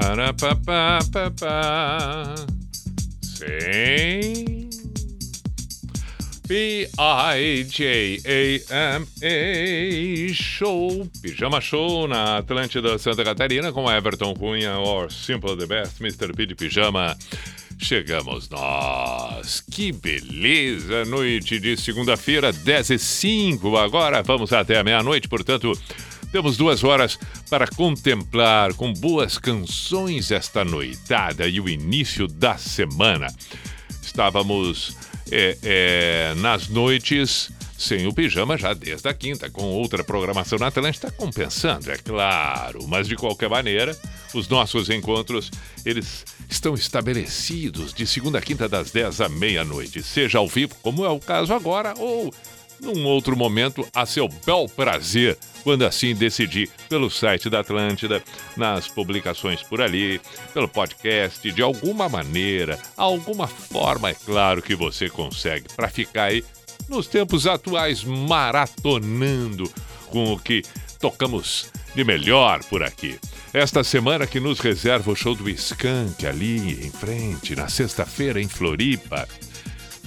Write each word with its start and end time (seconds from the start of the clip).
Para, 0.00 0.32
pa, 0.32 0.56
pa, 0.56 0.98
pa, 1.12 1.30
pa. 1.30 2.34
Sim. 3.22 4.68
P-I-J-A-M-A 6.48 7.14
Show, 10.34 11.08
Pijama 11.22 11.60
Show 11.60 12.08
na 12.08 12.38
Atlântida 12.38 12.98
Santa 12.98 13.22
Catarina 13.22 13.70
com 13.72 13.88
Everton 13.88 14.34
Cunha, 14.34 14.78
or 14.78 15.12
Simple 15.12 15.56
the 15.56 15.66
Best, 15.66 16.00
Mr. 16.00 16.34
P 16.34 16.46
de 16.46 16.56
Pijama. 16.56 17.16
Chegamos 17.78 18.48
nós. 18.50 19.60
Que 19.70 19.92
beleza! 19.92 21.04
Noite 21.04 21.60
de 21.60 21.76
segunda-feira, 21.76 22.52
10 22.52 22.90
e 22.90 22.98
05. 22.98 23.76
Agora 23.76 24.22
vamos 24.24 24.52
até 24.52 24.76
a 24.76 24.84
meia-noite, 24.84 25.28
portanto, 25.28 25.72
temos 26.34 26.56
duas 26.56 26.82
horas 26.82 27.16
para 27.48 27.64
contemplar 27.64 28.74
com 28.74 28.92
boas 28.92 29.38
canções 29.38 30.32
esta 30.32 30.64
noitada 30.64 31.46
e 31.46 31.60
o 31.60 31.68
início 31.68 32.26
da 32.26 32.58
semana. 32.58 33.28
Estávamos 34.02 34.96
é, 35.30 35.56
é, 35.62 36.34
nas 36.38 36.66
noites 36.66 37.52
sem 37.78 38.08
o 38.08 38.12
pijama 38.12 38.58
já 38.58 38.74
desde 38.74 39.08
a 39.08 39.14
quinta, 39.14 39.48
com 39.48 39.62
outra 39.62 40.02
programação 40.02 40.58
na 40.58 40.66
Atlântica, 40.66 41.06
está 41.06 41.16
compensando, 41.16 41.88
é 41.92 41.96
claro. 41.98 42.84
Mas 42.88 43.06
de 43.06 43.14
qualquer 43.14 43.48
maneira, 43.48 43.96
os 44.34 44.48
nossos 44.48 44.90
encontros, 44.90 45.52
eles 45.86 46.24
estão 46.50 46.74
estabelecidos 46.74 47.94
de 47.94 48.08
segunda 48.08 48.38
a 48.38 48.42
quinta 48.42 48.68
das 48.68 48.90
10 48.90 49.20
à 49.20 49.28
meia-noite, 49.28 50.02
seja 50.02 50.38
ao 50.38 50.48
vivo, 50.48 50.74
como 50.82 51.04
é 51.04 51.08
o 51.08 51.20
caso 51.20 51.54
agora, 51.54 51.94
ou 51.96 52.34
num 52.84 53.04
outro 53.06 53.36
momento, 53.36 53.86
a 53.92 54.04
seu 54.06 54.28
bel 54.46 54.68
prazer, 54.68 55.38
quando 55.62 55.84
assim 55.84 56.14
decidir, 56.14 56.70
pelo 56.88 57.10
site 57.10 57.48
da 57.48 57.60
Atlântida, 57.60 58.22
nas 58.56 58.86
publicações 58.86 59.62
por 59.62 59.80
ali, 59.80 60.20
pelo 60.52 60.68
podcast, 60.68 61.50
de 61.50 61.62
alguma 61.62 62.08
maneira, 62.08 62.78
alguma 62.96 63.46
forma, 63.46 64.10
é 64.10 64.14
claro 64.14 64.60
que 64.60 64.74
você 64.74 65.08
consegue, 65.08 65.66
para 65.74 65.88
ficar 65.88 66.24
aí 66.24 66.44
nos 66.88 67.06
tempos 67.06 67.46
atuais 67.46 68.04
maratonando 68.04 69.70
com 70.10 70.32
o 70.32 70.38
que 70.38 70.62
tocamos 71.00 71.66
de 71.94 72.04
melhor 72.04 72.62
por 72.64 72.82
aqui. 72.82 73.18
Esta 73.52 73.84
semana 73.84 74.26
que 74.26 74.40
nos 74.40 74.58
reserva 74.58 75.12
o 75.12 75.16
show 75.16 75.34
do 75.34 75.48
Skank 75.48 76.26
ali 76.26 76.84
em 76.84 76.90
frente, 76.90 77.54
na 77.54 77.68
sexta-feira 77.68 78.40
em 78.40 78.48
Floripa. 78.48 79.28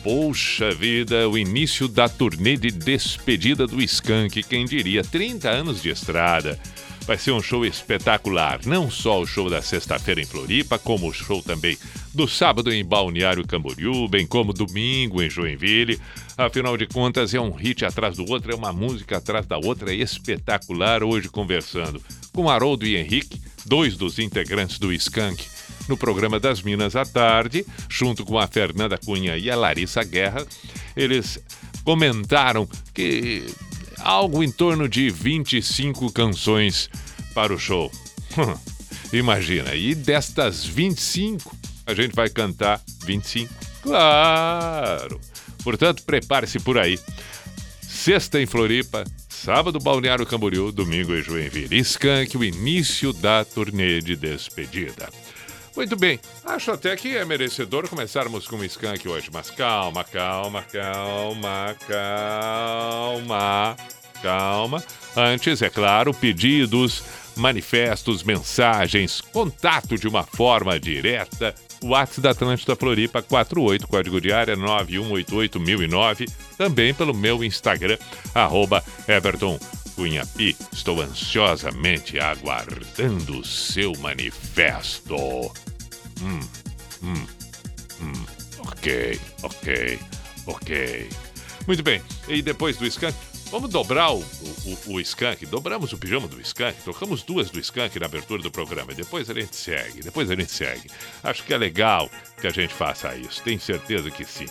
Poxa 0.10 0.72
vida, 0.72 1.28
o 1.28 1.38
início 1.38 1.86
da 1.86 2.08
turnê 2.08 2.56
de 2.56 2.72
despedida 2.72 3.68
do 3.68 3.82
Skank, 3.82 4.42
quem 4.42 4.64
diria, 4.64 5.04
30 5.04 5.50
anos 5.50 5.82
de 5.82 5.90
estrada. 5.90 6.58
Vai 7.02 7.18
ser 7.18 7.34
um 7.34 7.42
show 7.42 7.66
espetacular, 7.66 8.62
não 8.66 8.90
só 8.90 9.20
o 9.20 9.28
show 9.28 9.50
da 9.50 9.62
sexta-feira 9.62 10.22
em 10.22 10.26
Floripa, 10.26 10.80
como 10.80 11.10
o 11.10 11.14
show 11.14 11.44
também 11.44 11.78
do 12.14 12.26
sábado 12.26 12.72
em 12.72 12.86
Balneário 12.86 13.46
Camboriú, 13.46 14.08
bem 14.08 14.26
como 14.26 14.54
domingo 14.54 15.22
em 15.22 15.30
Joinville. 15.30 16.00
Afinal 16.38 16.78
de 16.78 16.88
contas, 16.88 17.34
é 17.34 17.42
um 17.42 17.52
hit 17.52 17.84
atrás 17.84 18.16
do 18.16 18.32
outro, 18.32 18.50
é 18.50 18.56
uma 18.56 18.72
música 18.72 19.18
atrás 19.18 19.46
da 19.46 19.58
outra, 19.58 19.92
é 19.92 19.96
espetacular. 19.96 21.04
Hoje 21.04 21.28
conversando 21.28 22.02
com 22.32 22.50
Haroldo 22.50 22.86
e 22.86 22.96
Henrique, 22.96 23.42
dois 23.66 23.98
dos 23.98 24.20
integrantes 24.20 24.80
do 24.80 24.94
Skank, 24.94 25.46
no 25.88 25.98
programa 25.98 26.40
das 26.40 26.62
Minas 26.62 26.96
à 26.96 27.06
tarde, 27.06 27.66
junto 27.90 28.26
com 28.26 28.38
a 28.38 28.48
Fernanda 28.48 28.98
Cunha 28.98 29.38
e 29.38 29.50
a 29.50 29.56
Larissa 29.56 30.04
Guerra. 30.04 30.46
Eles 30.96 31.40
comentaram 31.84 32.68
que 32.94 33.46
algo 34.00 34.44
em 34.44 34.52
torno 34.52 34.88
de 34.88 35.10
25 35.10 36.12
canções 36.12 36.90
para 37.34 37.54
o 37.54 37.60
show. 37.60 37.92
Imagina, 39.14 39.74
e 39.74 39.96
destas 39.96 40.66
25, 40.66 41.56
a 41.86 41.94
gente 41.94 42.16
vai 42.16 42.30
cantar 42.30 42.82
25. 43.06 43.54
Claro! 43.82 45.20
Portanto, 45.64 46.04
prepare-se 46.04 46.60
por 46.60 46.78
aí. 46.78 47.00
Sexta 47.82 48.42
em 48.42 48.46
Floripa, 48.46 49.06
sábado 49.30 49.80
Balneário 49.80 50.26
Camboriú, 50.26 50.72
domingo 50.72 51.16
em 51.16 51.22
Joinville. 51.22 51.78
Skank, 51.80 52.38
o 52.38 52.44
início 52.44 53.14
da 53.14 53.46
turnê 53.46 54.02
de 54.02 54.16
despedida. 54.16 55.10
Muito 55.78 55.96
bem, 55.96 56.20
acho 56.44 56.72
até 56.72 56.96
que 56.96 57.16
é 57.16 57.24
merecedor 57.24 57.88
começarmos 57.88 58.48
com 58.48 58.56
o 58.56 58.66
Skank 58.66 59.08
hoje, 59.08 59.30
mas 59.32 59.52
calma, 59.52 60.04
calma, 60.04 60.66
calma, 60.72 61.76
calma, 61.88 63.78
calma. 64.20 64.84
Antes, 65.16 65.62
é 65.62 65.70
claro, 65.70 66.16
pedidos, 66.16 67.04
manifestos, 67.36 68.24
mensagens, 68.24 69.22
contato 69.22 70.00
de 70.00 70.08
uma 70.08 70.24
forma 70.24 70.80
direta. 70.80 71.54
WhatsApp 71.84 72.22
da 72.22 72.32
Atlântida 72.32 72.76
Floripa 72.76 73.22
48, 73.22 73.88
código 73.88 74.20
de 74.20 74.34
área 74.34 74.58
9188009. 74.58 76.28
Também 76.58 76.92
pelo 76.92 77.14
meu 77.14 77.44
Instagram, 77.44 78.00
arroba 78.34 78.84
Everton 79.08 79.60
Cunha 79.98 80.24
Pi. 80.28 80.56
Estou 80.72 81.02
ansiosamente 81.02 82.20
aguardando 82.20 83.40
o 83.40 83.44
seu 83.44 83.94
manifesto. 83.98 85.16
Hum, 86.22 86.40
hum, 87.02 87.28
hum. 88.00 88.26
Ok, 88.60 89.20
ok, 89.42 90.00
ok. 90.46 91.10
Muito 91.66 91.82
bem, 91.82 92.00
e 92.28 92.44
depois 92.44 92.78
do 92.78 92.86
Skank, 92.86 93.18
vamos 93.50 93.72
dobrar 93.72 94.12
o, 94.12 94.20
o, 94.20 94.94
o 94.94 95.02
Skank. 95.02 95.48
Dobramos 95.48 95.92
o 95.92 95.98
pijama 95.98 96.28
do 96.28 96.40
Skank, 96.42 96.80
tocamos 96.84 97.24
duas 97.24 97.50
do 97.50 97.60
Skank 97.60 98.00
na 98.00 98.06
abertura 98.06 98.44
do 98.44 98.52
programa. 98.52 98.94
Depois 98.94 99.28
a 99.32 99.34
gente 99.34 99.56
segue, 99.56 100.02
depois 100.02 100.30
a 100.30 100.36
gente 100.36 100.52
segue. 100.52 100.92
Acho 101.24 101.44
que 101.44 101.56
é 101.56 101.58
legal 101.58 102.08
que 102.40 102.46
a 102.46 102.52
gente 102.52 102.74
faça 102.74 103.16
isso, 103.16 103.42
tenho 103.42 103.60
certeza 103.60 104.12
que 104.12 104.24
sim. 104.24 104.46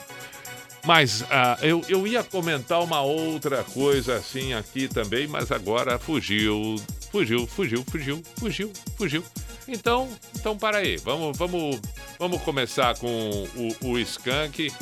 Mas 0.86 1.24
ah, 1.28 1.58
eu, 1.62 1.84
eu 1.88 2.06
ia 2.06 2.22
comentar 2.22 2.80
uma 2.80 3.00
outra 3.00 3.64
coisa 3.64 4.14
assim 4.14 4.54
aqui 4.54 4.86
também, 4.86 5.26
mas 5.26 5.50
agora 5.50 5.98
fugiu, 5.98 6.76
fugiu, 7.10 7.44
fugiu, 7.44 7.84
fugiu, 7.91 8.22
fugiu, 8.38 8.72
fugiu. 8.97 9.24
Então, 9.66 10.08
então 10.36 10.56
para 10.56 10.78
aí, 10.78 10.97
vamos, 10.98 11.36
vamos, 11.36 11.80
vamos 12.20 12.41
começar 12.42 12.97
com 12.98 13.08
o, 13.56 13.88
o 13.88 13.98
Skank 13.98 14.72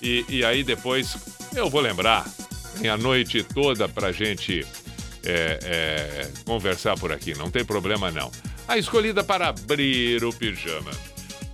e, 0.00 0.24
e 0.30 0.42
aí 0.42 0.64
depois 0.64 1.14
eu 1.54 1.68
vou 1.68 1.82
lembrar. 1.82 2.26
Tem 2.80 2.88
a 2.88 2.96
noite 2.96 3.42
toda 3.42 3.86
pra 3.86 4.12
gente 4.12 4.66
é, 5.22 5.58
é, 5.62 6.30
conversar 6.46 6.96
por 6.98 7.12
aqui, 7.12 7.34
não 7.34 7.50
tem 7.50 7.66
problema 7.66 8.10
não. 8.10 8.30
A 8.66 8.78
escolhida 8.78 9.22
para 9.22 9.48
abrir 9.48 10.24
o 10.24 10.32
pijama. 10.32 10.90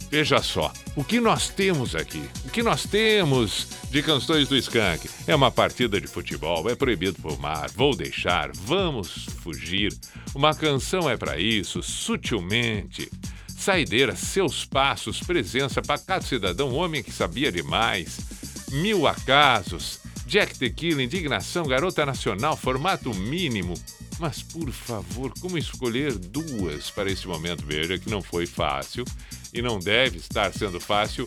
Veja 0.09 0.41
só, 0.41 0.73
o 0.95 1.03
que 1.03 1.21
nós 1.21 1.49
temos 1.49 1.97
aqui, 1.97 2.23
o 2.45 2.51
que 2.51 2.63
nós 2.63 2.85
temos 2.85 3.67
de 3.91 4.03
canções 4.03 4.49
do 4.49 4.57
Skank 4.57 5.09
é 5.27 5.35
uma 5.35 5.51
partida 5.51 6.01
de 6.01 6.07
futebol, 6.07 6.71
é 6.71 6.77
proibido 6.77 7.21
fumar, 7.21 7.69
vou 7.73 7.95
deixar, 7.95 8.51
vamos 8.55 9.27
fugir. 9.43 9.93
Uma 10.33 10.55
canção 10.55 11.11
é 11.11 11.17
para 11.17 11.41
isso, 11.41 11.83
sutilmente. 11.83 13.11
Saideira, 13.49 14.15
seus 14.15 14.65
passos, 14.65 15.19
presença, 15.21 15.83
pacato 15.83 16.27
cidadão, 16.27 16.73
homem 16.73 17.03
que 17.03 17.11
sabia 17.11 17.51
demais. 17.51 18.19
Mil 18.71 19.09
acasos, 19.09 19.99
Jack 20.27 20.57
Tequila, 20.57 21.03
indignação, 21.03 21.67
garota 21.67 22.07
nacional, 22.07 22.57
formato 22.57 23.13
mínimo. 23.13 23.75
Mas, 24.19 24.43
por 24.43 24.71
favor, 24.71 25.33
como 25.41 25.59
escolher 25.59 26.17
duas 26.17 26.91
para 26.91 27.11
esse 27.11 27.27
momento? 27.27 27.67
Veja 27.67 27.99
que 27.99 28.09
não 28.09 28.23
foi 28.23 28.47
fácil 28.47 29.05
e 29.57 29.63
não 29.63 29.79
deve 29.79 30.19
estar 30.19 30.53
sendo 30.53 30.79
fácil 30.79 31.27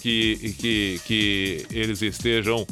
que, 0.00 0.54
que, 0.58 1.00
que 1.04 1.66
eles 1.70 2.02
estejam 2.02 2.66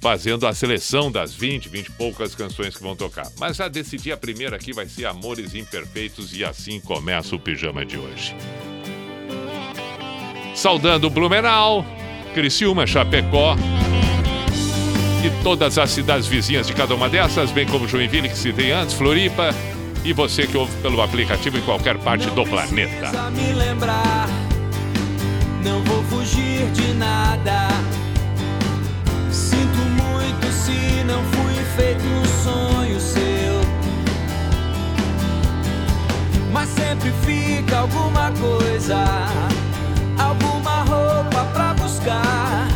fazendo 0.00 0.46
a 0.46 0.54
seleção 0.54 1.10
das 1.10 1.34
20, 1.34 1.68
20 1.68 1.86
e 1.86 1.90
poucas 1.92 2.34
canções 2.34 2.76
que 2.76 2.82
vão 2.82 2.96
tocar. 2.96 3.26
Mas 3.38 3.56
já 3.56 3.68
decidi 3.68 4.12
a 4.12 4.16
primeira 4.16 4.56
aqui 4.56 4.72
vai 4.72 4.88
ser 4.88 5.06
Amores 5.06 5.54
Imperfeitos 5.54 6.32
e 6.34 6.44
assim 6.44 6.80
começa 6.80 7.34
o 7.34 7.38
pijama 7.38 7.84
de 7.84 7.98
hoje. 7.98 8.34
Saudando 10.54 11.10
Blumenau, 11.10 11.84
Criciúma, 12.34 12.86
Chapecó 12.86 13.56
e 15.24 15.42
todas 15.42 15.78
as 15.78 15.90
cidades 15.90 16.26
vizinhas 16.26 16.66
de 16.66 16.72
cada 16.72 16.94
uma 16.94 17.08
dessas, 17.08 17.50
bem 17.50 17.66
como 17.66 17.88
Joinville 17.88 18.28
que 18.28 18.38
citei 18.38 18.70
antes, 18.70 18.94
Floripa 18.94 19.54
e 20.04 20.12
você 20.12 20.46
que 20.46 20.56
ouve 20.56 20.74
pelo 20.80 21.02
aplicativo 21.02 21.58
em 21.58 21.62
qualquer 21.62 21.98
parte 21.98 22.26
Não 22.28 22.34
do 22.36 22.44
planeta. 22.44 23.30
Me 23.30 23.52
lembrar 23.52 24.47
não 25.68 25.82
vou 25.84 26.02
fugir 26.04 26.70
de 26.72 26.94
nada. 26.94 27.68
Sinto 29.30 29.78
muito 30.02 30.46
se 30.50 31.04
não 31.04 31.22
fui 31.24 31.54
feito 31.76 32.02
um 32.04 32.24
sonho 32.42 32.98
seu. 32.98 33.60
Mas 36.50 36.70
sempre 36.70 37.12
fica 37.26 37.80
alguma 37.80 38.32
coisa, 38.32 39.04
alguma 40.18 40.82
roupa 40.84 41.44
pra 41.52 41.74
buscar. 41.74 42.66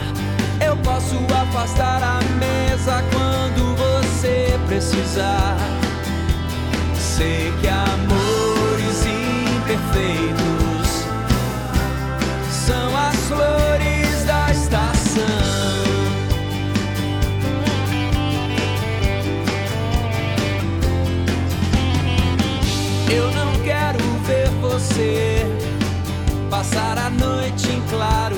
Eu 0.61 0.77
posso 0.77 1.17
afastar 1.43 2.03
a 2.03 2.21
mesa 2.39 3.03
quando 3.11 3.75
você 3.75 4.59
precisar. 4.69 5.57
Sei 6.95 7.53
que 7.61 7.69
amor. 7.69 8.22
flores 13.35 14.25
da 14.25 14.51
estação. 14.51 15.23
Eu 23.11 23.31
não 23.33 23.53
quero 23.65 23.99
ver 24.27 24.49
você 24.61 25.47
passar 26.51 26.99
a 26.99 27.11
noite 27.11 27.69
em 27.69 27.81
claro. 27.89 28.37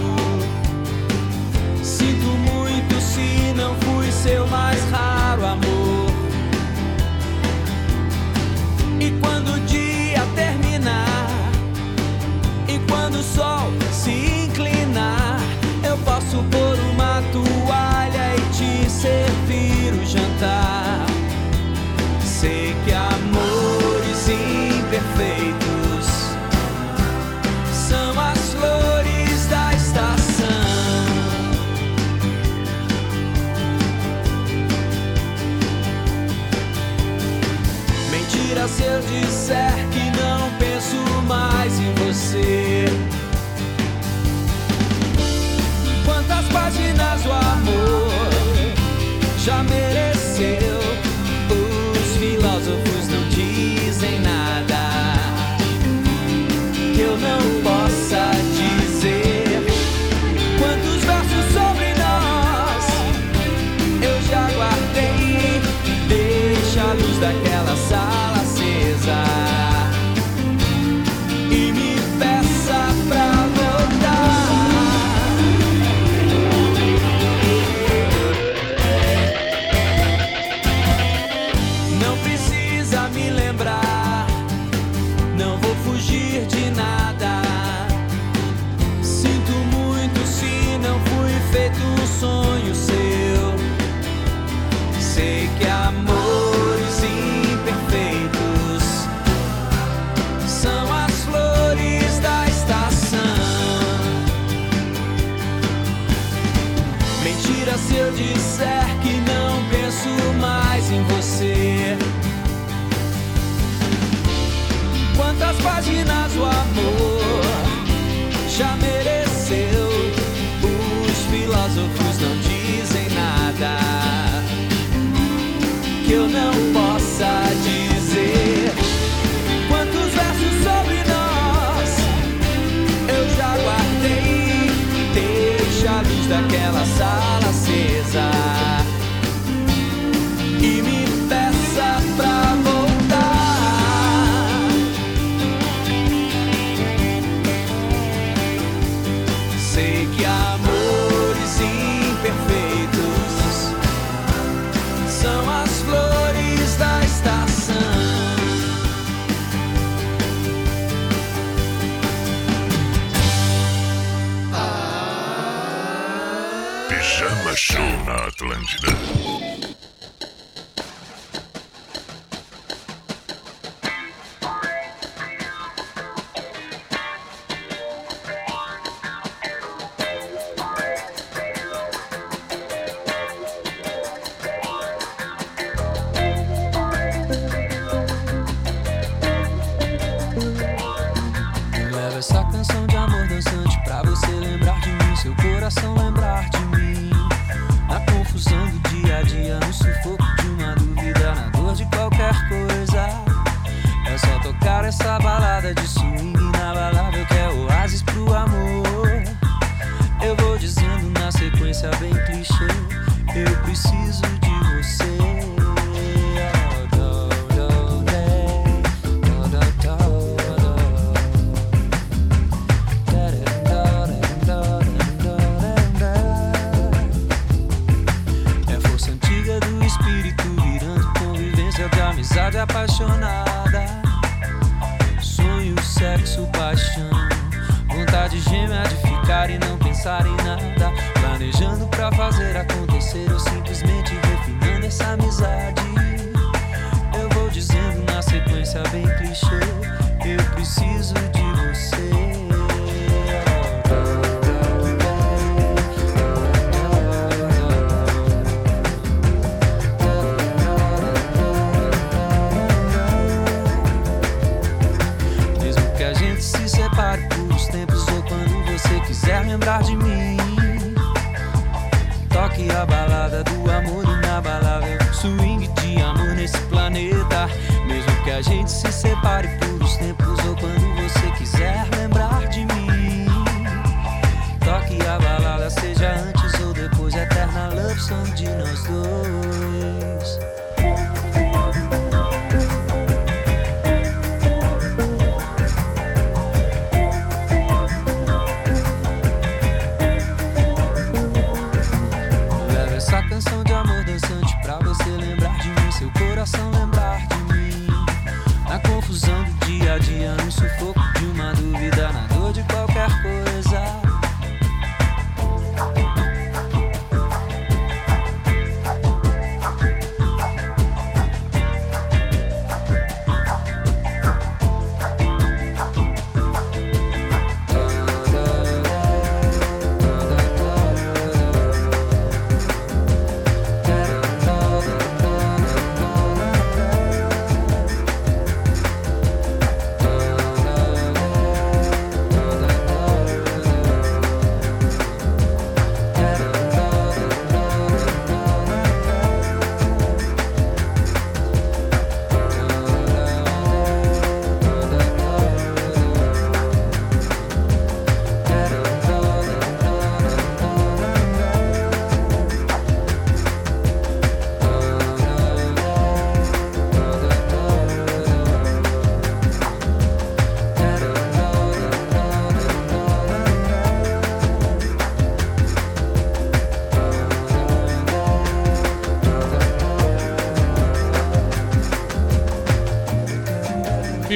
Sinto 1.83 2.27
muito 2.27 3.01
se 3.01 3.53
não 3.57 3.75
fui 3.77 4.11
seu 4.11 4.47
mais 4.47 4.81
raro 4.91 5.45
amor. 5.47 6.11
E 9.01 9.11
quando 9.21 9.61
já 49.45 49.63
mereço. 49.65 50.14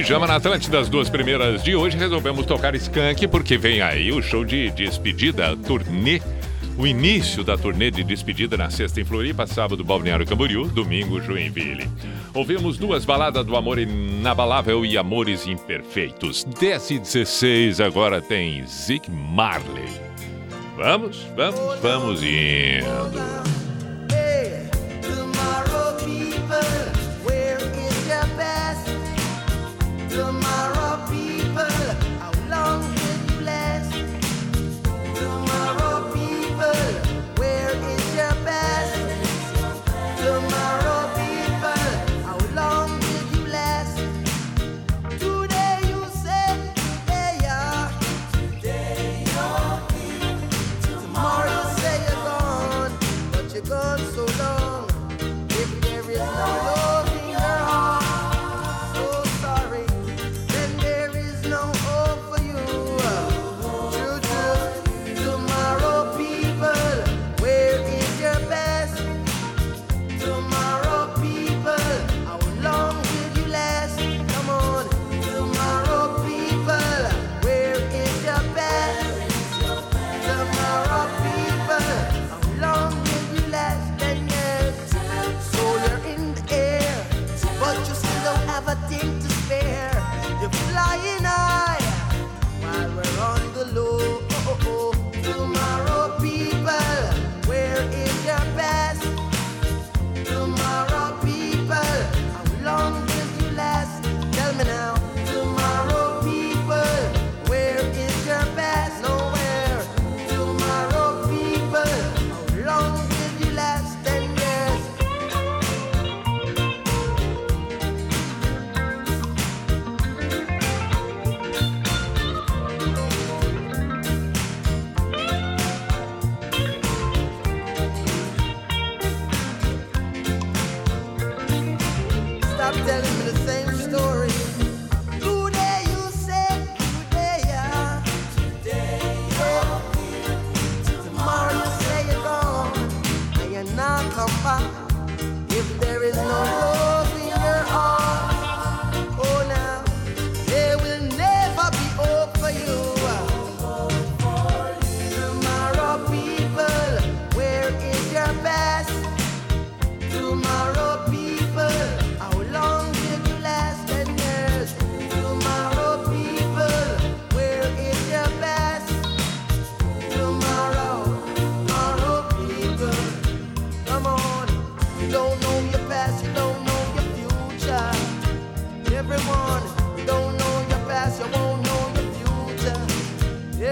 Pijama 0.09 0.27
na 0.27 0.37
Atlântida, 0.37 0.79
das 0.79 0.89
duas 0.89 1.11
primeiras 1.11 1.63
de 1.63 1.77
hoje, 1.77 1.99
resolvemos 1.99 2.47
tocar 2.47 2.75
Skank, 2.75 3.29
porque 3.29 3.59
vem 3.59 3.83
aí 3.83 4.11
o 4.11 4.23
show 4.23 4.43
de 4.43 4.71
despedida, 4.71 5.55
turnê. 5.55 6.19
O 6.79 6.87
início 6.87 7.45
da 7.45 7.59
turnê 7.59 7.91
de 7.91 8.03
despedida 8.03 8.57
na 8.57 8.71
sexta 8.71 9.03
em 9.03 9.05
Floripa, 9.05 9.47
sábado 9.47 9.85
Balneário 9.85 10.25
Camboriú, 10.25 10.65
domingo 10.67 11.21
Joinville. 11.21 11.87
Ouvimos 12.33 12.79
duas 12.79 13.05
baladas 13.05 13.45
do 13.45 13.55
Amor 13.55 13.79
Inabalável 13.79 14.83
e 14.83 14.97
Amores 14.97 15.47
Imperfeitos. 15.47 16.43
10 16.59 16.91
e 16.91 16.99
16 17.01 17.79
agora 17.79 18.23
tem 18.23 18.67
Zig 18.67 19.11
Marley. 19.11 19.91
Vamos, 20.75 21.19
vamos, 21.37 21.81
vamos 21.83 22.23
indo. 22.23 23.28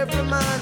every 0.09 0.23
mind. 0.31 0.56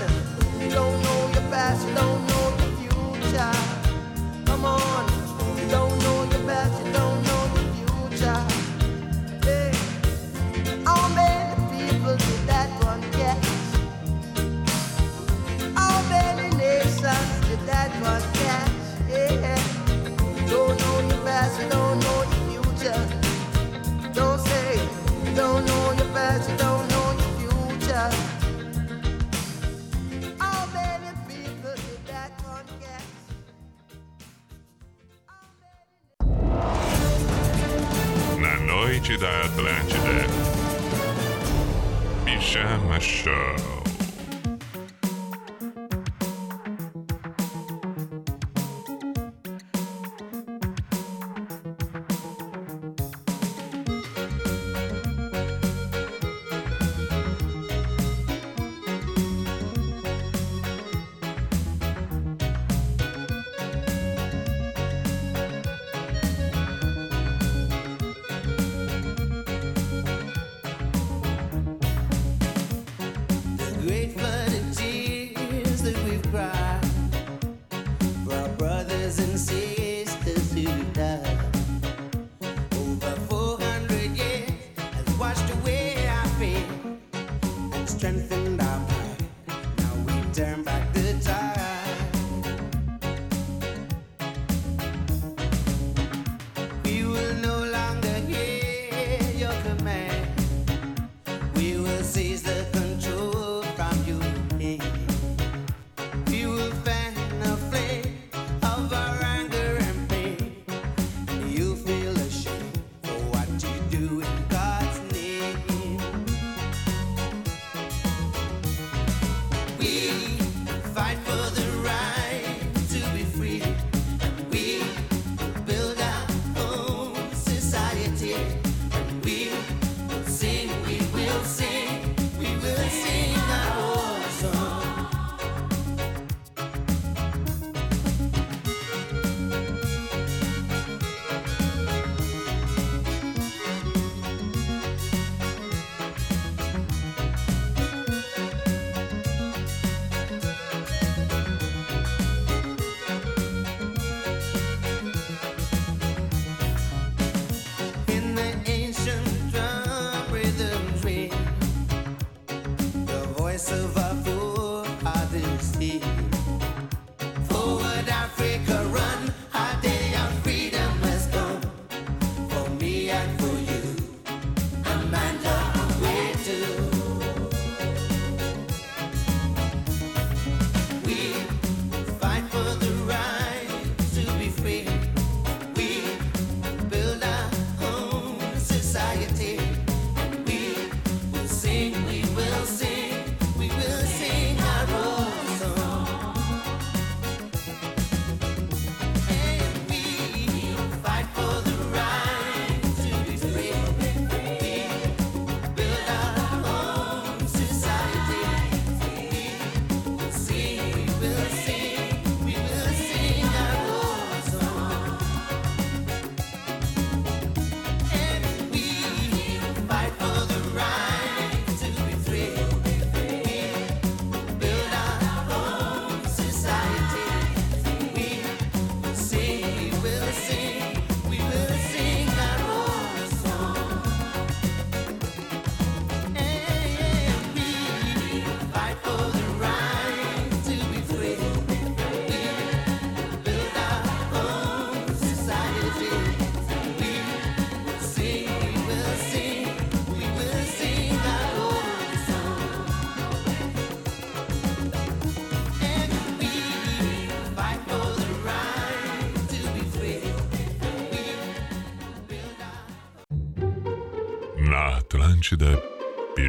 Show. 43.05 43.74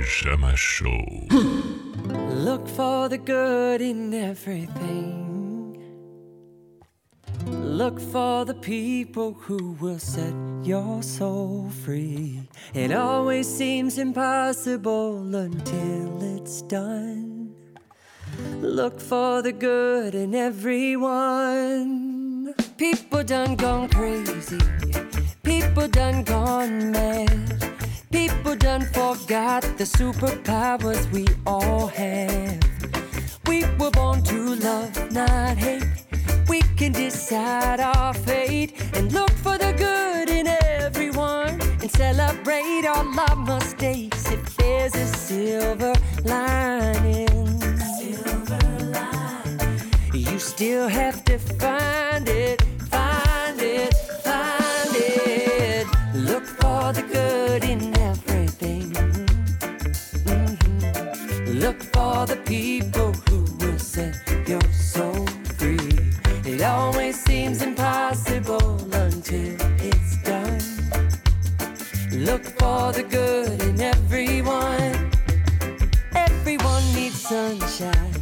Pajama 0.05 0.55
Show. 0.55 1.01
Look 2.45 2.67
for 2.67 3.09
the 3.09 3.17
good 3.17 3.81
in 3.81 4.13
everything. 4.13 5.81
Look 7.47 7.99
for 7.99 8.45
the 8.45 8.53
people 8.53 9.33
who 9.33 9.71
will 9.81 9.97
set 9.97 10.35
your 10.61 11.01
soul 11.01 11.71
free. 11.83 12.47
It 12.75 12.91
always 12.91 13.47
seems 13.47 13.97
impossible 13.97 15.35
until 15.35 16.37
it's 16.37 16.61
done. 16.61 17.55
Look 18.61 18.99
for 19.01 19.41
the 19.41 19.53
good 19.53 20.13
in 20.13 20.35
everyone. 20.35 21.73
People 22.77 23.23
done 23.23 23.55
gone 23.55 23.89
crazy. 23.89 24.59
People 25.41 25.87
done 25.87 26.23
gone 26.23 26.91
mad. 26.91 27.74
People 28.15 28.55
done 28.55 28.85
forgot 28.93 29.63
the 29.77 29.83
superpowers 29.83 31.11
we 31.11 31.27
all 31.45 31.87
have. 31.87 32.63
We 33.45 33.65
were 33.77 33.91
born 33.91 34.23
to 34.23 34.55
love, 34.55 35.11
not 35.11 35.57
hate. 35.57 35.83
We 36.47 36.61
can 36.77 36.93
decide 36.93 37.81
our 37.81 38.13
fate 38.13 38.71
and 38.93 39.11
look 39.11 39.31
for 39.31 39.57
the 39.57 39.73
good 39.73 40.29
in 40.29 40.47
everyone 40.47 41.59
and 41.81 41.91
celebrate 41.91 42.85
all 42.85 43.05
our 43.19 43.35
mistakes 43.35 44.31
if 44.31 44.55
there's 44.55 44.95
a 44.95 45.07
silver 45.07 45.93
lining. 46.23 47.27
Silver 47.99 48.63
lining. 48.95 49.81
You 50.13 50.39
still 50.39 50.87
have 50.87 51.25
to 51.25 51.37
find 51.37 52.29
it, 52.29 52.61
find 52.89 53.59
it, 53.59 53.93
find 54.23 54.95
it. 54.95 55.85
Look 56.13 56.45
for 56.45 56.93
the 56.93 57.01
good 57.01 57.63
in 57.65 57.74
Look 61.65 61.81
for 61.81 62.27
the 62.27 62.39
people 62.45 63.11
who 63.27 63.39
will 63.57 63.79
set 63.79 64.15
your 64.47 64.61
soul 64.71 65.25
free. 65.57 65.97
It 66.45 66.61
always 66.61 67.19
seems 67.19 67.63
impossible 67.63 68.77
until 68.93 69.57
it's 69.79 70.17
done. 70.21 70.61
Look 72.11 72.43
for 72.59 72.91
the 72.91 73.01
good 73.01 73.63
in 73.63 73.81
everyone. 73.81 75.11
Everyone 76.13 76.83
needs 76.93 77.19
sunshine. 77.19 78.13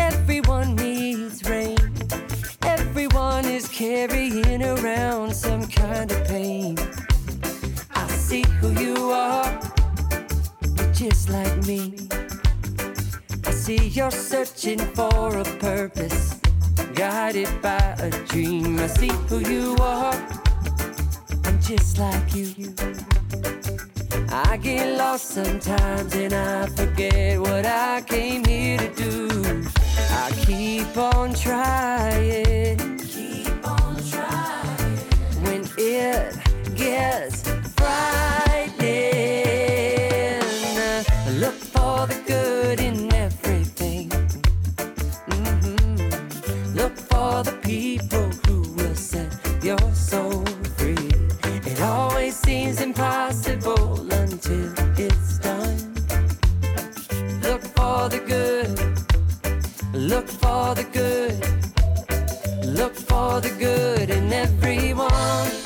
Everyone 0.00 0.74
needs 0.74 1.48
rain. 1.48 1.78
Everyone 2.62 3.44
is 3.44 3.68
carrying 3.68 4.60
around 4.64 5.36
some 5.36 5.68
kind 5.68 6.10
of 6.10 6.26
pain. 6.26 6.76
I 7.94 8.08
see 8.08 8.42
who 8.58 8.70
you 8.72 9.12
are. 9.12 9.60
You're 10.76 10.92
just 10.92 11.28
like 11.28 11.56
me. 11.64 11.94
I 13.62 13.64
see 13.64 13.88
you're 13.90 14.10
searching 14.10 14.80
for 14.80 15.38
a 15.38 15.44
purpose, 15.60 16.34
guided 16.94 17.62
by 17.62 17.94
a 18.00 18.10
dream. 18.26 18.80
I 18.80 18.88
see 18.88 19.12
who 19.28 19.38
you 19.38 19.76
are. 19.80 20.12
I'm 21.44 21.60
just 21.60 21.96
like 21.96 22.34
you. 22.34 22.74
I 24.30 24.56
get 24.56 24.98
lost 24.98 25.28
sometimes 25.28 26.12
and 26.16 26.34
I 26.34 26.66
forget 26.70 27.38
what 27.38 27.64
I 27.64 28.00
came 28.00 28.44
here 28.44 28.78
to 28.78 28.88
do. 28.96 29.28
I 30.10 30.32
keep 30.44 30.96
on 30.96 31.32
trying. 31.32 32.98
Keep 32.98 33.64
on 33.64 33.96
trying. 34.10 34.96
When 35.44 35.68
it 35.78 36.36
gets 36.74 37.48
frightening, 37.76 38.82
look 41.38 41.54
for 41.54 42.08
the 42.08 42.20
good 42.26 42.80
in 42.80 43.11
seems 52.62 52.80
impossible 52.80 54.12
until 54.12 54.72
it's 54.96 55.38
done. 55.38 55.94
Look 57.42 57.62
for 57.76 58.08
the 58.08 58.22
good. 58.34 58.78
Look 59.92 60.28
for 60.28 60.74
the 60.76 60.86
good. 60.92 61.40
Look 62.64 62.94
for 62.94 63.40
the 63.40 63.50
good 63.58 64.10
in 64.10 64.32
everyone. 64.32 64.52
Everyone 64.62 65.61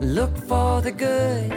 Look 0.00 0.36
for 0.46 0.80
the 0.80 0.92
good. 0.92 1.47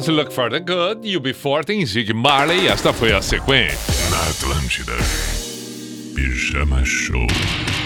Mraz, 0.00 0.08
Look 0.08 0.32
for 0.32 0.50
the 0.50 0.60
Good, 0.60 1.06
UB40 1.06 1.70
em 1.70 1.84
Zig 1.84 2.14
Marley. 2.14 2.68
Esta 2.68 2.92
foi 2.92 3.12
a 3.12 3.20
sequência. 3.20 3.76
Na 4.10 4.30
Atlântida. 4.30 4.92
Pijama 6.14 6.84
Show. 6.84 7.26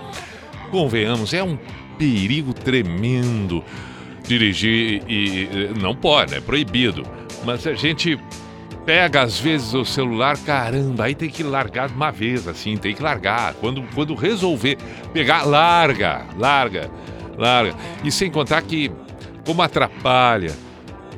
convenhamos, 0.69 1.33
é 1.33 1.41
um 1.41 1.57
perigo 1.97 2.53
tremendo 2.53 3.63
dirigir 4.27 5.03
e 5.07 5.71
não 5.79 5.95
pode, 5.95 6.35
é 6.35 6.41
proibido. 6.41 7.03
Mas 7.45 7.65
a 7.65 7.73
gente 7.73 8.19
pega 8.85 9.21
às 9.21 9.39
vezes 9.39 9.73
o 9.73 9.85
celular, 9.85 10.37
caramba, 10.37 11.05
aí 11.05 11.15
tem 11.15 11.29
que 11.29 11.43
largar 11.43 11.89
de 11.89 11.95
uma 11.95 12.11
vez, 12.11 12.47
assim, 12.47 12.77
tem 12.77 12.95
que 12.95 13.01
largar. 13.01 13.53
Quando, 13.55 13.83
quando 13.93 14.15
resolver 14.15 14.77
pegar, 15.13 15.43
larga, 15.43 16.25
larga, 16.37 16.89
larga. 17.37 17.75
E 18.03 18.11
sem 18.11 18.29
contar 18.31 18.61
que, 18.61 18.91
como 19.45 19.61
atrapalha, 19.61 20.53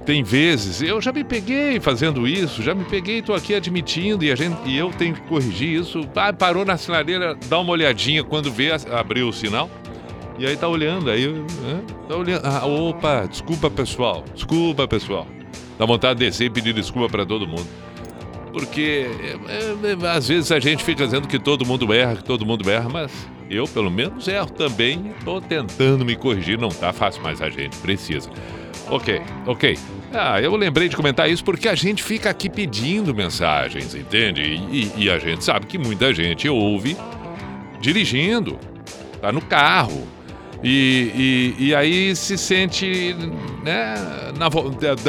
tem 0.06 0.22
vezes, 0.22 0.82
eu 0.82 1.02
já 1.02 1.14
me 1.14 1.24
peguei 1.24 1.80
fazendo 1.80 2.28
isso, 2.28 2.62
já 2.62 2.76
me 2.76 2.84
peguei, 2.84 3.22
tô 3.22 3.34
aqui 3.34 3.56
admitindo 3.56 4.26
e, 4.26 4.32
a 4.32 4.36
gente, 4.36 4.58
e 4.66 4.78
eu 4.78 4.92
tenho 4.92 5.16
que 5.16 5.22
corrigir 5.22 5.80
isso. 5.80 6.02
Ah, 6.16 6.34
parou 6.34 6.66
na 6.66 6.78
sinaleira, 6.78 7.38
dá 7.48 7.60
uma 7.60 7.72
olhadinha 7.72 8.24
quando 8.24 8.52
vê, 8.52 8.72
abriu 8.92 9.30
o 9.30 9.34
sinal. 9.34 9.70
E 10.38 10.46
aí 10.46 10.58
tá 10.58 10.68
olhando, 10.68 11.10
aí 11.10 11.32
tá 12.10 12.16
olhando. 12.16 12.42
Ah, 12.44 12.66
opa, 12.66 13.26
desculpa 13.30 13.70
pessoal, 13.70 14.26
desculpa 14.34 14.88
pessoal. 14.88 15.28
Dá 15.78 15.86
vontade 15.86 16.20
de 16.20 16.26
descer 16.26 16.46
e 16.46 16.50
pedir 16.50 16.74
desculpa 16.74 17.10
pra 17.10 17.26
todo 17.26 17.48
mundo. 17.48 17.68
Porque 18.52 19.08
é, 19.48 20.06
é, 20.06 20.10
às 20.10 20.28
vezes 20.28 20.52
a 20.52 20.60
gente 20.60 20.84
fica 20.84 21.06
dizendo 21.06 21.28
que 21.28 21.40
todo 21.40 21.66
mundo 21.66 21.92
erra, 21.92 22.16
que 22.18 22.24
todo 22.24 22.46
mundo 22.46 22.70
erra, 22.70 22.88
mas 22.88 23.12
eu 23.50 23.68
pelo 23.68 23.90
menos 23.90 24.28
erro 24.28 24.52
também. 24.52 25.14
Tô 25.26 25.42
tentando 25.42 26.06
me 26.06 26.16
corrigir, 26.16 26.60
não 26.60 26.70
tá 26.70 26.94
fácil, 26.94 27.22
mas 27.24 27.42
a 27.42 27.50
gente 27.50 27.76
precisa. 27.78 28.30
Ok, 28.90 29.22
ok. 29.48 29.78
Ah, 30.14 30.40
eu 30.40 30.56
lembrei 30.56 30.88
de 30.88 30.96
comentar 30.96 31.28
isso 31.30 31.44
porque 31.44 31.68
a 31.68 31.74
gente 31.74 32.04
fica 32.04 32.30
aqui 32.30 32.48
pedindo 32.48 33.16
mensagens, 33.16 33.96
entende? 33.96 34.44
E, 34.44 34.92
e 34.96 35.10
a 35.10 35.18
gente 35.18 35.44
sabe 35.44 35.66
que 35.66 35.80
muita 35.80 36.14
gente 36.14 36.48
ouve 36.48 36.96
dirigindo, 37.82 38.60
tá 39.20 39.32
no 39.32 39.42
carro. 39.42 40.08
E, 40.64 41.54
e, 41.60 41.66
e 41.68 41.76
aí 41.76 42.16
se 42.16 42.38
sente, 42.38 43.14
né, 43.64 43.96
na 44.38 44.50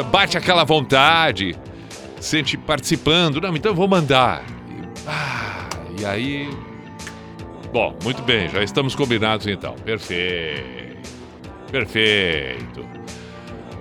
bate 0.03 0.37
aquela 0.37 0.65
vontade, 0.65 1.55
sente 2.19 2.57
participando. 2.57 3.39
Não, 3.39 3.55
então 3.55 3.71
eu 3.71 3.75
vou 3.75 3.87
mandar. 3.87 4.43
E, 4.69 5.07
ah, 5.07 5.69
e 5.99 6.05
aí. 6.05 6.49
Bom, 7.71 7.97
muito 8.03 8.21
bem, 8.23 8.49
já 8.49 8.61
estamos 8.63 8.95
combinados 8.95 9.47
então. 9.47 9.75
Perfeito. 9.75 11.09
Perfeito. 11.71 12.85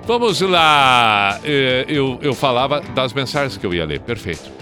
Vamos 0.06 0.40
lá. 0.40 1.40
Eh, 1.44 1.86
Eu, 1.88 2.18
eu 2.20 2.34
falava 2.34 2.80
das 2.80 3.12
mensagens 3.12 3.56
que 3.56 3.64
eu 3.66 3.72
ia 3.72 3.84
ler. 3.84 4.00
Perfeito. 4.00 4.53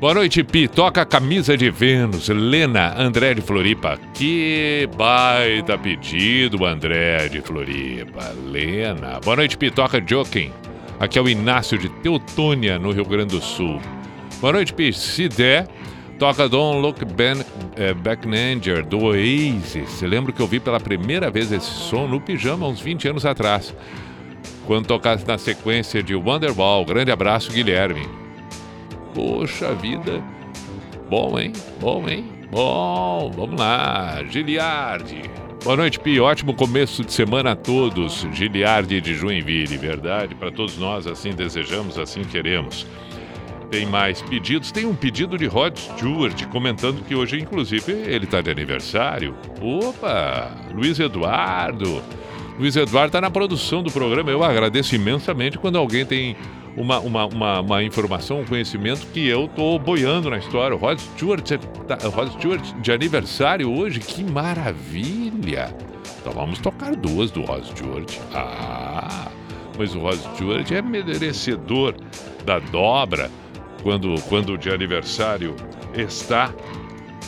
Boa 0.00 0.14
noite, 0.14 0.44
Pi. 0.44 0.68
Toca 0.68 1.02
a 1.02 1.04
camisa 1.04 1.56
de 1.56 1.70
Vênus. 1.70 2.28
Lena 2.28 2.94
André 2.96 3.34
de 3.34 3.40
Floripa. 3.40 3.98
Que 4.14 4.88
baita 4.96 5.76
pedido, 5.76 6.64
André 6.64 7.28
de 7.28 7.40
Floripa. 7.40 8.32
Lena. 8.46 9.18
Boa 9.18 9.34
noite, 9.34 9.58
Pi. 9.58 9.72
Toca 9.72 10.00
Joking. 10.00 10.52
Aqui 11.00 11.18
é 11.18 11.22
o 11.22 11.28
Inácio 11.28 11.76
de 11.76 11.88
Teutônia, 11.88 12.78
no 12.78 12.92
Rio 12.92 13.04
Grande 13.04 13.34
do 13.34 13.42
Sul. 13.42 13.80
Boa 14.40 14.52
noite, 14.52 14.72
Pi. 14.72 14.92
Se 14.92 15.28
der, 15.28 15.66
Toca 16.16 16.48
Don't 16.48 16.80
Look 16.80 17.04
ben, 17.04 17.44
é, 17.74 17.92
Back 17.92 18.24
Nanger, 18.24 18.86
do 18.86 19.02
Oasis. 19.02 20.00
Lembro 20.02 20.32
que 20.32 20.40
eu 20.40 20.46
vi 20.46 20.60
pela 20.60 20.78
primeira 20.78 21.28
vez 21.28 21.50
esse 21.50 21.66
som 21.66 22.06
no 22.06 22.20
pijama 22.20 22.68
uns 22.68 22.80
20 22.80 23.08
anos 23.08 23.26
atrás. 23.26 23.74
Quando 24.64 24.86
tocasse 24.86 25.26
na 25.26 25.38
sequência 25.38 26.04
de 26.04 26.14
Wonderball. 26.14 26.84
Grande 26.84 27.10
abraço, 27.10 27.50
Guilherme. 27.50 28.27
Poxa 29.14 29.74
vida. 29.74 30.22
Bom, 31.08 31.38
hein? 31.38 31.52
Bom, 31.80 32.08
hein? 32.08 32.24
Bom, 32.50 33.30
vamos 33.34 33.58
lá. 33.58 34.22
Giliardi. 34.28 35.22
Boa 35.64 35.76
noite, 35.76 35.98
Pi. 35.98 36.20
Ótimo 36.20 36.54
começo 36.54 37.04
de 37.04 37.12
semana 37.12 37.52
a 37.52 37.56
todos. 37.56 38.26
Giliardi 38.32 39.00
de 39.00 39.14
Joinville, 39.14 39.76
verdade? 39.76 40.34
Para 40.34 40.50
todos 40.50 40.78
nós, 40.78 41.06
assim 41.06 41.30
desejamos, 41.30 41.98
assim 41.98 42.22
queremos. 42.22 42.86
Tem 43.70 43.84
mais 43.84 44.22
pedidos. 44.22 44.72
Tem 44.72 44.86
um 44.86 44.94
pedido 44.94 45.36
de 45.36 45.46
Rod 45.46 45.76
Stewart 45.76 46.46
comentando 46.46 47.04
que 47.04 47.14
hoje, 47.14 47.40
inclusive, 47.40 47.92
ele 47.92 48.24
está 48.24 48.40
de 48.40 48.50
aniversário. 48.50 49.34
Opa! 49.60 50.50
Luiz 50.72 50.98
Eduardo. 50.98 52.02
Luiz 52.58 52.74
Eduardo 52.76 53.08
está 53.08 53.20
na 53.20 53.30
produção 53.30 53.82
do 53.82 53.90
programa. 53.90 54.30
Eu 54.30 54.42
agradeço 54.42 54.94
imensamente 54.94 55.58
quando 55.58 55.76
alguém 55.76 56.06
tem 56.06 56.36
uma, 56.78 57.00
uma, 57.00 57.26
uma, 57.26 57.60
uma 57.60 57.82
informação, 57.82 58.40
um 58.40 58.44
conhecimento 58.44 59.06
que 59.08 59.26
eu 59.26 59.46
estou 59.46 59.78
boiando 59.78 60.30
na 60.30 60.38
história. 60.38 60.76
O 60.76 60.78
Rod 60.78 60.98
Stewart, 60.98 61.50
tá, 61.86 61.98
Rod 62.08 62.30
Stewart 62.32 62.62
de 62.80 62.92
aniversário 62.92 63.70
hoje, 63.70 63.98
que 63.98 64.22
maravilha! 64.22 65.74
Então 66.20 66.32
vamos 66.32 66.58
tocar 66.60 66.94
duas 66.94 67.30
do 67.30 67.42
Rod 67.42 67.64
Stewart. 67.64 68.12
Ah, 68.32 69.28
mas 69.76 69.94
o 69.94 69.98
Rod 69.98 70.18
Stewart 70.34 70.70
é 70.70 70.80
merecedor 70.80 71.94
da 72.44 72.60
dobra 72.60 73.30
quando, 73.82 74.14
quando 74.28 74.56
de 74.56 74.70
aniversário 74.70 75.56
está. 75.94 76.54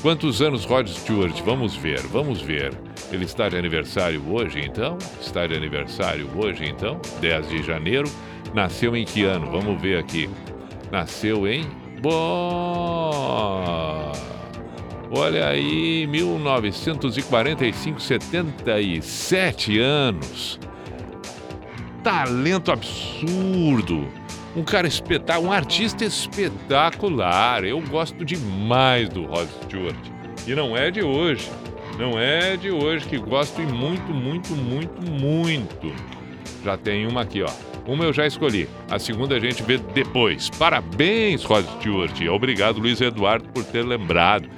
Quantos 0.00 0.40
anos 0.40 0.64
Rod 0.64 0.88
Stewart? 0.88 1.42
Vamos 1.42 1.76
ver, 1.76 2.00
vamos 2.06 2.40
ver. 2.40 2.72
Ele 3.12 3.24
está 3.24 3.48
de 3.50 3.56
aniversário 3.56 4.22
hoje, 4.32 4.60
então? 4.64 4.96
Está 5.20 5.46
de 5.46 5.54
aniversário 5.54 6.26
hoje, 6.36 6.64
então? 6.64 6.98
10 7.20 7.48
de 7.50 7.62
janeiro. 7.62 8.10
Nasceu 8.54 8.96
em 8.96 9.04
que 9.04 9.24
ano? 9.24 9.50
Vamos 9.50 9.80
ver 9.80 9.98
aqui. 9.98 10.28
Nasceu 10.90 11.46
em. 11.46 11.64
Boa! 12.00 13.00
Olha 15.12 15.48
aí, 15.48 16.06
1945, 16.06 18.00
77 18.00 19.78
anos. 19.80 20.58
Talento 22.02 22.72
absurdo. 22.72 24.08
Um 24.56 24.64
cara 24.64 24.86
espetacular, 24.88 25.48
um 25.48 25.52
artista 25.52 26.04
espetacular. 26.04 27.64
Eu 27.64 27.80
gosto 27.80 28.24
demais 28.24 29.08
do 29.08 29.24
Rod 29.24 29.48
Stewart. 29.64 29.96
E 30.46 30.54
não 30.54 30.76
é 30.76 30.90
de 30.90 31.02
hoje. 31.02 31.50
Não 31.98 32.18
é 32.18 32.56
de 32.56 32.70
hoje 32.70 33.06
que 33.06 33.18
gosto 33.18 33.60
e 33.60 33.66
muito, 33.66 34.14
muito, 34.14 34.54
muito, 34.56 35.02
muito. 35.02 35.92
Já 36.64 36.76
tem 36.76 37.06
uma 37.06 37.22
aqui, 37.22 37.42
ó. 37.42 37.50
Uma 37.86 38.04
eu 38.04 38.12
já 38.12 38.26
escolhi. 38.26 38.68
A 38.90 38.98
segunda 38.98 39.36
a 39.36 39.40
gente 39.40 39.62
vê 39.62 39.78
depois. 39.78 40.50
Parabéns, 40.50 41.44
Rod 41.44 41.64
Stewart. 41.78 42.20
Obrigado, 42.30 42.78
Luiz 42.78 43.00
Eduardo, 43.00 43.48
por 43.48 43.64
ter 43.64 43.84
lembrado. 43.84 44.48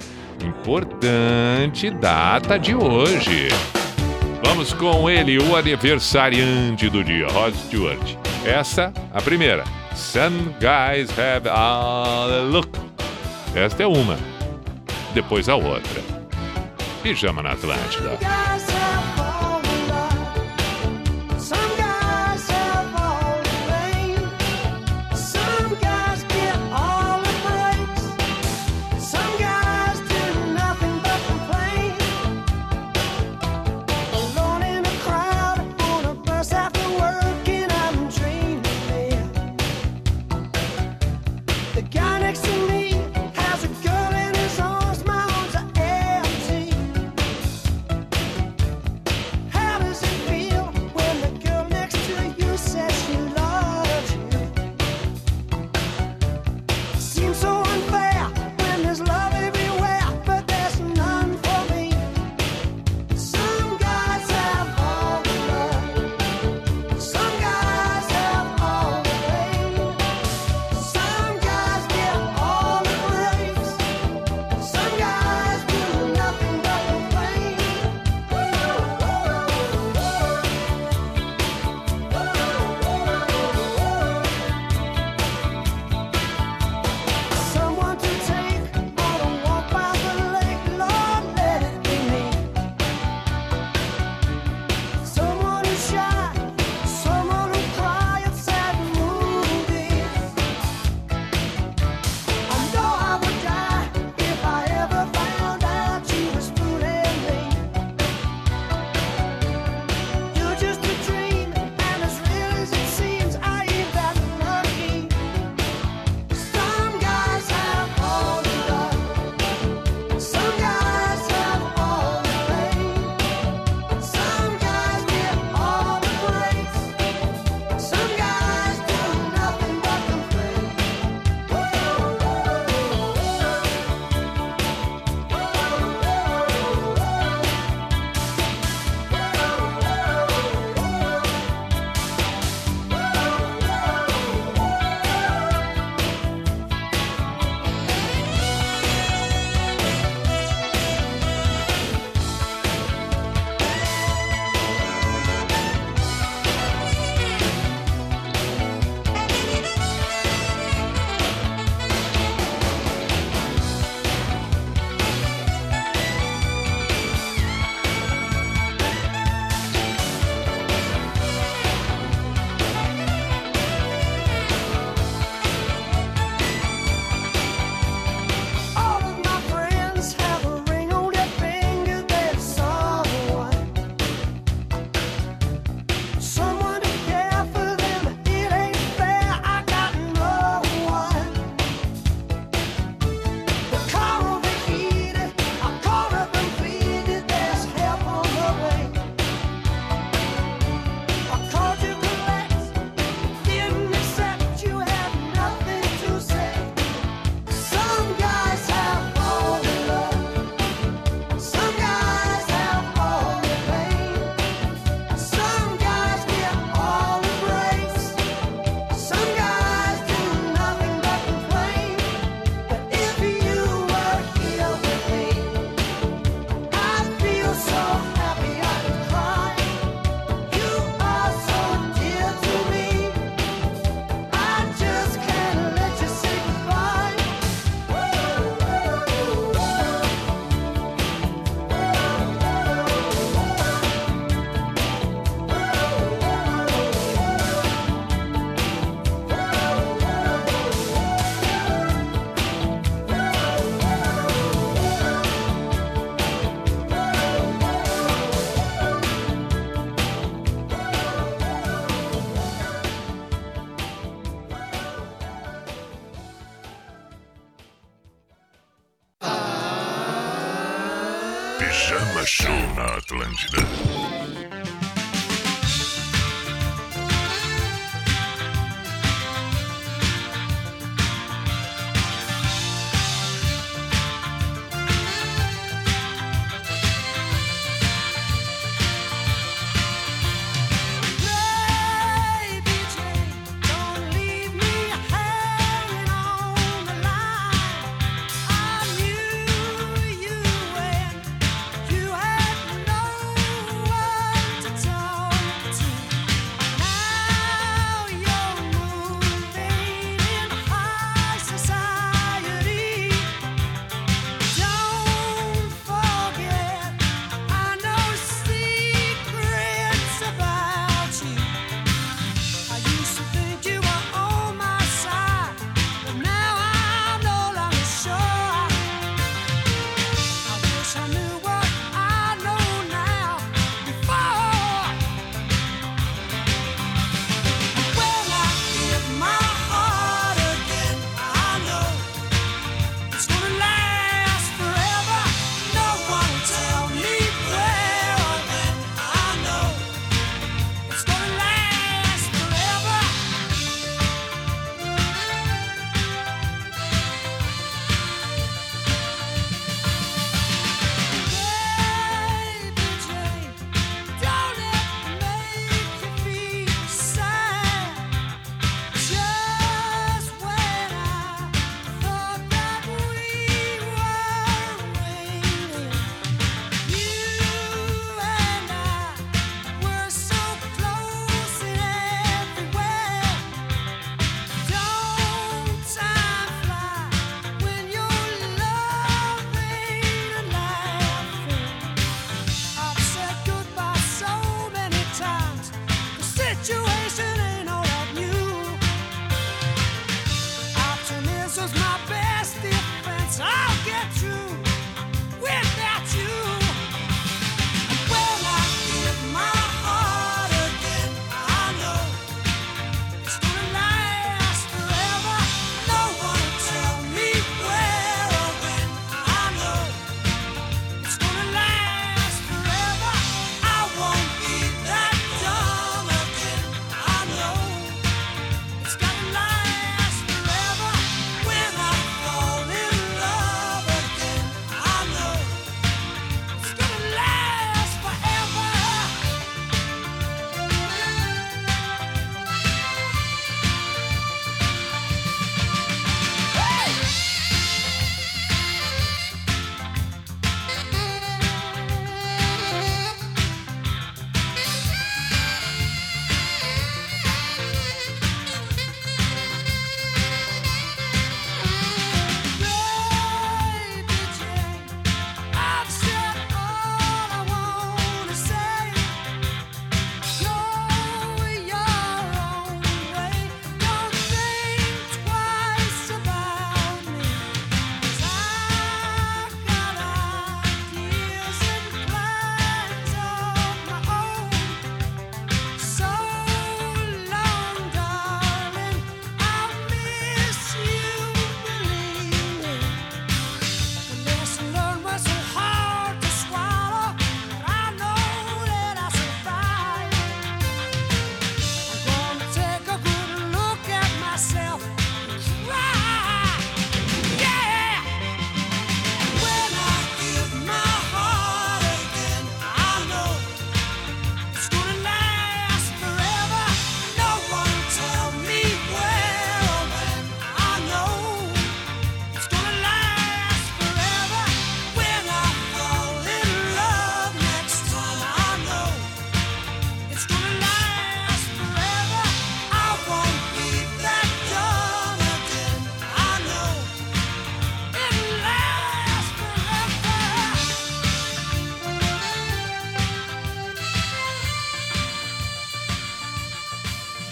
Importante 0.43 1.89
data 1.89 2.59
de 2.59 2.75
hoje. 2.75 3.47
Vamos 4.45 4.73
com 4.73 5.09
ele, 5.09 5.39
o 5.39 5.55
aniversariante 5.55 6.89
do 6.89 7.03
dia, 7.03 7.27
Rod 7.27 7.55
Stewart. 7.55 8.15
Essa, 8.45 8.93
a 9.13 9.21
primeira. 9.21 9.63
Some 9.95 10.53
guys 10.59 11.09
have 11.17 11.47
a 11.47 12.41
look. 12.51 12.69
Esta 13.55 13.83
é 13.83 13.87
uma. 13.87 14.17
Depois 15.13 15.47
a 15.47 15.55
outra. 15.55 16.01
Pijama 17.01 17.41
na 17.41 17.51
Atlântida. 17.51 18.17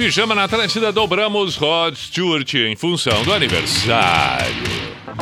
Pijama 0.01 0.33
na 0.33 0.45
Atlântida, 0.45 0.91
dobramos 0.91 1.55
Rod 1.57 1.93
Stewart 1.93 2.51
em 2.55 2.75
função 2.75 3.23
do 3.23 3.31
aniversário. 3.31 4.63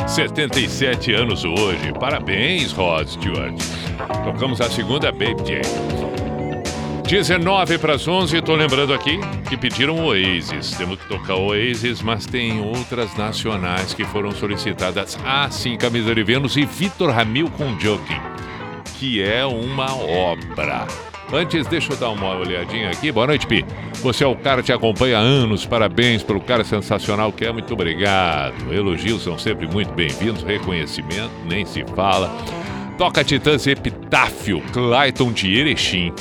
77 0.08 1.12
anos 1.12 1.44
hoje. 1.44 1.92
Parabéns, 2.00 2.72
Rod 2.72 3.06
Stewart. 3.06 3.54
Tocamos 4.24 4.58
a 4.58 4.70
segunda 4.70 5.12
Baby 5.12 5.36
Jane. 5.46 7.04
19 7.06 7.76
para 7.76 7.96
as 7.96 8.08
11, 8.08 8.40
tô 8.40 8.54
lembrando 8.56 8.94
aqui 8.94 9.20
que 9.50 9.56
pediram 9.58 10.02
Oasis. 10.02 10.70
Temos 10.70 10.98
que 10.98 11.06
tocar 11.08 11.34
Oasis, 11.34 12.00
mas 12.00 12.24
tem 12.24 12.58
outras 12.62 13.14
nacionais 13.18 13.92
que 13.92 14.06
foram 14.06 14.30
solicitadas. 14.30 15.18
Ah, 15.22 15.50
sim, 15.50 15.76
Camisa 15.76 16.14
de 16.14 16.22
Vênus 16.22 16.56
e 16.56 16.64
Vitor 16.64 17.10
Ramil 17.10 17.50
com 17.50 17.76
Joking. 17.78 18.18
que 18.98 19.22
é 19.22 19.44
uma 19.44 19.94
obra. 19.94 20.86
Antes, 21.32 21.64
deixa 21.68 21.92
eu 21.92 21.96
dar 21.96 22.10
uma 22.10 22.36
olhadinha 22.36 22.90
aqui. 22.90 23.12
Boa 23.12 23.28
noite, 23.28 23.46
Pi. 23.46 23.64
Você 24.02 24.24
é 24.24 24.26
o 24.26 24.34
cara 24.34 24.62
que 24.62 24.66
te 24.66 24.72
acompanha 24.72 25.18
há 25.18 25.20
anos. 25.20 25.64
Parabéns 25.64 26.24
pelo 26.24 26.40
cara 26.40 26.64
sensacional 26.64 27.32
que 27.32 27.44
é. 27.44 27.52
Muito 27.52 27.72
obrigado. 27.72 28.72
Elogios 28.72 29.22
são 29.22 29.38
sempre 29.38 29.68
muito 29.68 29.92
bem-vindos. 29.92 30.42
Reconhecimento, 30.42 31.30
nem 31.48 31.64
se 31.64 31.84
fala. 31.94 32.36
Toca 32.98 33.22
Titãs 33.22 33.64
Epitáfio, 33.66 34.60
Clayton 34.72 35.32
de 35.32 35.56
Erechim. 35.56 36.12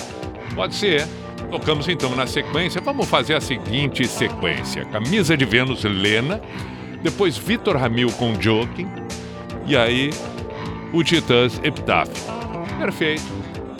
Pode 0.54 0.76
ser. 0.76 1.08
Tocamos 1.50 1.88
então 1.88 2.16
na 2.16 2.28
sequência. 2.28 2.80
Vamos 2.80 3.10
fazer 3.10 3.34
a 3.34 3.42
seguinte 3.42 4.08
sequência: 4.08 4.86
Camisa 4.86 5.36
de 5.36 5.44
Vênus, 5.44 5.84
Lena. 5.84 6.40
Depois 7.02 7.36
Vitor 7.36 7.78
Ramil 7.78 8.12
com 8.12 8.40
Joking. 8.40 8.88
E 9.66 9.76
aí, 9.76 10.12
o 10.94 11.04
Titãs 11.04 11.60
Epitáfio. 11.64 12.14
Perfeito. 12.78 13.24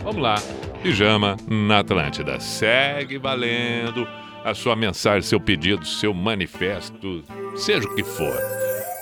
Vamos 0.04 0.22
lá. 0.22 0.36
Pijama 0.82 1.36
na 1.48 1.80
Atlântida. 1.80 2.40
Segue 2.40 3.18
valendo 3.18 4.08
a 4.44 4.54
sua 4.54 4.76
mensagem, 4.76 5.22
seu 5.22 5.40
pedido, 5.40 5.86
seu 5.86 6.14
manifesto, 6.14 7.24
seja 7.56 7.88
o 7.88 7.96
que 7.96 8.04
for. 8.04 8.38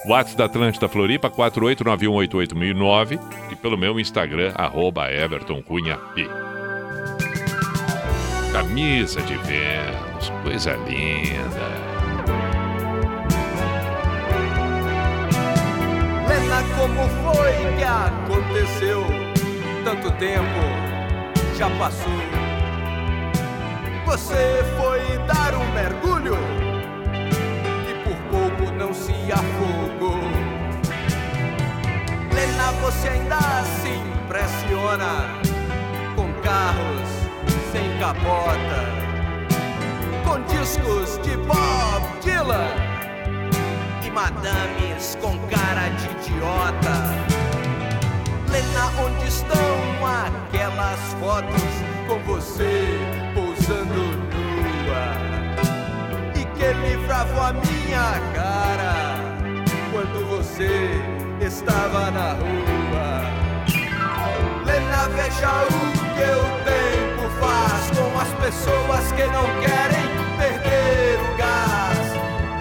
WhatsApp 0.08 0.38
da 0.38 0.46
Atlântida 0.46 0.88
Floripa, 0.88 1.30
489188009 1.30 3.20
e 3.52 3.56
pelo 3.56 3.78
meu 3.78 4.00
Instagram, 4.00 4.54
arroba 4.56 5.12
Everton 5.12 5.62
Cunha. 5.62 6.00
Camisa 8.52 9.22
de 9.22 9.36
Vênus, 9.36 10.32
coisa 10.44 10.76
linda. 10.78 11.68
Lena, 16.28 16.64
como 16.76 17.08
foi 17.24 17.54
que 17.78 17.84
aconteceu? 17.84 19.06
Tanto 19.84 20.10
tempo 20.18 20.97
já 21.58 21.70
passou. 21.72 22.14
Você 24.06 24.64
foi 24.78 25.18
dar 25.26 25.56
um 25.56 25.72
mergulho 25.74 26.38
e 27.90 27.94
por 28.04 28.16
pouco 28.30 28.72
não 28.74 28.94
se 28.94 29.14
afogou. 29.32 30.22
Lena, 32.32 32.72
você 32.84 33.08
ainda 33.08 33.40
se 33.82 33.90
impressiona 33.90 35.42
com 36.16 36.32
carros 36.42 37.10
sem 37.72 37.98
capota, 37.98 38.86
com 40.24 40.40
discos 40.44 41.20
de 41.24 41.36
Bob 41.38 42.04
Dylan 42.22 42.68
e 44.06 44.12
madames 44.12 45.18
com 45.20 45.40
cara 45.48 45.90
de 45.90 46.30
idiota. 46.30 47.37
Lena, 48.50 48.92
onde 49.04 49.28
estão 49.28 49.58
aquelas 50.06 51.00
fotos 51.20 51.64
com 52.08 52.20
você 52.24 53.00
pousando 53.34 53.94
nua? 53.94 55.06
E 56.36 56.46
que 56.58 56.68
livravam 56.88 57.44
a 57.44 57.54
minha 57.54 58.20
cara 58.34 58.94
quando 59.92 60.20
você 60.30 61.02
estava 61.42 62.12
na 62.12 62.34
rua. 62.34 63.08
Lena, 64.66 65.10
veja 65.10 65.52
o 65.64 65.80
que 66.16 66.30
o 66.32 66.46
tempo 66.66 67.26
faz 67.40 67.84
com 67.98 68.10
as 68.20 68.32
pessoas 68.46 69.12
que 69.12 69.26
não 69.28 69.46
querem 69.62 70.08
perder 70.38 71.20
o 71.20 71.38
gás. 71.38 72.08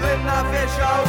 Lena, 0.02 0.42
veja 0.50 0.88
o 1.02 1.05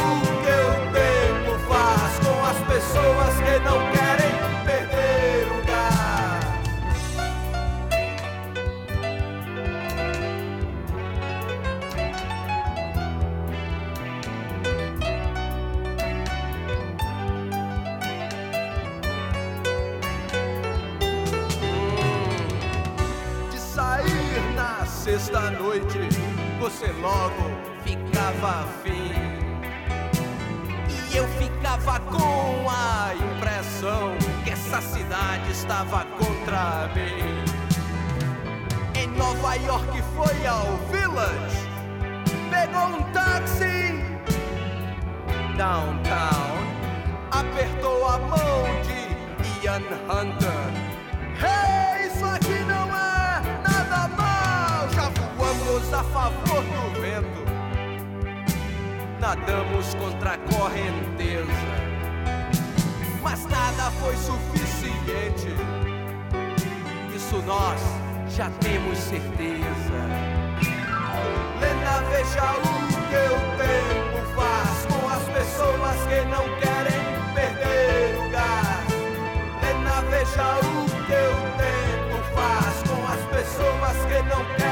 você 26.68 26.92
logo 27.00 27.50
ficava 27.82 28.64
afim. 28.64 29.10
E 30.90 31.16
eu 31.16 31.26
ficava 31.28 31.98
com 32.00 32.68
a 32.68 33.14
impressão 33.14 34.14
que 34.44 34.50
essa 34.50 34.82
cidade 34.82 35.50
estava 35.50 36.04
contra 36.18 36.90
mim. 36.94 37.42
Em 39.00 39.06
Nova 39.16 39.54
York 39.54 40.02
foi 40.14 40.46
ao 40.46 40.66
Village, 40.92 41.70
pegou 42.50 42.98
um 42.98 43.02
táxi 43.12 44.04
downtown, 45.56 46.58
apertou 47.30 48.06
a 48.08 48.18
mão 48.18 48.64
de 48.82 49.64
Ian 49.64 49.80
Hunter. 50.04 50.68
Hey, 51.40 52.08
isso 52.08 52.26
aqui 52.26 52.62
não 52.64 52.94
é 52.94 53.17
voamos 55.78 55.94
a 55.94 56.02
favor 56.04 56.62
do 56.62 57.00
vento, 57.00 57.44
nadamos 59.20 59.94
contra 59.94 60.32
a 60.32 60.38
correnteza, 60.38 61.68
mas 63.22 63.44
nada 63.46 63.90
foi 63.92 64.16
suficiente. 64.16 65.54
Isso 67.14 67.36
nós 67.42 67.80
já 68.28 68.50
temos 68.60 68.98
certeza. 68.98 70.00
Lena, 71.60 72.02
veja 72.10 72.52
o 72.54 72.88
que 73.08 73.22
o 73.26 73.40
tempo 73.56 74.18
faz 74.34 74.86
com 74.86 75.08
as 75.08 75.22
pessoas 75.36 75.96
que 76.08 76.24
não 76.26 76.44
querem 76.58 77.02
perder 77.34 78.16
o 78.18 78.30
gás. 78.30 78.78
Veja 80.10 80.58
o 80.60 80.84
que 81.06 81.12
o 81.12 81.38
tempo 81.58 82.16
faz 82.34 82.82
com 82.88 83.00
as 83.12 83.22
pessoas 83.36 83.96
que 84.06 84.22
não 84.22 84.44
querem 84.56 84.67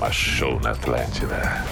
Pijama 0.00 0.12
Show 0.12 0.60
na 0.60 0.70
Atlântida. 0.70 1.66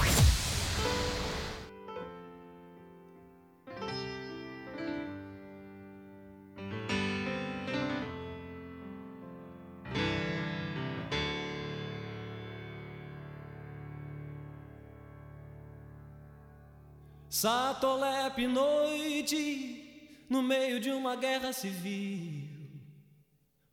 Satolep 17.31 18.47
noite, 18.47 20.27
no 20.29 20.43
meio 20.43 20.81
de 20.81 20.91
uma 20.91 21.17
guerra 21.17 21.53
civil. 21.53 22.38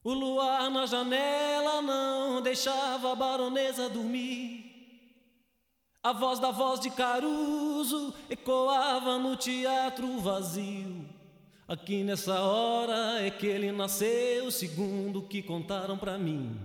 O 0.05 0.13
luar 0.13 0.69
na 0.69 0.85
janela 0.85 1.81
não 1.81 2.39
deixava 2.39 3.11
a 3.11 3.15
baronesa 3.15 3.89
dormir. 3.89 4.63
A 6.03 6.13
voz 6.13 6.37
da 6.37 6.51
voz 6.51 6.79
de 6.79 6.91
Caruso 6.91 8.13
ecoava 8.29 9.17
no 9.17 9.35
teatro 9.35 10.19
vazio. 10.19 11.03
Aqui 11.67 12.03
nessa 12.03 12.39
hora 12.39 13.19
é 13.19 13.31
que 13.31 13.47
ele 13.47 13.71
nasceu, 13.71 14.51
segundo 14.51 15.23
que 15.23 15.41
contaram 15.41 15.97
pra 15.97 16.19
mim. 16.19 16.55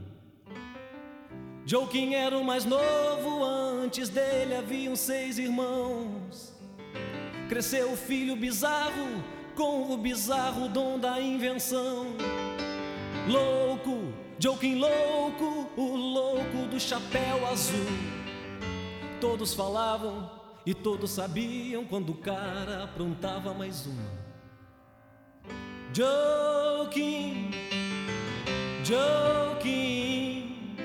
Joaquim 1.65 2.13
era 2.13 2.37
o 2.37 2.45
mais 2.45 2.67
novo, 2.67 3.43
antes 3.43 4.11
dele 4.11 4.55
haviam 4.55 4.95
seis 4.95 5.39
irmãos. 5.39 6.53
Cresceu 7.49 7.93
o 7.93 7.97
filho 7.97 8.37
bizarro, 8.37 9.25
com 9.57 9.91
o 9.91 9.97
bizarro 9.97 10.69
dom 10.69 10.99
da 10.99 11.19
invenção. 11.19 12.09
Louco, 13.29 14.13
Joaquim 14.39 14.77
louco, 14.77 15.71
o 15.77 15.97
louco 15.97 16.67
do 16.71 16.81
chapéu 16.81 17.47
azul. 17.47 17.87
Todos 19.21 19.55
falavam 19.55 20.31
e 20.65 20.75
todos 20.75 21.11
sabiam 21.11 21.85
quando 21.85 22.11
o 22.11 22.15
cara 22.15 22.85
aprontava 22.85 23.53
mais 23.53 23.87
uma. 23.87 24.21
Joaquim, 25.93 27.51
Joaquim, 28.85 30.77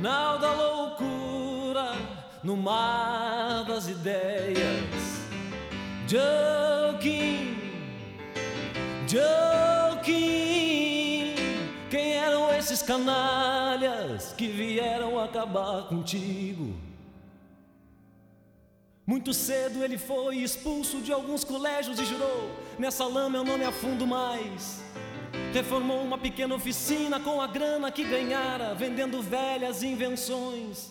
nau 0.00 0.38
da 0.38 0.52
loucura 0.52 1.92
no 2.42 2.56
mar 2.56 3.64
das 3.64 3.88
ideias. 3.88 5.18
Quem 6.08 7.48
eram 9.16 10.47
esses 12.68 12.82
canalhas 12.82 14.34
que 14.36 14.46
vieram 14.46 15.18
acabar 15.18 15.88
contigo? 15.88 16.74
Muito 19.06 19.32
cedo 19.32 19.82
ele 19.82 19.96
foi 19.96 20.36
expulso 20.36 21.00
de 21.00 21.10
alguns 21.10 21.44
colégios 21.44 21.98
e 21.98 22.04
jurou: 22.04 22.50
Nessa 22.78 23.06
lama 23.06 23.38
eu 23.38 23.44
não 23.44 23.56
me 23.56 23.64
afundo 23.64 24.06
mais. 24.06 24.82
Reformou 25.50 26.02
uma 26.02 26.18
pequena 26.18 26.54
oficina 26.54 27.18
com 27.18 27.40
a 27.40 27.46
grana 27.46 27.90
que 27.90 28.04
ganhara, 28.04 28.74
vendendo 28.74 29.22
velhas 29.22 29.82
invenções. 29.82 30.90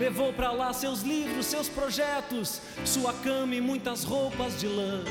Levou 0.00 0.32
para 0.32 0.50
lá 0.50 0.72
seus 0.72 1.02
livros, 1.02 1.46
seus 1.46 1.68
projetos, 1.68 2.60
sua 2.84 3.12
cama 3.12 3.54
e 3.54 3.60
muitas 3.60 4.02
roupas 4.02 4.58
de 4.58 4.66
lã. 4.66 5.04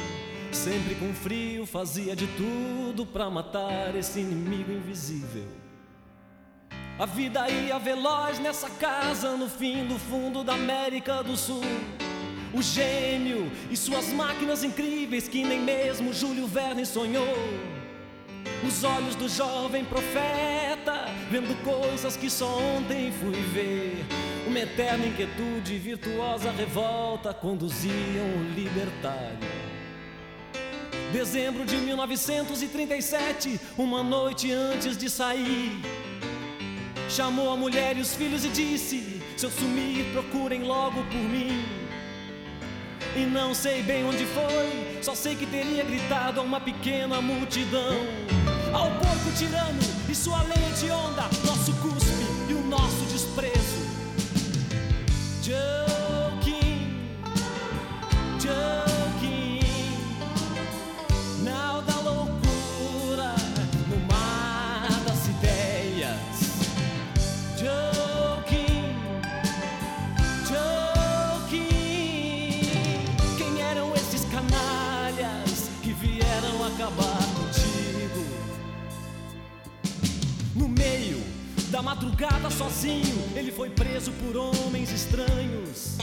Sempre 0.52 0.96
com 0.96 1.14
frio, 1.14 1.66
fazia 1.66 2.18
de 2.18 2.28
tudo 2.36 3.06
para 3.06 3.30
matar 3.30 3.96
esse 3.96 4.20
inimigo 4.20 4.74
invisível. 4.74 5.65
A 6.98 7.06
vida 7.06 7.50
ia 7.50 7.78
veloz 7.78 8.40
nessa 8.40 8.70
casa 8.70 9.36
no 9.36 9.50
fim 9.50 9.86
do 9.86 10.00
fundo 10.00 10.46
da 10.46 10.54
América 10.54 11.22
do 11.22 11.36
Sul. 11.36 11.62
O 12.54 12.62
gênio 12.62 13.52
e 13.70 13.76
suas 13.76 14.14
máquinas 14.14 14.64
incríveis 14.64 15.28
que 15.28 15.44
nem 15.44 15.60
mesmo 15.60 16.14
Júlio 16.14 16.48
Verne 16.48 16.86
sonhou. 16.86 17.36
Os 18.66 18.82
olhos 18.86 19.14
do 19.16 19.28
jovem 19.28 19.84
profeta, 19.84 21.08
vendo 21.30 21.54
coisas 21.66 22.16
que 22.16 22.30
só 22.30 22.48
ontem 22.58 23.12
fui 23.12 23.42
ver. 23.54 24.06
Uma 24.48 24.60
eterna 24.60 25.06
inquietude 25.06 25.78
virtuosa 25.78 26.50
revolta 26.50 27.34
conduziam 27.34 28.26
o 28.38 28.54
libertário. 28.56 29.66
Dezembro 31.12 31.66
de 31.66 31.76
1937, 31.76 33.60
uma 33.78 34.02
noite 34.02 34.50
antes 34.52 34.98
de 34.98 35.10
sair, 35.10 35.82
chamou 37.16 37.50
a 37.50 37.56
mulher 37.56 37.96
e 37.96 38.02
os 38.02 38.14
filhos 38.14 38.44
e 38.44 38.50
disse: 38.50 39.22
Se 39.38 39.46
eu 39.46 39.50
sumir, 39.50 40.04
procurem 40.12 40.64
logo 40.64 41.02
por 41.04 41.24
mim. 41.34 41.64
E 43.16 43.22
não 43.22 43.54
sei 43.54 43.82
bem 43.82 44.04
onde 44.04 44.26
foi, 44.26 45.00
só 45.02 45.16
sei 45.16 45.34
que 45.34 45.46
teria 45.46 45.86
gritado 45.86 46.42
a 46.42 46.44
uma 46.44 46.60
pequena 46.60 47.22
multidão: 47.22 47.96
Ao 48.74 48.92
porco 48.92 49.32
tirano 49.38 49.80
e 50.10 50.14
sua 50.14 50.42
lei 50.44 50.74
de 50.78 50.92
onda, 50.92 51.24
da 81.76 81.82
madrugada 81.82 82.50
sozinho, 82.50 83.22
ele 83.36 83.52
foi 83.52 83.70
preso 83.70 84.10
por 84.14 84.38
homens 84.38 84.90
estranhos. 84.94 85.98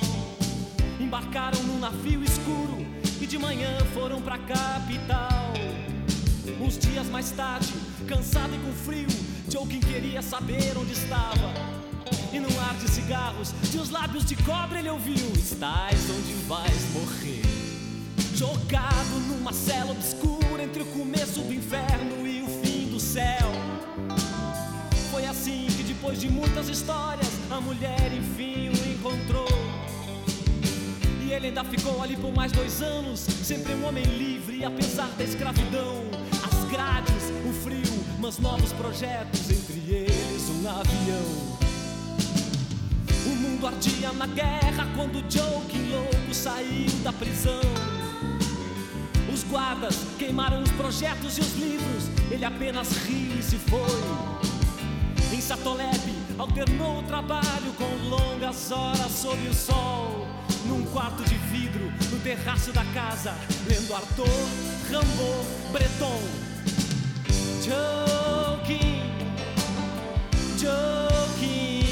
Embarcaram 1.01 1.62
num 1.62 1.79
navio 1.79 2.23
escuro 2.23 2.87
e 3.18 3.27
de 3.27 3.39
manhã 3.39 3.79
foram 3.95 4.20
pra 4.20 4.37
capital. 4.37 5.51
Uns 6.61 6.77
dias 6.77 7.07
mais 7.07 7.31
tarde, 7.31 7.73
cansado 8.07 8.55
e 8.55 8.59
com 8.59 8.70
frio, 8.85 9.09
Joaquim 9.49 9.81
queria 9.81 10.20
saber 10.20 10.77
onde 10.77 10.93
estava. 10.93 11.55
E 12.31 12.39
num 12.39 12.61
ar 12.61 12.75
de 12.75 12.91
cigarros, 12.91 13.55
de 13.70 13.79
os 13.79 13.89
lábios 13.89 14.27
de 14.27 14.37
cobra 14.43 14.79
ele 14.79 14.91
ouviu: 14.91 15.33
Estás 15.35 15.99
onde 16.11 16.35
vais 16.49 16.93
morrer. 16.93 17.43
Jogado 18.35 19.20
numa 19.27 19.55
cela 19.55 19.93
obscura 19.93 20.62
entre 20.62 20.83
o 20.83 20.87
começo 20.87 21.41
do 21.41 21.55
inferno 21.55 22.27
e 22.27 22.43
o 22.43 22.62
fim 22.62 22.91
do 22.91 23.01
céu. 23.01 23.72
Assim 25.33 25.66
que 25.78 25.83
depois 25.83 26.20
de 26.20 26.28
muitas 26.28 26.68
histórias 26.68 27.26
a 27.51 27.59
mulher 27.59 28.12
enfim 28.12 28.68
o 28.68 28.93
encontrou. 28.93 29.49
E 31.24 31.33
ele 31.33 31.47
ainda 31.47 31.64
ficou 31.64 32.03
ali 32.03 32.18
por 32.18 32.35
mais 32.35 32.53
dois 32.53 32.83
anos, 32.83 33.20
sempre 33.20 33.72
um 33.72 33.87
homem 33.87 34.05
livre, 34.05 34.62
apesar 34.62 35.09
da 35.16 35.24
escravidão. 35.24 36.03
As 36.45 36.70
grades, 36.70 37.33
o 37.49 37.53
frio, 37.64 38.05
mas 38.20 38.39
novos 38.41 38.74
projetos, 38.74 39.51
entre 39.51 39.80
eles 39.95 40.51
um 40.51 40.68
avião. 40.68 41.59
O 43.24 43.35
mundo 43.35 43.66
ardia 43.66 44.12
na 44.12 44.26
guerra 44.26 44.87
quando 44.95 45.24
Joaquim 45.33 45.93
louco 45.93 46.35
saiu 46.35 46.91
da 47.03 47.11
prisão. 47.11 47.62
Os 49.33 49.43
guardas 49.45 49.97
queimaram 50.18 50.62
os 50.62 50.70
projetos 50.72 51.39
e 51.39 51.41
os 51.41 51.55
livros, 51.55 52.11
ele 52.30 52.45
apenas 52.45 52.93
riu 53.07 53.39
e 53.39 53.43
se 53.43 53.57
foi. 53.57 54.53
Em 55.43 55.45
Satolep, 55.45 55.99
alternou 56.38 57.01
o 57.01 57.03
trabalho 57.03 57.72
com 57.76 58.09
longas 58.09 58.70
horas 58.70 59.11
sob 59.11 59.49
o 59.49 59.53
sol. 59.53 60.24
Num 60.66 60.84
quarto 60.93 61.24
de 61.24 61.34
vidro, 61.34 61.93
no 62.12 62.20
terraço 62.20 62.70
da 62.72 62.84
casa, 62.95 63.34
lendo 63.66 63.93
Arthur, 63.93 64.28
Rimbaud, 64.86 65.45
Breton. 65.72 66.22
Joking, 67.64 69.03
joking, 70.61 71.91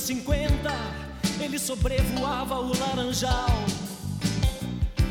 anos 0.00 0.06
50, 0.06 0.70
ele 1.40 1.58
sobrevoava 1.58 2.58
o 2.58 2.72
laranjal. 2.78 3.50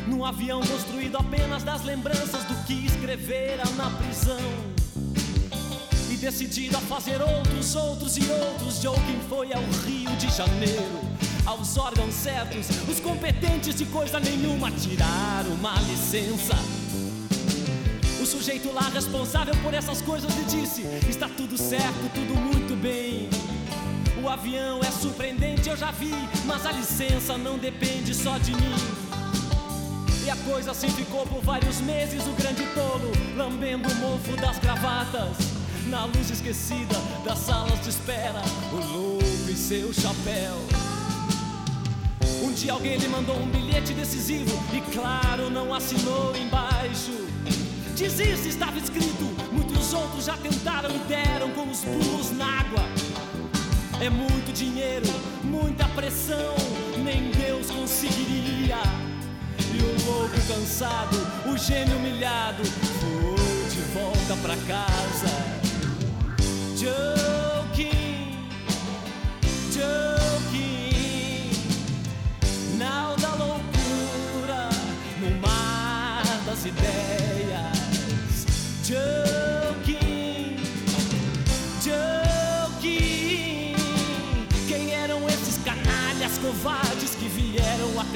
Num 0.07 0.25
avião 0.25 0.61
construído 0.61 1.17
apenas 1.17 1.63
das 1.63 1.83
lembranças 1.83 2.43
do 2.45 2.55
que 2.65 2.85
escrevera 2.85 3.63
na 3.77 3.89
prisão. 3.91 4.39
E 6.09 6.15
decidido 6.15 6.77
a 6.77 6.81
fazer 6.81 7.21
outros, 7.21 7.75
outros 7.75 8.17
e 8.17 8.23
outros, 8.29 8.81
Joaquim 8.81 9.19
foi 9.29 9.53
ao 9.53 9.63
Rio 9.85 10.09
de 10.17 10.29
Janeiro. 10.35 10.99
Aos 11.45 11.77
órgãos 11.77 12.13
certos, 12.13 12.67
os 12.87 12.99
competentes 12.99 13.75
de 13.75 13.85
coisa 13.85 14.19
nenhuma 14.19 14.71
tiraram 14.71 15.51
uma 15.51 15.75
licença. 15.81 16.55
O 18.21 18.25
sujeito 18.25 18.71
lá 18.73 18.89
responsável 18.89 19.55
por 19.63 19.73
essas 19.73 20.01
coisas 20.01 20.29
lhe 20.35 20.43
disse: 20.45 20.81
Está 21.07 21.29
tudo 21.29 21.57
certo, 21.57 22.11
tudo 22.13 22.35
muito 22.35 22.75
bem. 22.75 23.28
O 24.21 24.27
avião 24.27 24.81
é 24.81 24.91
surpreendente, 24.91 25.69
eu 25.69 25.77
já 25.77 25.91
vi, 25.91 26.11
mas 26.45 26.65
a 26.65 26.71
licença 26.73 27.37
não 27.37 27.57
depende 27.57 28.13
só 28.13 28.37
de 28.37 28.51
mim. 28.51 28.75
E 30.25 30.29
a 30.29 30.35
coisa 30.35 30.71
assim 30.71 30.89
ficou 30.89 31.25
por 31.25 31.41
vários 31.41 31.79
meses, 31.79 32.27
o 32.27 32.31
grande 32.31 32.63
tolo 32.75 33.11
lambendo 33.37 33.89
o 33.89 33.95
mofo 33.95 34.35
das 34.35 34.59
gravatas. 34.59 35.37
Na 35.87 36.03
luz 36.05 36.29
esquecida 36.29 36.95
das 37.23 37.39
salas 37.39 37.81
de 37.81 37.89
espera, 37.89 38.41
o 38.73 38.75
louco 38.75 39.49
e 39.49 39.55
seu 39.55 39.93
chapéu. 39.93 40.57
Um 42.43 42.51
dia 42.51 42.73
alguém 42.73 42.97
lhe 42.97 43.07
mandou 43.07 43.37
um 43.37 43.47
bilhete 43.47 43.93
decisivo 43.93 44.51
e, 44.73 44.81
claro, 44.91 45.49
não 45.49 45.73
assinou 45.73 46.35
embaixo. 46.35 47.11
Desista 47.95 48.47
estava 48.47 48.77
escrito, 48.77 49.23
muitos 49.51 49.93
outros 49.93 50.25
já 50.25 50.35
tentaram 50.37 50.89
e 50.93 50.99
deram 50.99 51.51
com 51.51 51.69
os 51.69 51.83
burros 51.83 52.31
na 52.31 52.59
água. 52.59 52.83
É 54.01 54.09
muito 54.09 54.53
dinheiro, 54.53 55.05
muita 55.43 55.85
pressão, 55.89 56.55
nem 57.03 57.31
Deus 57.31 57.69
conseguiria. 57.69 58.77
E 59.73 59.81
o 59.81 60.05
louco 60.09 60.35
cansado, 60.47 61.17
o 61.45 61.57
gênio 61.57 61.97
humilhado, 61.97 62.63
foi 62.63 63.69
de 63.69 63.81
volta 63.93 64.35
pra 64.41 64.55
casa. 64.65 65.59
Joking, 66.77 67.28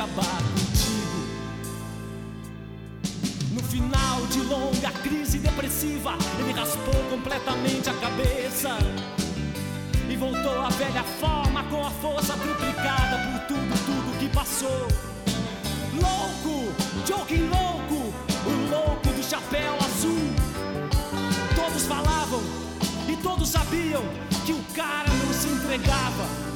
acabar 0.03 0.43
contigo? 0.53 1.23
No 3.53 3.63
final 3.63 4.25
de 4.27 4.41
longa 4.41 4.91
crise 5.01 5.39
depressiva, 5.39 6.17
ele 6.39 6.51
raspou 6.51 6.93
completamente 7.09 7.89
a 7.89 7.93
cabeça 7.93 8.77
e 10.09 10.15
voltou 10.15 10.61
à 10.61 10.69
velha 10.69 11.03
forma 11.03 11.63
com 11.65 11.85
a 11.85 11.89
força 11.89 12.33
triplicada 12.33 13.17
por 13.17 13.47
tudo, 13.47 13.85
tudo 13.85 14.19
que 14.19 14.29
passou. 14.29 14.87
Louco, 15.93 16.73
joking 17.07 17.47
louco, 17.47 18.13
o 18.45 18.69
louco 18.71 19.09
do 19.09 19.23
chapéu 19.23 19.73
azul. 19.75 20.19
Todos 21.55 21.83
falavam 21.83 22.41
e 23.07 23.15
todos 23.17 23.49
sabiam 23.49 24.03
que 24.45 24.51
o 24.51 24.63
cara 24.75 25.09
não 25.09 25.33
se 25.33 25.47
entregava. 25.47 26.52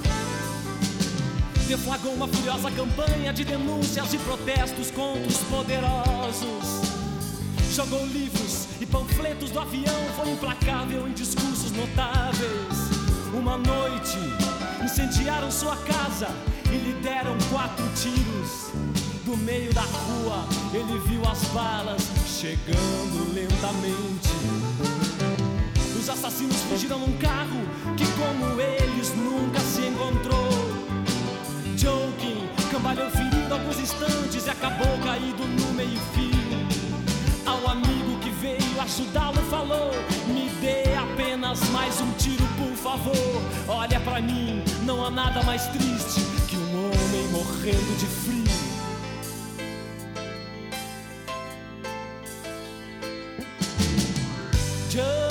Deflagrou 1.67 2.13
uma 2.13 2.29
furiosa 2.29 2.71
campanha 2.71 3.33
de 3.33 3.43
denúncias 3.43 4.13
e 4.13 4.17
protestos 4.19 4.89
contra 4.89 5.27
os 5.27 5.37
poderosos. 5.49 6.87
Jogou 7.73 8.05
livros 8.05 8.69
e 8.79 8.85
panfletos 8.85 9.51
do 9.51 9.59
avião, 9.59 9.93
foi 10.15 10.31
implacável 10.31 11.05
em 11.05 11.11
discursos 11.11 11.73
notáveis. 11.73 12.77
Uma 13.33 13.57
noite, 13.57 14.17
incendiaram 14.81 15.51
sua 15.51 15.75
casa 15.75 16.29
e 16.71 16.77
lhe 16.77 16.93
deram 17.03 17.37
quatro 17.51 17.85
tiros. 17.95 18.71
Do 19.25 19.35
meio 19.35 19.73
da 19.73 19.81
rua, 19.81 20.47
ele 20.73 20.97
viu 20.99 21.21
as 21.29 21.43
balas 21.49 22.01
chegando 22.25 23.33
lentamente. 23.33 24.29
Os 25.99 26.09
assassinos 26.09 26.61
fugiram 26.69 26.97
num 26.97 27.17
carro 27.17 27.59
que, 27.97 28.05
como 28.13 28.59
eles, 28.61 29.13
nunca 29.15 29.59
se 29.59 29.81
encontrou. 29.81 30.56
Joking 31.77 32.49
cambalhou 32.71 33.07
ferido 33.11 33.53
alguns 33.53 33.79
instantes 33.79 34.47
e 34.47 34.49
acabou 34.49 34.97
caído 35.03 35.43
no 35.45 35.73
meio-fio. 35.73 36.31
Ao 37.45 37.69
amigo 37.69 38.19
que 38.19 38.31
veio 38.31 38.81
ajudá-lo, 38.81 39.39
falou: 39.43 39.91
Me 40.27 40.49
dê 40.59 40.95
apenas 40.95 41.59
mais 41.69 42.01
um 42.01 42.11
tiro, 42.13 42.43
por 42.57 42.75
favor. 42.75 43.41
Olha 43.67 43.99
pra 43.99 44.19
mim, 44.19 44.63
não 44.87 45.05
há 45.05 45.11
nada 45.11 45.43
mais 45.43 45.67
triste 45.67 46.21
que 46.47 46.57
um 46.57 46.85
homem 46.85 47.27
morrendo 47.31 47.97
de 47.99 48.05
frio. 48.07 48.47
Joking, 54.89 55.26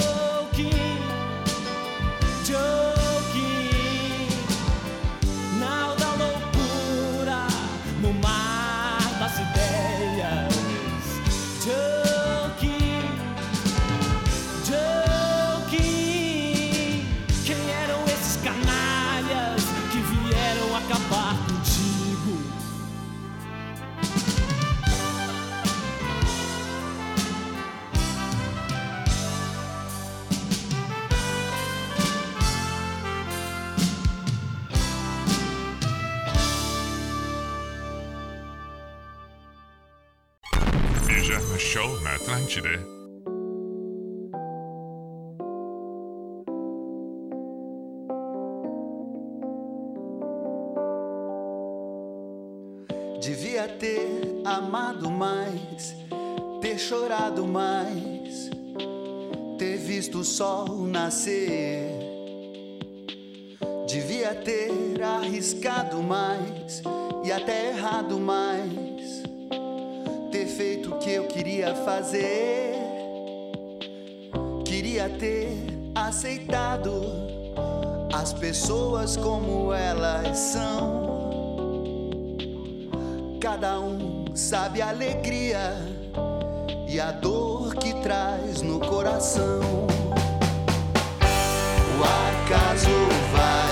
na 42.61 42.71
Atlântida. 42.71 42.97
Devia 53.21 53.69
ter 53.69 54.43
amado 54.45 55.11
mais, 55.11 55.97
ter 56.61 56.79
chorado 56.79 57.47
mais, 57.47 58.51
ter 59.59 59.77
visto 59.77 60.19
o 60.21 60.25
sol 60.25 60.87
nascer. 60.87 61.91
Devia 63.89 64.35
ter 64.35 65.03
arriscado 65.03 66.03
mais 66.03 66.83
e 67.25 67.33
até 67.33 67.71
errado 67.71 68.19
mais, 68.21 69.23
feito 70.57 70.95
o 70.95 70.99
que 70.99 71.11
eu 71.11 71.25
queria 71.25 71.75
fazer. 71.75 72.75
Queria 74.65 75.09
ter 75.11 75.55
aceitado 75.95 77.03
as 78.13 78.33
pessoas 78.33 79.17
como 79.19 79.73
elas 79.73 80.39
são. 80.39 81.07
Cada 83.39 83.79
um 83.81 84.25
sabe 84.35 84.81
a 84.81 84.89
alegria 84.89 85.77
e 86.89 86.99
a 86.99 87.13
dor 87.13 87.75
que 87.77 87.93
traz 88.01 88.63
no 88.63 88.81
coração. 88.81 89.61
O 91.99 92.03
acaso 92.03 92.89
vai 93.33 93.66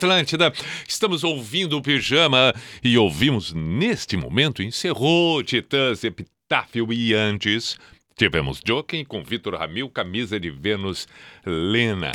Atlântida, 0.00 0.50
estamos 0.88 1.22
ouvindo 1.22 1.76
o 1.76 1.82
Pijama 1.82 2.54
e 2.82 2.96
ouvimos 2.96 3.52
neste 3.52 4.16
momento, 4.16 4.62
encerrou 4.62 5.42
Titãs, 5.42 6.02
Epitáfio 6.02 6.90
e 6.90 7.12
antes 7.12 7.76
tivemos 8.16 8.62
Joking 8.66 9.04
com 9.04 9.22
Vitor 9.22 9.56
Ramil, 9.56 9.90
Camisa 9.90 10.40
de 10.40 10.48
Vênus, 10.48 11.06
Lena. 11.44 12.12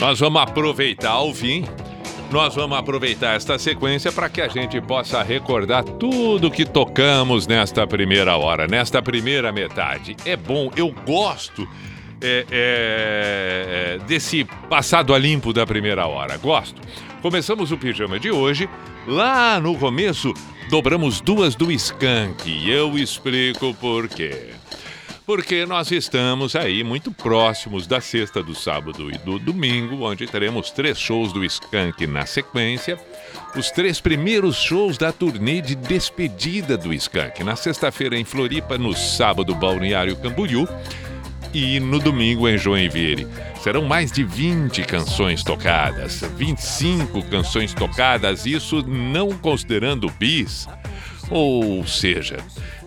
Nós 0.00 0.18
vamos 0.18 0.40
aproveitar 0.40 1.20
o 1.20 1.34
fim, 1.34 1.66
nós 2.32 2.54
vamos 2.54 2.78
aproveitar 2.78 3.36
esta 3.36 3.58
sequência 3.58 4.10
para 4.10 4.30
que 4.30 4.40
a 4.40 4.48
gente 4.48 4.80
possa 4.80 5.22
recordar 5.22 5.84
tudo 5.84 6.50
que 6.50 6.64
tocamos 6.64 7.46
nesta 7.46 7.86
primeira 7.86 8.34
hora, 8.34 8.66
nesta 8.66 9.02
primeira 9.02 9.52
metade. 9.52 10.16
É 10.24 10.38
bom, 10.38 10.70
eu 10.74 10.90
gosto 11.06 11.68
é, 12.24 12.46
é, 12.50 13.98
desse 14.06 14.44
passado 14.68 15.14
a 15.14 15.18
limpo 15.18 15.52
da 15.52 15.66
primeira 15.66 16.06
hora. 16.06 16.38
Gosto. 16.38 16.80
Começamos 17.20 17.70
o 17.70 17.76
pijama 17.76 18.18
de 18.18 18.30
hoje. 18.30 18.68
Lá 19.06 19.60
no 19.60 19.78
começo, 19.78 20.32
dobramos 20.70 21.20
duas 21.20 21.54
do 21.54 21.70
Skank. 21.70 22.48
E 22.48 22.70
eu 22.70 22.96
explico 22.96 23.74
por 23.74 24.08
quê. 24.08 24.54
Porque 25.26 25.64
nós 25.64 25.90
estamos 25.90 26.54
aí 26.54 26.84
muito 26.84 27.10
próximos 27.10 27.86
da 27.86 27.98
sexta, 27.98 28.42
do 28.42 28.54
sábado 28.54 29.10
e 29.10 29.16
do 29.18 29.38
domingo, 29.38 30.04
onde 30.04 30.26
teremos 30.26 30.70
três 30.70 30.98
shows 30.98 31.32
do 31.32 31.42
Skank 31.44 32.06
na 32.06 32.26
sequência. 32.26 32.98
Os 33.56 33.70
três 33.70 34.00
primeiros 34.00 34.56
shows 34.56 34.98
da 34.98 35.12
turnê 35.12 35.62
de 35.62 35.74
despedida 35.74 36.76
do 36.76 36.92
Skank. 36.92 37.42
Na 37.42 37.56
sexta-feira 37.56 38.18
em 38.18 38.24
Floripa, 38.24 38.76
no 38.76 38.94
sábado, 38.94 39.54
Balneário 39.54 40.16
Camboriú 40.16 40.68
e 41.54 41.78
no 41.78 42.00
domingo 42.00 42.48
em 42.48 42.58
Joinville. 42.58 43.26
Serão 43.62 43.84
mais 43.84 44.10
de 44.10 44.24
20 44.24 44.82
canções 44.82 45.44
tocadas, 45.44 46.22
25 46.36 47.22
canções 47.30 47.72
tocadas, 47.72 48.44
isso 48.44 48.82
não 48.82 49.30
considerando 49.30 50.12
bis. 50.18 50.68
Ou 51.30 51.86
seja, 51.86 52.38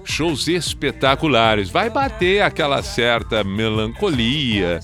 shows 0.04 0.48
espetaculares. 0.48 1.70
Vai 1.70 1.90
bater 1.90 2.42
aquela 2.42 2.84
certa 2.84 3.44
melancolia, 3.44 4.80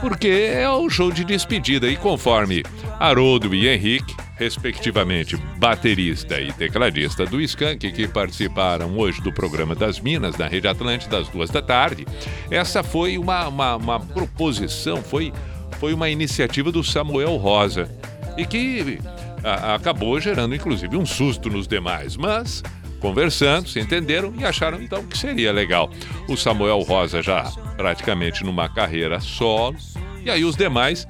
porque 0.00 0.28
é 0.28 0.68
o 0.68 0.88
show 0.90 1.10
de 1.10 1.24
despedida 1.24 1.88
e 1.88 1.96
conforme 1.96 2.62
Haroldo 2.98 3.54
e 3.54 3.68
Henrique, 3.68 4.14
respectivamente 4.36 5.36
baterista 5.58 6.40
e 6.40 6.52
tecladista 6.52 7.24
do 7.24 7.40
Skank, 7.40 7.90
que 7.92 8.08
participaram 8.08 8.96
hoje 8.98 9.20
do 9.22 9.32
programa 9.32 9.74
das 9.74 10.00
Minas 10.00 10.36
na 10.36 10.46
Rede 10.46 10.68
Atlântida 10.68 11.18
às 11.18 11.28
duas 11.28 11.50
da 11.50 11.62
tarde, 11.62 12.06
essa 12.50 12.82
foi 12.82 13.16
uma, 13.18 13.46
uma, 13.48 13.76
uma 13.76 14.00
proposição, 14.00 15.02
foi, 15.02 15.32
foi 15.78 15.92
uma 15.94 16.08
iniciativa 16.10 16.70
do 16.72 16.82
Samuel 16.82 17.36
Rosa 17.36 17.88
e 18.36 18.44
que 18.44 18.98
a- 19.42 19.74
acabou 19.76 20.20
gerando 20.20 20.54
inclusive 20.54 20.96
um 20.96 21.06
susto 21.06 21.48
nos 21.48 21.66
demais, 21.68 22.16
mas 22.16 22.62
conversando, 23.04 23.68
se 23.68 23.78
entenderam 23.78 24.32
e 24.38 24.46
acharam 24.46 24.80
então 24.80 25.04
que 25.04 25.18
seria 25.18 25.52
legal. 25.52 25.90
O 26.26 26.38
Samuel 26.38 26.80
Rosa 26.80 27.20
já 27.20 27.52
praticamente 27.76 28.42
numa 28.42 28.66
carreira 28.66 29.20
solo, 29.20 29.76
e 30.24 30.30
aí 30.30 30.42
os 30.42 30.56
demais 30.56 31.06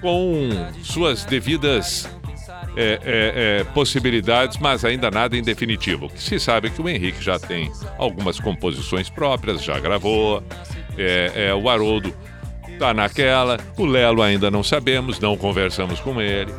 com 0.00 0.48
suas 0.82 1.24
devidas 1.24 2.10
é, 2.76 2.98
é, 3.04 3.60
é, 3.60 3.64
possibilidades, 3.72 4.58
mas 4.58 4.84
ainda 4.84 5.12
nada 5.12 5.36
em 5.36 5.42
definitivo. 5.44 6.10
Se 6.16 6.40
sabe 6.40 6.70
que 6.70 6.82
o 6.82 6.88
Henrique 6.88 7.22
já 7.22 7.38
tem 7.38 7.70
algumas 7.96 8.40
composições 8.40 9.08
próprias, 9.08 9.62
já 9.62 9.78
gravou, 9.78 10.42
é, 10.98 11.50
é, 11.50 11.54
o 11.54 11.68
Haroldo 11.68 12.12
tá 12.80 12.92
naquela, 12.92 13.58
o 13.76 13.84
Lelo 13.84 14.22
ainda 14.22 14.50
não 14.50 14.64
sabemos, 14.64 15.20
não 15.20 15.36
conversamos 15.36 16.00
com 16.00 16.20
ele. 16.20 16.52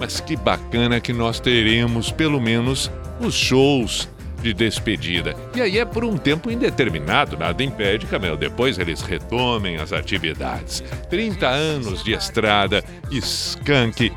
Mas 0.00 0.18
que 0.18 0.34
bacana 0.34 1.00
que 1.00 1.12
nós 1.12 1.38
teremos 1.38 2.10
pelo 2.10 2.40
menos 2.40 2.90
os 3.26 3.34
shows 3.34 4.08
de 4.42 4.52
despedida. 4.52 5.36
E 5.54 5.60
aí 5.62 5.78
é 5.78 5.84
por 5.84 6.04
um 6.04 6.16
tempo 6.18 6.50
indeterminado, 6.50 7.36
nada 7.36 7.62
impede 7.62 8.06
ou 8.30 8.36
depois 8.36 8.78
eles 8.78 9.00
retomem 9.00 9.76
as 9.76 9.92
atividades. 9.92 10.82
30 11.08 11.48
anos 11.48 12.02
de 12.02 12.12
estrada, 12.12 12.84
Skank. 13.10 14.12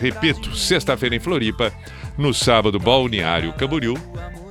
Repito, 0.00 0.56
sexta-feira 0.56 1.14
em 1.14 1.20
Floripa, 1.20 1.72
no 2.16 2.32
sábado 2.32 2.78
Balneário 2.78 3.52
Camboriú, 3.52 3.94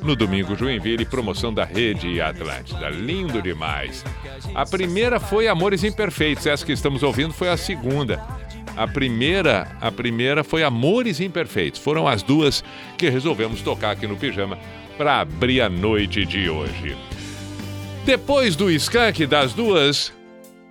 no 0.02 0.16
domingo 0.16 0.56
Joinville, 0.56 1.06
promoção 1.06 1.52
da 1.52 1.66
Rede 1.66 2.22
Atlântida. 2.22 2.90
Lindo 2.90 3.42
demais. 3.42 4.06
A 4.54 4.66
primeira 4.66 5.20
foi 5.20 5.48
Amores 5.48 5.84
Imperfeitos, 5.84 6.46
essa 6.46 6.64
que 6.64 6.72
estamos 6.72 7.02
ouvindo 7.02 7.34
foi 7.34 7.50
a 7.50 7.58
segunda. 7.58 8.22
A 8.76 8.88
primeira, 8.88 9.68
a 9.80 9.92
primeira 9.92 10.44
foi 10.44 10.64
Amores 10.64 11.20
Imperfeitos. 11.20 11.80
Foram 11.80 12.08
as 12.08 12.22
duas 12.22 12.64
que 12.98 13.10
resolvemos 13.10 13.62
tocar 13.62 13.92
aqui 13.92 14.06
no 14.08 14.18
pijama 14.18 14.58
para 14.98 15.22
abrir 15.22 15.62
a 15.62 15.70
noite 15.70 16.26
de 16.26 16.50
hoje. 16.50 16.96
Depois 18.06 18.56
do 18.56 18.70
Skank 18.70 19.26
das 19.26 19.54
duas, 19.54 20.14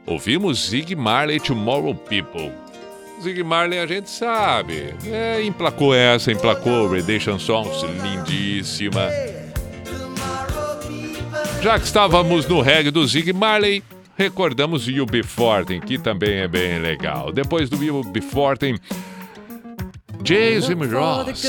ouvimos 0.07 0.69
Zig 0.69 0.95
Marley 0.95 1.41
Tomorrow 1.41 1.95
People. 1.95 2.53
Zig 3.23 3.43
Marley 3.43 3.79
a 3.79 3.87
gente 3.87 4.11
sabe. 4.11 4.95
É, 5.07 5.43
emplacou 5.43 5.95
essa, 5.95 6.31
emplacou 6.31 6.89
Redemption 6.89 7.39
Songs, 7.39 7.83
lindíssima. 8.03 9.09
Já 11.63 11.79
que 11.79 11.87
estávamos 11.87 12.47
no 12.47 12.61
reggae 12.61 12.91
do 12.91 13.07
Zig 13.07 13.33
Marley, 13.33 13.83
recordamos 14.17 14.87
You 14.87 15.07
Fortin, 15.25 15.81
que 15.81 15.99
também 15.99 16.39
é 16.39 16.49
bem 16.49 16.79
legal. 16.79 17.33
Depois 17.33 17.69
do 17.69 17.83
You 17.83 18.03
Fortin, 18.31 18.77
Jason 20.23 20.75
Ross. 20.91 21.45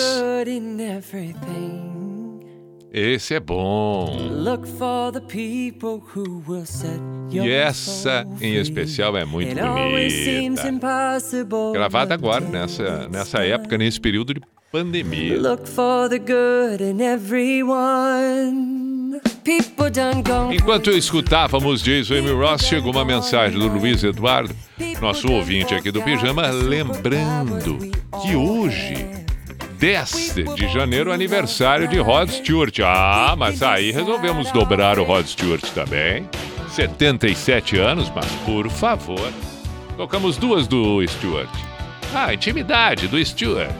Esse 2.98 3.34
é 3.34 3.40
bom. 3.42 4.18
Look 4.32 4.66
for 4.66 5.12
the 5.12 5.20
people 5.20 6.02
who 6.16 6.42
will 6.48 6.66
set 6.66 6.98
your 7.30 7.46
E 7.46 7.52
essa, 7.52 8.26
em 8.40 8.56
especial, 8.56 9.18
é 9.18 9.26
muito 9.26 9.54
bonita. 9.54 10.72
Gravada 11.74 12.14
agora, 12.14 12.46
nessa, 12.48 13.10
nessa 13.10 13.40
época, 13.40 13.78
nesse 13.78 14.00
período 14.00 14.34
de 14.34 14.42
pandemia. 14.72 15.38
Look 15.38 15.68
for 15.68 16.08
the 16.08 16.20
good 16.20 16.82
in 16.82 17.02
everyone. 17.02 18.85
Enquanto 20.52 20.92
escutávamos 20.92 21.82
Jason 21.82 22.16
M. 22.16 22.32
Ross, 22.32 22.64
chegou 22.66 22.92
uma 22.92 23.06
mensagem 23.06 23.58
do 23.58 23.68
Luiz 23.68 24.04
Eduardo, 24.04 24.54
nosso 25.02 25.32
ouvinte 25.32 25.74
aqui 25.74 25.92
do 25.92 26.02
Pijama, 26.02 26.48
lembrando 26.48 27.78
que 28.22 28.36
hoje, 28.36 29.08
10 29.80 30.36
de 30.56 30.68
janeiro, 30.68 31.12
aniversário 31.12 31.88
de 31.88 32.00
Rod 32.00 32.30
Stewart. 32.30 32.80
Ah, 32.84 33.36
mas 33.38 33.62
aí 33.62 33.92
resolvemos 33.92 34.52
dobrar 34.52 34.98
o 35.00 35.04
Rod 35.04 35.26
Stewart 35.26 35.64
também. 35.72 36.28
77 36.70 37.78
anos, 37.78 38.12
mas 38.14 38.30
por 38.46 38.70
favor. 38.70 39.32
Tocamos 39.96 40.38
duas 40.38 40.68
do 40.68 41.06
Stuart. 41.08 41.50
Ah, 42.14 42.34
Intimidade, 42.34 43.08
do 43.08 43.24
Stuart. 43.24 43.74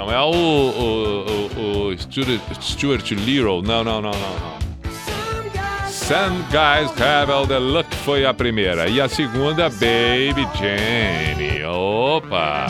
Não 0.00 0.10
é 0.10 0.18
o, 0.18 0.30
o, 0.30 1.60
o, 1.60 1.88
o 1.88 1.98
Stuart, 1.98 2.40
Stuart 2.62 3.10
não, 3.12 3.84
não, 3.84 3.84
não, 3.84 4.00
não, 4.00 4.10
não. 4.12 4.58
Some 5.90 6.38
Guys 6.44 6.90
Have 6.98 7.30
All 7.30 7.46
The 7.46 7.58
Look 7.58 7.94
foi 7.96 8.24
a 8.24 8.32
primeira. 8.32 8.88
E 8.88 8.98
a 8.98 9.10
segunda, 9.10 9.68
Baby 9.68 10.48
Jane. 10.58 11.62
Opa! 11.66 12.68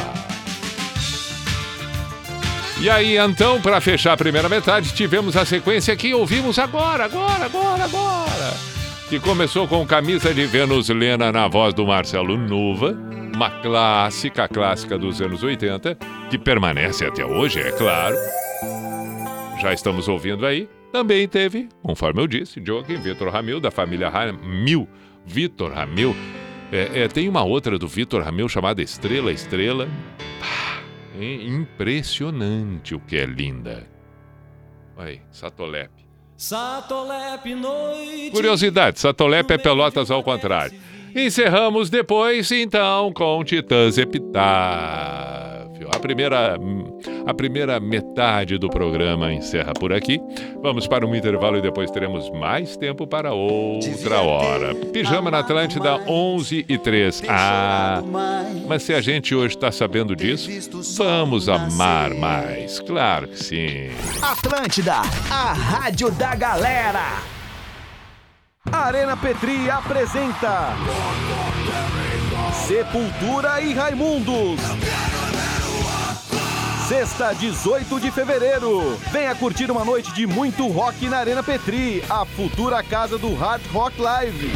E 2.81 2.91
aí, 2.91 3.17
então, 3.17 3.61
para 3.61 3.81
fechar 3.81 4.15
a 4.15 4.17
primeira 4.17 4.49
metade, 4.49 4.93
tivemos 4.93 5.37
a 5.37 5.45
sequência 5.45 5.95
que 5.95 6.13
ouvimos 6.13 6.59
agora, 6.59 7.05
agora, 7.05 7.45
agora, 7.45 7.85
agora. 7.85 8.55
Que 9.09 9.21
começou 9.21 9.69
com 9.69 9.87
Camisa 9.87 10.35
de 10.35 10.47
Vênus 10.47 10.89
Lena 10.89 11.31
na 11.31 11.47
voz 11.47 11.73
do 11.75 11.87
Marcelo 11.87 12.37
Nuva, 12.37 12.99
uma 13.41 13.51
clássica, 13.63 14.47
clássica 14.47 14.99
dos 14.99 15.19
anos 15.23 15.43
80, 15.43 15.95
que 16.29 16.39
permanece 16.39 17.07
até 17.07 17.25
hoje, 17.25 17.59
é 17.59 17.73
claro. 17.73 18.15
Já 19.59 19.73
estamos 19.73 20.09
ouvindo 20.09 20.45
aí. 20.45 20.69
Também 20.93 21.27
teve, 21.27 21.71
conforme 21.83 22.21
eu 22.21 22.27
disse, 22.27 22.63
Joaquim 22.63 23.01
Vitor 23.01 23.31
Ramil, 23.31 23.59
da 23.59 23.71
família 23.71 24.11
Ramil. 24.11 24.87
Vitor 25.25 25.73
Ramil. 25.73 26.15
É, 26.71 27.05
é, 27.05 27.09
tem 27.09 27.31
uma 27.31 27.43
outra 27.43 27.79
do 27.79 27.89
Vitor 27.89 28.23
Ramil 28.23 28.47
chamada 28.47 28.83
Estrela 28.83 29.33
Estrela. 29.33 29.89
É 31.19 31.35
impressionante 31.47 32.95
o 32.95 33.01
que 33.01 33.17
é 33.17 33.25
linda. 33.25 33.87
Aí, 34.99 35.23
Satolep. 35.31 35.91
Satolep 36.37 37.55
noite. 37.55 38.33
Curiosidade, 38.33 39.01
Satolep 39.01 39.51
é 39.51 39.57
Pelotas 39.57 40.11
ao 40.11 40.23
contrário. 40.23 40.79
Encerramos 41.15 41.91
depois, 41.91 42.51
então, 42.53 43.13
com 43.13 43.43
Titãs 43.45 43.99
Epitáfio. 43.99 45.51
A 45.93 45.99
primeira, 45.99 46.57
a 47.27 47.35
primeira 47.35 47.81
metade 47.81 48.59
do 48.59 48.69
programa 48.69 49.33
encerra 49.33 49.73
por 49.73 49.93
aqui. 49.93 50.21
Vamos 50.63 50.87
para 50.87 51.07
um 51.07 51.15
intervalo 51.15 51.57
e 51.57 51.63
depois 51.63 51.91
teremos 51.91 52.31
mais 52.31 52.77
tempo 52.77 53.07
para 53.07 53.33
outra 53.33 54.21
hora. 54.21 54.75
Pijama 54.75 55.31
na 55.31 55.41
Atlântida, 55.41 55.97
11 56.07 56.67
e 56.69 56.79
3. 56.79 57.23
Ah, 57.29 58.03
mas 58.69 58.83
se 58.83 58.93
a 58.93 59.01
gente 59.01 59.35
hoje 59.35 59.57
está 59.57 59.73
sabendo 59.73 60.15
disso, 60.15 60.49
vamos 60.97 61.49
amar 61.49 62.15
mais. 62.15 62.79
Claro 62.81 63.29
que 63.29 63.43
sim. 63.43 63.91
Atlântida, 64.23 64.97
a 65.31 65.53
rádio 65.53 66.11
da 66.13 66.35
galera. 66.35 67.40
Arena 68.91 69.17
Petri 69.17 69.71
apresenta 69.71 70.75
Sepultura 72.67 73.61
e 73.61 73.73
Raimundos. 73.73 74.61
Sexta, 76.87 77.33
18 77.35 78.01
de 78.01 78.11
fevereiro. 78.11 78.99
Venha 79.11 79.35
curtir 79.35 79.71
uma 79.71 79.85
noite 79.85 80.13
de 80.13 80.27
muito 80.27 80.67
rock 80.69 81.09
na 81.09 81.19
Arena 81.19 81.43
Petri, 81.43 82.03
a 82.11 82.25
futura 82.25 82.83
casa 82.83 83.17
do 83.17 83.35
Hard 83.35 83.63
Rock 83.73 84.01
Live. 84.01 84.53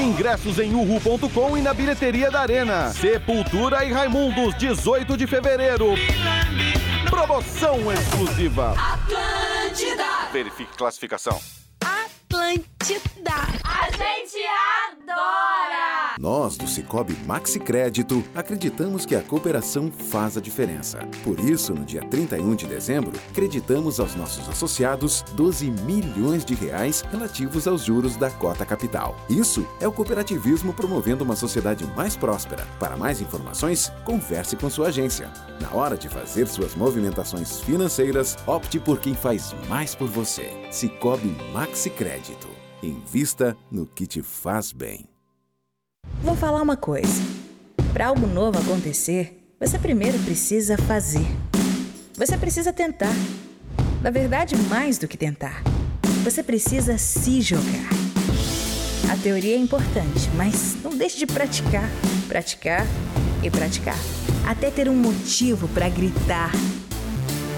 Ingressos 0.00 0.58
em 0.58 0.74
uhu.com 0.74 1.56
e 1.56 1.62
na 1.62 1.74
bilheteria 1.74 2.30
da 2.30 2.40
Arena. 2.40 2.90
Sepultura 2.90 3.84
e 3.84 3.92
Raimundos, 3.92 4.54
18 4.56 5.16
de 5.16 5.26
fevereiro. 5.26 5.94
Promoção 7.10 7.92
exclusiva. 7.92 8.72
Atlântida! 8.78 10.04
Verifique 10.32 10.76
classificação. 10.76 11.40
Atlântida! 11.84 13.34
A 13.64 13.90
gente 13.90 14.46
adora! 14.46 14.69
Nós, 16.20 16.58
do 16.58 16.68
Cicobi 16.68 17.16
Maxi 17.24 17.58
Crédito, 17.58 18.22
acreditamos 18.34 19.06
que 19.06 19.16
a 19.16 19.22
cooperação 19.22 19.90
faz 19.90 20.36
a 20.36 20.40
diferença. 20.40 20.98
Por 21.24 21.40
isso, 21.40 21.72
no 21.72 21.82
dia 21.82 22.02
31 22.02 22.54
de 22.56 22.66
dezembro, 22.66 23.18
creditamos 23.32 23.98
aos 23.98 24.14
nossos 24.14 24.46
associados 24.46 25.22
12 25.32 25.70
milhões 25.70 26.44
de 26.44 26.54
reais 26.54 27.00
relativos 27.10 27.66
aos 27.66 27.86
juros 27.86 28.16
da 28.16 28.30
cota 28.30 28.66
capital. 28.66 29.16
Isso 29.30 29.66
é 29.80 29.88
o 29.88 29.92
cooperativismo 29.92 30.74
promovendo 30.74 31.24
uma 31.24 31.34
sociedade 31.34 31.86
mais 31.96 32.18
próspera. 32.18 32.66
Para 32.78 32.98
mais 32.98 33.22
informações, 33.22 33.90
converse 34.04 34.56
com 34.56 34.68
sua 34.68 34.88
agência. 34.88 35.32
Na 35.58 35.72
hora 35.72 35.96
de 35.96 36.10
fazer 36.10 36.46
suas 36.48 36.74
movimentações 36.74 37.62
financeiras, 37.62 38.36
opte 38.46 38.78
por 38.78 39.00
quem 39.00 39.14
faz 39.14 39.54
mais 39.70 39.94
por 39.94 40.08
você. 40.08 40.50
Cicobi 40.70 41.34
Maxi 41.54 41.88
Crédito. 41.88 42.48
Invista 42.82 43.56
no 43.70 43.86
que 43.86 44.06
te 44.06 44.22
faz 44.22 44.70
bem. 44.70 45.09
Vou 46.22 46.36
falar 46.36 46.62
uma 46.62 46.76
coisa. 46.76 47.22
Para 47.92 48.06
algo 48.08 48.26
novo 48.26 48.58
acontecer, 48.58 49.42
você 49.58 49.78
primeiro 49.78 50.18
precisa 50.20 50.76
fazer. 50.76 51.26
Você 52.16 52.36
precisa 52.36 52.72
tentar. 52.72 53.14
Na 54.02 54.10
verdade, 54.10 54.56
mais 54.68 54.98
do 54.98 55.08
que 55.08 55.16
tentar. 55.16 55.62
Você 56.24 56.42
precisa 56.42 56.98
se 56.98 57.40
jogar. 57.40 57.90
A 59.10 59.16
teoria 59.16 59.54
é 59.54 59.58
importante, 59.58 60.30
mas 60.36 60.76
não 60.84 60.96
deixe 60.96 61.18
de 61.18 61.26
praticar, 61.26 61.88
praticar 62.28 62.86
e 63.42 63.50
praticar, 63.50 63.98
até 64.46 64.70
ter 64.70 64.88
um 64.88 64.94
motivo 64.94 65.66
para 65.68 65.88
gritar. 65.88 66.52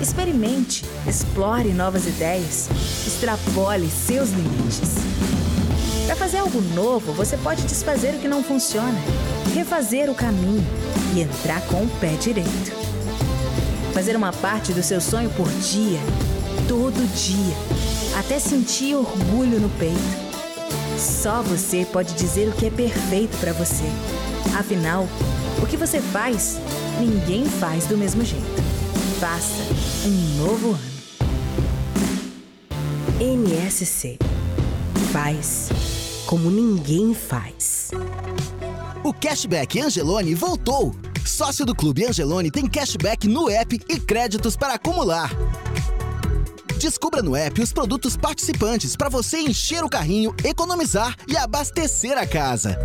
Experimente, 0.01 0.85
explore 1.07 1.69
novas 1.73 2.07
ideias, 2.07 2.69
extrapole 3.07 3.89
seus 3.89 4.31
limites. 4.31 5.42
Para 6.13 6.19
fazer 6.27 6.39
algo 6.41 6.61
novo, 6.61 7.11
você 7.15 7.39
pode 7.39 7.63
desfazer 7.63 8.15
o 8.15 8.19
que 8.19 8.29
não 8.29 8.45
funciona, 8.45 9.01
refazer 9.55 10.11
o 10.11 10.15
caminho 10.15 10.63
e 11.17 11.23
entrar 11.23 11.63
com 11.63 11.85
o 11.85 11.89
pé 12.01 12.11
direito. 12.17 12.71
Fazer 13.95 14.15
uma 14.15 14.31
parte 14.31 14.75
do 14.75 14.83
seu 14.83 15.01
sonho 15.01 15.31
por 15.31 15.49
dia, 15.49 15.99
todo 16.69 17.11
dia, 17.15 17.57
até 18.19 18.39
sentir 18.39 18.95
orgulho 18.95 19.59
no 19.59 19.71
peito. 19.71 19.97
Só 20.99 21.41
você 21.41 21.87
pode 21.91 22.13
dizer 22.13 22.47
o 22.47 22.53
que 22.53 22.67
é 22.67 22.71
perfeito 22.71 23.35
para 23.39 23.55
você. 23.55 23.85
Afinal, 24.55 25.09
o 25.63 25.67
que 25.67 25.79
você 25.79 25.99
faz, 25.99 26.59
ninguém 27.01 27.47
faz 27.47 27.87
do 27.87 27.97
mesmo 27.97 28.23
jeito. 28.23 28.63
Faça 29.19 29.63
um 30.05 30.45
novo 30.45 30.73
ano. 30.73 30.93
NSC 33.19 34.19
faz 35.11 35.92
como 36.33 36.51
ninguém 36.51 37.13
faz. 37.13 37.91
O 39.05 39.13
Cashback 39.13 39.79
Angelone 39.79 40.35
voltou! 40.35 40.97
Sócio 41.27 41.67
do 41.67 41.75
Clube 41.75 42.07
Angelone 42.07 42.51
tem 42.51 42.67
cashback 42.67 43.29
no 43.29 43.51
app 43.51 43.79
e 43.87 44.01
créditos 44.01 44.57
para 44.57 44.73
acumular. 44.73 45.31
Descubra 46.79 47.21
no 47.21 47.37
app 47.37 47.61
os 47.61 47.71
produtos 47.71 48.17
participantes 48.17 48.97
para 48.97 49.11
você 49.11 49.41
encher 49.41 49.85
o 49.85 49.91
carrinho, 49.91 50.35
economizar 50.43 51.15
e 51.29 51.37
abastecer 51.37 52.17
a 52.17 52.27
casa. 52.27 52.79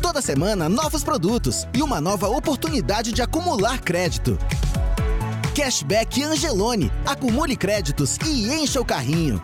Toda 0.00 0.22
semana, 0.22 0.68
novos 0.68 1.02
produtos 1.02 1.66
e 1.74 1.82
uma 1.82 2.00
nova 2.00 2.28
oportunidade 2.28 3.10
de 3.10 3.22
acumular 3.22 3.80
crédito. 3.80 4.38
Cashback 5.52 6.22
Angelone. 6.22 6.92
Acumule 7.04 7.56
créditos 7.56 8.18
e 8.24 8.52
encha 8.52 8.80
o 8.80 8.84
carrinho. 8.84 9.42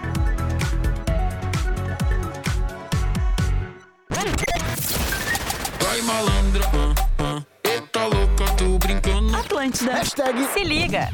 Malandra, 6.10 6.64
ah, 6.74 6.94
ah. 7.18 7.42
Eita 7.64 8.04
louca, 8.06 8.44
tô 8.56 8.78
brincando. 8.78 9.36
Atlântida. 9.36 9.92
Hashtag 9.92 10.44
Se 10.52 10.64
liga. 10.64 11.08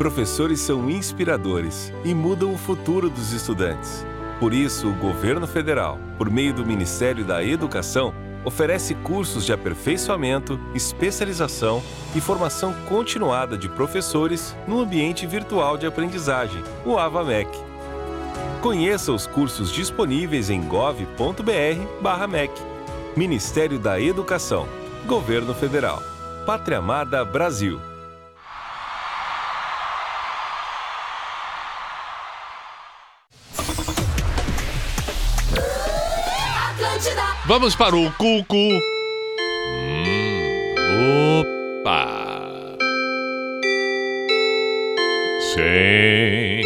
Professores 0.00 0.60
são 0.60 0.88
inspiradores 0.88 1.92
e 2.06 2.14
mudam 2.14 2.54
o 2.54 2.56
futuro 2.56 3.10
dos 3.10 3.34
estudantes. 3.34 4.02
Por 4.38 4.54
isso, 4.54 4.88
o 4.88 4.94
governo 4.94 5.46
federal, 5.46 5.98
por 6.16 6.30
meio 6.30 6.54
do 6.54 6.64
Ministério 6.64 7.22
da 7.22 7.44
Educação, 7.44 8.14
oferece 8.42 8.94
cursos 8.94 9.44
de 9.44 9.52
aperfeiçoamento, 9.52 10.58
especialização 10.74 11.82
e 12.16 12.20
formação 12.20 12.72
continuada 12.88 13.58
de 13.58 13.68
professores 13.68 14.56
no 14.66 14.80
ambiente 14.80 15.26
virtual 15.26 15.76
de 15.76 15.84
aprendizagem, 15.86 16.64
o 16.82 16.96
AvaMec. 16.96 17.50
Conheça 18.62 19.12
os 19.12 19.26
cursos 19.26 19.70
disponíveis 19.70 20.48
em 20.48 20.62
gov.br/mec. 20.62 22.52
Ministério 23.14 23.78
da 23.78 24.00
Educação, 24.00 24.66
Governo 25.06 25.52
Federal, 25.52 26.02
Pátria 26.46 26.78
Amada 26.78 27.22
Brasil. 27.22 27.89
Vamos 37.50 37.74
para 37.74 37.96
o 37.96 38.12
Cucu. 38.12 38.54
Hum, 39.74 40.04
opa. 41.82 42.06
Sim. 45.52 46.62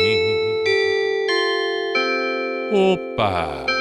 Opa. 2.71 3.65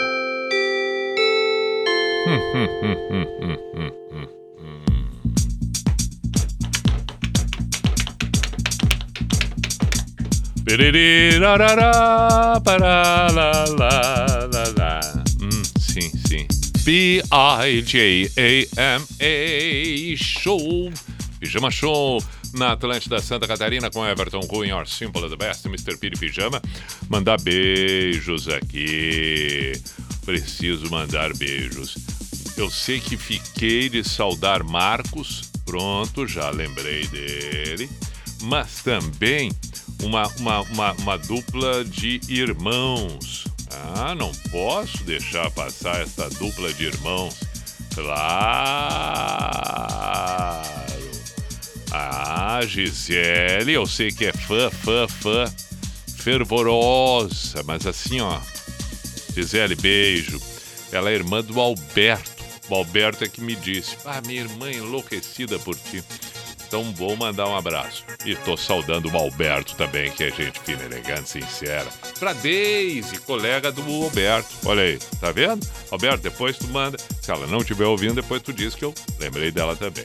Hum, 2.26 2.40
hum, 2.56 2.96
hum, 3.12 3.92
hum. 4.14 4.28
Pirirarará, 10.64 11.92
pará, 12.64 13.28
lá, 13.30 13.52
lá, 13.78 14.48
lá, 14.54 14.64
lá. 14.78 15.00
Hum, 15.42 15.64
sim, 15.78 16.10
sim. 16.26 16.63
P-I-J-A-M-A 16.84 17.28
Show. 20.18 20.92
Pijama 21.40 21.72
Show 21.72 22.22
na 22.54 22.74
Atlântida 22.74 23.22
Santa 23.22 23.48
Catarina 23.48 23.90
com 23.90 24.06
Everton 24.06 24.42
Cunha, 24.42 24.76
Your 24.76 24.86
Simple 24.86 25.30
the 25.30 25.36
Best, 25.38 25.66
Mr. 25.66 25.98
Piri 25.98 26.18
Pijama. 26.18 26.62
Mandar 27.10 27.40
beijos 27.42 28.50
aqui. 28.50 29.74
Preciso 30.26 30.90
mandar 30.90 31.34
beijos. 31.34 31.98
Eu 32.58 32.70
sei 32.70 33.00
que 33.00 33.16
fiquei 33.18 33.90
de 33.90 34.04
saudar 34.04 34.64
Marcos. 34.64 35.52
Pronto, 35.66 36.28
já 36.28 36.50
lembrei 36.50 37.08
dele. 37.08 37.90
Mas 38.42 38.84
também 38.84 39.52
uma, 40.04 40.28
uma, 40.38 40.62
uma, 40.62 40.92
uma 40.94 41.18
dupla 41.18 41.86
de 41.86 42.20
irmãos. 42.28 43.53
Ah, 43.74 44.16
não 44.16 44.32
posso 44.52 45.04
deixar 45.04 45.50
passar 45.52 46.02
essa 46.02 46.30
dupla 46.30 46.72
de 46.74 46.86
irmãos. 46.86 47.36
Claro. 47.94 48.24
Ah, 51.92 52.60
Gisele, 52.66 53.74
eu 53.74 53.86
sei 53.86 54.12
que 54.12 54.26
é 54.26 54.34
fã, 54.34 54.70
fã, 54.70 55.08
fã, 55.08 55.46
fervorosa, 56.18 57.64
mas 57.64 57.86
assim, 57.86 58.20
ó. 58.22 58.40
Gisele, 59.36 59.76
beijo. 59.76 60.40
Ela 60.92 61.10
é 61.10 61.14
irmã 61.16 61.42
do 61.44 61.60
Alberto. 61.60 62.32
O 62.70 62.76
Alberto 62.76 63.24
é 63.24 63.28
que 63.28 63.42
me 63.42 63.56
disse: 63.56 63.98
Ah, 64.06 64.22
minha 64.26 64.42
irmã 64.42 64.70
é 64.70 64.76
enlouquecida 64.76 65.60
por 65.60 65.76
ti. 65.76 66.04
Então 66.74 66.92
vou 66.92 67.16
mandar 67.16 67.48
um 67.48 67.56
abraço. 67.56 68.04
E 68.26 68.36
tô 68.36 68.58
saudando 68.58 69.08
o 69.08 69.16
Alberto 69.16 69.76
também, 69.76 70.10
que 70.10 70.24
é 70.24 70.32
gente 70.32 70.60
fina, 70.60 70.82
elegante, 70.82 71.30
sincera. 71.30 71.86
Pra 72.18 72.34
Deise, 72.34 73.20
colega 73.20 73.72
do 73.72 73.84
Alberto. 74.04 74.50
Olha 74.66 74.82
aí, 74.82 74.98
tá 75.22 75.32
vendo? 75.32 75.68
Alberto, 75.92 76.24
depois 76.24 76.58
tu 76.58 76.68
manda. 76.70 76.98
Se 77.22 77.30
ela 77.30 77.46
não 77.46 77.60
estiver 77.60 77.86
ouvindo, 77.86 78.16
depois 78.16 78.42
tu 78.42 78.52
diz 78.52 78.74
que 78.74 78.84
eu 78.84 78.92
lembrei 79.20 79.52
dela 79.52 79.76
também. 79.76 80.04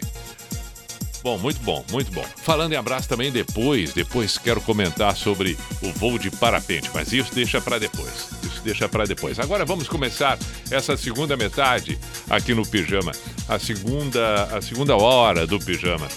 Bom, 1.23 1.39
muito 1.39 1.59
bom, 1.63 1.83
muito 1.91 2.13
bom. 2.13 2.25
Falando 2.37 2.75
em 2.75 2.77
abraço 2.77 3.09
também 3.09 3.33
depois, 3.33 3.95
depois 3.95 4.37
quero 4.37 4.61
comentar 4.61 5.17
sobre 5.17 5.57
o 5.81 5.91
voo 5.93 6.19
de 6.19 6.31
parapente, 6.31 6.91
mas 6.93 7.15
isso 7.15 7.35
deixa 7.35 7.63
para 7.63 7.79
depois. 7.79 8.29
Isso 8.43 8.61
deixa 8.63 8.87
para 8.87 9.07
depois. 9.07 9.39
Agora 9.39 9.65
vamos 9.65 9.89
começar 9.89 10.39
essa 10.71 10.99
segunda 10.99 11.35
metade 11.35 11.99
aqui 12.29 12.53
no 12.53 12.67
pijama, 12.67 13.13
a 13.49 13.59
segunda, 13.59 14.45
a 14.55 14.61
segunda 14.61 14.95
hora 14.97 15.47
do 15.47 15.59
pijama. 15.59 16.09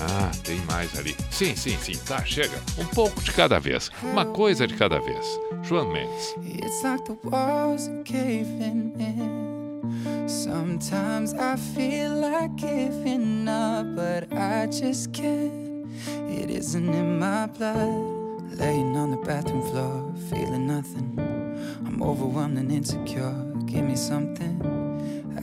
Ah, 0.00 0.30
tem 0.42 0.60
mais 0.66 0.96
ali. 0.98 1.16
Sim, 1.30 1.54
sim, 1.56 1.76
sim. 1.78 1.96
Tá, 2.06 2.24
chega. 2.24 2.56
Um 2.78 2.86
pouco 2.86 3.20
de 3.22 3.32
cada 3.32 3.58
vez. 3.58 3.90
Uma 4.02 4.26
coisa 4.26 4.66
de 4.66 4.74
cada 4.74 5.00
vez. 5.00 5.26
João 5.62 5.90
Mendes. 5.92 6.34
It's 6.42 6.82
like 6.82 7.04
the 7.04 7.16
walls 7.24 7.88
are 7.88 8.02
caving 8.04 8.92
in. 8.98 10.28
Sometimes 10.28 11.34
I 11.34 11.56
feel 11.74 12.10
like 12.20 12.56
giving 12.56 13.48
up, 13.48 13.86
but 13.94 14.32
I 14.32 14.66
just 14.66 15.12
can't. 15.12 15.86
It 16.28 16.50
isn't 16.50 16.88
in 16.88 17.18
my 17.18 17.46
blood. 17.46 18.22
Laying 18.58 18.96
on 18.96 19.10
the 19.10 19.16
bathroom 19.18 19.62
floor, 19.62 20.12
feeling 20.30 20.66
nothing. 20.66 21.18
I'm 21.86 22.02
overwhelmed 22.02 22.58
and 22.58 22.70
insecure. 22.70 23.34
Give 23.66 23.84
me 23.84 23.96
something 23.96 24.60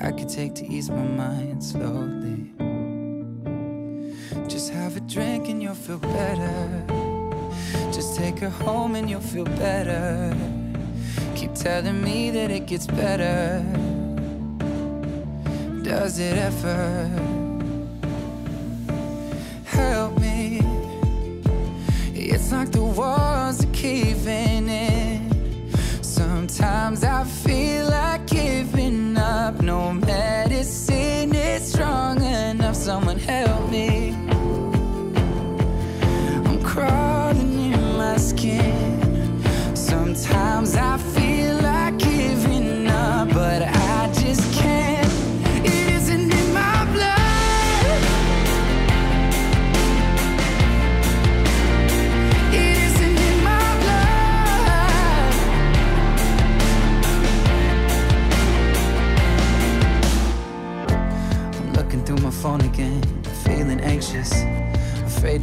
I 0.01 0.11
could 0.11 0.29
take 0.29 0.55
to 0.55 0.65
ease 0.65 0.89
my 0.89 1.03
mind 1.03 1.63
slowly. 1.63 2.51
Just 4.47 4.71
have 4.71 4.95
a 4.97 4.99
drink 5.01 5.49
and 5.49 5.61
you'll 5.61 5.75
feel 5.75 5.97
better. 5.97 6.83
Just 7.91 8.15
take 8.15 8.39
her 8.39 8.49
home 8.49 8.95
and 8.95 9.09
you'll 9.09 9.19
feel 9.19 9.45
better. 9.45 10.35
Keep 11.35 11.55
telling 11.55 12.01
me 12.01 12.31
that 12.31 12.51
it 12.51 12.65
gets 12.65 12.87
better. 12.87 13.63
Does 15.83 16.19
it 16.19 16.37
ever? 16.37 17.09
Help 19.65 20.19
me. 20.19 20.61
It's 22.13 22.51
like 22.51 22.71
the 22.71 22.83
walls 22.83 23.63
are 23.63 23.73
caving 23.73 24.69
in. 24.69 25.71
Sometimes 26.01 27.03
I 27.03 27.23
feel 27.23 27.87
like 27.89 28.27
giving 28.27 29.17
up. 29.17 29.61
No 29.61 29.91
medicine 29.93 31.35
is 31.35 31.73
strong 31.73 32.23
enough. 32.23 32.75
Someone 32.75 33.19
help 33.19 33.69
me. 33.69 34.10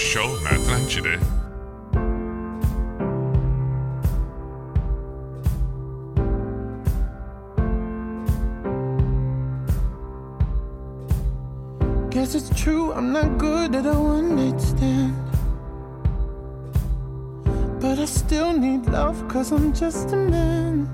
Show 0.00 0.40
na 0.42 0.50
Atlântida. 0.50 1.20
Guess 12.10 12.34
it's 12.34 12.50
true, 12.60 12.92
I'm 12.92 13.12
not 13.12 13.38
good 13.38 13.76
at 13.76 13.86
a 13.86 13.92
one 13.92 14.34
night 14.36 14.60
stand. 14.60 15.14
But 17.80 17.98
I 18.00 18.06
still 18.06 18.52
need 18.52 18.86
love, 18.86 19.28
cause 19.28 19.52
I'm 19.52 19.72
just 19.72 20.12
a 20.12 20.16
man. 20.16 20.88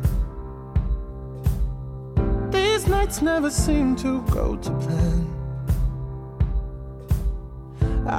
These 2.50 2.86
nights 2.88 3.22
never 3.22 3.50
seem 3.50 3.96
to 3.96 4.20
go 4.30 4.56
to 4.56 4.70
plan. 4.72 5.25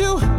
you 0.00 0.33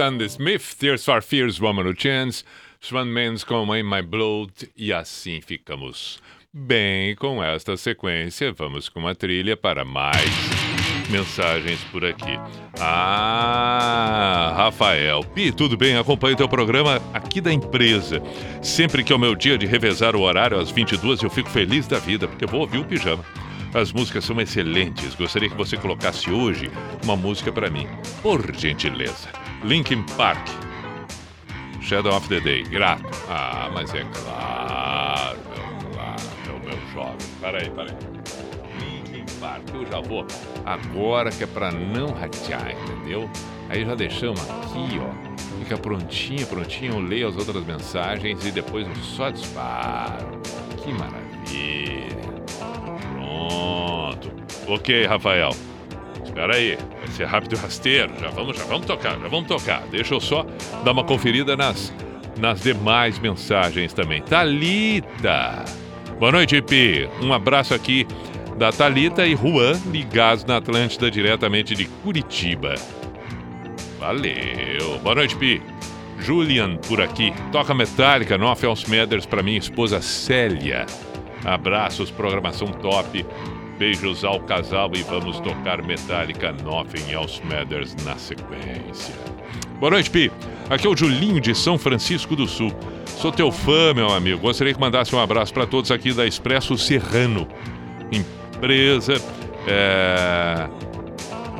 Sandy 0.00 0.30
Smith, 0.30 0.76
Tears 0.78 1.04
for 1.04 1.20
Fears, 1.20 1.60
Woman 1.60 1.84
No 1.84 1.92
Chance, 1.92 2.42
Swan 2.80 3.04
Men's 3.04 3.44
com 3.44 3.76
In 3.76 3.82
My 3.82 4.00
Blood, 4.00 4.70
e 4.74 4.94
assim 4.94 5.42
ficamos. 5.42 6.18
Bem, 6.50 7.14
com 7.16 7.44
esta 7.44 7.76
sequência, 7.76 8.50
vamos 8.50 8.88
com 8.88 9.00
uma 9.00 9.14
trilha 9.14 9.58
para 9.58 9.84
mais 9.84 10.24
mensagens 11.10 11.84
por 11.92 12.02
aqui. 12.02 12.40
Ah, 12.80 14.54
Rafael. 14.56 15.22
Pi, 15.34 15.52
tudo 15.52 15.76
bem? 15.76 15.98
Acompanho 15.98 16.34
teu 16.34 16.48
programa 16.48 17.02
aqui 17.12 17.42
da 17.42 17.52
empresa. 17.52 18.22
Sempre 18.62 19.04
que 19.04 19.12
é 19.12 19.16
o 19.16 19.18
meu 19.18 19.34
dia 19.34 19.58
de 19.58 19.66
revezar 19.66 20.16
o 20.16 20.22
horário 20.22 20.58
às 20.58 20.70
22, 20.70 21.20
eu 21.22 21.28
fico 21.28 21.50
feliz 21.50 21.86
da 21.86 21.98
vida, 21.98 22.26
porque 22.26 22.46
vou 22.46 22.62
ouvir 22.62 22.78
o 22.78 22.86
pijama. 22.86 23.22
As 23.74 23.92
músicas 23.92 24.24
são 24.24 24.40
excelentes. 24.40 25.14
Gostaria 25.14 25.50
que 25.50 25.56
você 25.58 25.76
colocasse 25.76 26.30
hoje 26.30 26.70
uma 27.04 27.16
música 27.16 27.52
para 27.52 27.68
mim. 27.68 27.86
Por 28.22 28.56
gentileza. 28.56 29.28
Linkin 29.64 30.02
Park. 30.16 30.40
Shadow 31.80 32.16
of 32.16 32.28
the 32.28 32.40
Day. 32.40 32.62
Grato. 32.62 33.04
Ah, 33.28 33.70
mas 33.72 33.92
é 33.94 34.04
claro, 34.04 35.38
meu, 35.50 35.90
claro, 35.92 36.60
meu, 36.64 36.78
jovem. 36.92 37.16
Peraí, 37.40 37.70
peraí. 37.70 37.94
Linkin 38.80 39.24
Park. 39.38 39.62
Eu 39.74 39.86
já 39.86 40.00
vou 40.00 40.26
agora 40.64 41.30
que 41.30 41.44
é 41.44 41.46
para 41.46 41.70
não 41.70 42.12
ratear, 42.12 42.70
entendeu? 42.70 43.28
Aí 43.68 43.84
já 43.84 43.94
deixamos 43.94 44.40
aqui, 44.40 44.98
ó. 44.98 45.30
Fica 45.58 45.76
prontinho, 45.76 46.46
prontinho. 46.46 46.94
Eu 46.94 47.00
leio 47.00 47.28
as 47.28 47.36
outras 47.36 47.64
mensagens 47.64 48.44
e 48.46 48.50
depois 48.50 48.86
eu 48.86 48.96
só 48.96 49.30
disparo. 49.30 50.40
Que 50.82 50.92
maravilha. 50.92 52.16
Pronto. 53.14 54.32
Ok, 54.66 55.06
Rafael. 55.06 55.50
Espera 56.24 56.54
aí, 56.54 56.76
vai 56.98 57.08
ser 57.08 57.24
rápido 57.26 57.54
e 57.54 57.58
rasteiro. 57.58 58.12
Já 58.20 58.30
vamos, 58.30 58.56
já 58.56 58.64
vamos 58.64 58.86
tocar, 58.86 59.18
já 59.18 59.28
vamos 59.28 59.48
tocar. 59.48 59.82
Deixa 59.90 60.14
eu 60.14 60.20
só 60.20 60.46
dar 60.84 60.92
uma 60.92 61.04
conferida 61.04 61.56
nas, 61.56 61.92
nas 62.38 62.60
demais 62.62 63.18
mensagens 63.18 63.92
também. 63.92 64.22
Talita. 64.22 65.64
Boa 66.18 66.32
noite, 66.32 66.60
Pi. 66.62 67.08
Um 67.22 67.32
abraço 67.32 67.74
aqui 67.74 68.06
da 68.58 68.70
Talita 68.70 69.26
e 69.26 69.34
Juan, 69.34 69.72
ligados 69.90 70.44
na 70.44 70.58
Atlântida 70.58 71.10
diretamente 71.10 71.74
de 71.74 71.86
Curitiba. 71.86 72.74
Valeu. 73.98 74.98
Boa 75.02 75.14
noite, 75.14 75.36
Pi. 75.36 75.62
Julian 76.18 76.76
por 76.76 77.00
aqui. 77.00 77.32
Toca 77.50 77.74
Metallica, 77.74 78.36
no 78.36 78.46
Matters 78.46 79.26
para 79.26 79.42
minha 79.42 79.58
esposa 79.58 80.00
Célia. 80.00 80.86
Abraços, 81.44 82.10
programação 82.10 82.68
top. 82.68 83.24
Beijos 83.80 84.24
ao 84.26 84.38
casal 84.40 84.90
e 84.94 85.02
vamos 85.02 85.40
tocar 85.40 85.82
Metallica 85.82 86.52
Nothing 86.52 87.12
Else 87.12 87.40
Matters 87.46 87.96
na 88.04 88.14
sequência. 88.16 89.14
Boa 89.78 89.92
noite, 89.92 90.10
Pi. 90.10 90.30
Aqui 90.68 90.86
é 90.86 90.90
o 90.90 90.94
Julinho 90.94 91.40
de 91.40 91.54
São 91.54 91.78
Francisco 91.78 92.36
do 92.36 92.46
Sul. 92.46 92.70
Sou 93.06 93.32
teu 93.32 93.50
fã, 93.50 93.94
meu 93.94 94.10
amigo. 94.12 94.38
Gostaria 94.38 94.74
que 94.74 94.78
mandasse 94.78 95.16
um 95.16 95.18
abraço 95.18 95.54
para 95.54 95.66
todos 95.66 95.90
aqui 95.90 96.12
da 96.12 96.26
Expresso 96.26 96.76
Serrano, 96.76 97.48
empresa 98.12 99.14
é, 99.66 100.68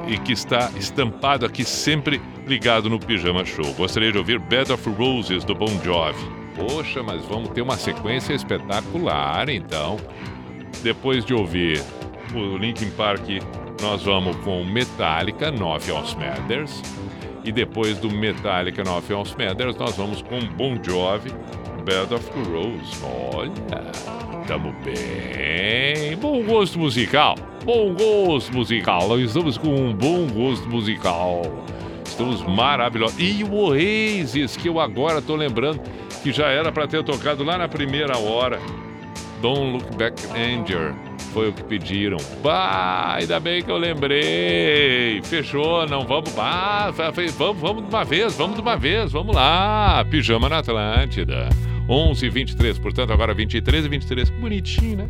e 0.06 0.18
que 0.18 0.32
está 0.32 0.70
estampado 0.76 1.46
aqui 1.46 1.64
sempre 1.64 2.20
ligado 2.46 2.90
no 2.90 2.98
Pijama 2.98 3.46
Show. 3.46 3.72
Gostaria 3.72 4.12
de 4.12 4.18
ouvir 4.18 4.38
Bed 4.38 4.70
of 4.70 4.90
Roses 4.90 5.42
do 5.42 5.54
Bon 5.54 5.72
Jovi. 5.82 6.20
Poxa, 6.54 7.02
mas 7.02 7.24
vamos 7.24 7.48
ter 7.48 7.62
uma 7.62 7.78
sequência 7.78 8.34
espetacular, 8.34 9.48
então. 9.48 9.96
Depois 10.82 11.24
de 11.24 11.32
ouvir 11.32 11.82
o 12.34 12.56
Linkin 12.56 12.90
Park, 12.90 13.28
nós 13.82 14.04
vamos 14.04 14.36
com 14.44 14.64
Metallica, 14.64 15.50
Nove 15.50 15.90
Aos 15.90 16.14
Matters. 16.14 16.80
E 17.44 17.50
depois 17.50 17.98
do 17.98 18.08
Metallica, 18.08 18.84
Nove 18.84 19.12
Aos 19.12 19.34
Matters, 19.34 19.76
nós 19.76 19.96
vamos 19.96 20.22
com 20.22 20.38
Bon 20.56 20.78
Jovi, 20.80 21.32
Bed 21.84 22.14
of 22.14 22.30
the 22.30 22.50
Rose. 22.50 23.02
Olha, 23.34 23.52
tamo 24.46 24.72
bem. 24.84 26.16
Bom 26.18 26.44
gosto 26.44 26.78
musical. 26.78 27.34
Bom 27.64 27.94
gosto 27.94 28.54
musical. 28.54 29.18
Estamos 29.18 29.58
com 29.58 29.74
um 29.74 29.92
bom 29.92 30.26
gosto 30.28 30.68
musical. 30.68 31.42
Estamos 32.04 32.42
maravilhosos. 32.42 33.16
E 33.18 33.42
o 33.42 33.54
Oasis, 33.54 34.56
que 34.56 34.68
eu 34.68 34.78
agora 34.78 35.20
tô 35.20 35.34
lembrando 35.34 35.80
que 36.22 36.30
já 36.30 36.46
era 36.46 36.70
para 36.70 36.86
ter 36.86 37.02
tocado 37.02 37.42
lá 37.42 37.58
na 37.58 37.66
primeira 37.66 38.16
hora 38.18 38.60
Don't 39.40 39.72
Look 39.72 39.96
Back 39.96 40.14
Anger. 40.36 40.94
Foi 41.32 41.48
o 41.48 41.52
que 41.52 41.62
pediram. 41.64 42.18
Bah, 42.42 43.14
ainda 43.14 43.38
bem 43.38 43.62
que 43.62 43.70
eu 43.70 43.76
lembrei. 43.76 45.20
Fechou, 45.22 45.86
não 45.86 46.04
vamos. 46.04 46.32
Bah, 46.32 46.90
vamos, 46.90 47.60
vamos 47.60 47.82
de 47.84 47.88
uma 47.88 48.04
vez, 48.04 48.36
vamos 48.36 48.56
de 48.56 48.62
uma 48.62 48.76
vez, 48.76 49.12
vamos 49.12 49.34
lá. 49.34 50.04
Pijama 50.10 50.48
na 50.48 50.58
Atlântida. 50.58 51.48
11 51.88 52.26
e 52.26 52.30
23, 52.30 52.78
portanto, 52.78 53.12
agora 53.12 53.34
23 53.34 53.84
e 53.84 53.88
23. 53.88 54.30
Bonitinho, 54.30 54.98
né? 54.98 55.08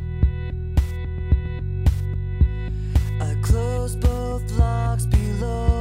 I 3.21 3.35
close 3.43 3.97
both 3.97 4.51
locks 4.57 5.07
below. 5.07 5.80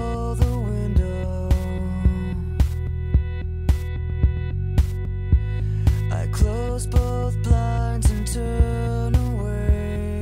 close 6.32 6.86
both 6.86 7.36
blinds 7.44 8.10
and 8.12 8.28
turn 8.28 9.16
away. 9.16 10.22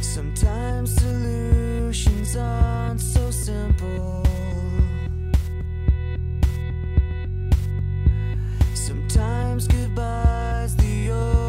Sometimes 0.00 0.94
solutions 0.94 2.36
aren't 2.36 3.00
so 3.00 3.30
simple. 3.30 4.24
Sometimes 8.74 9.66
goodbye's 9.66 10.76
the 10.76 11.10
only. 11.10 11.47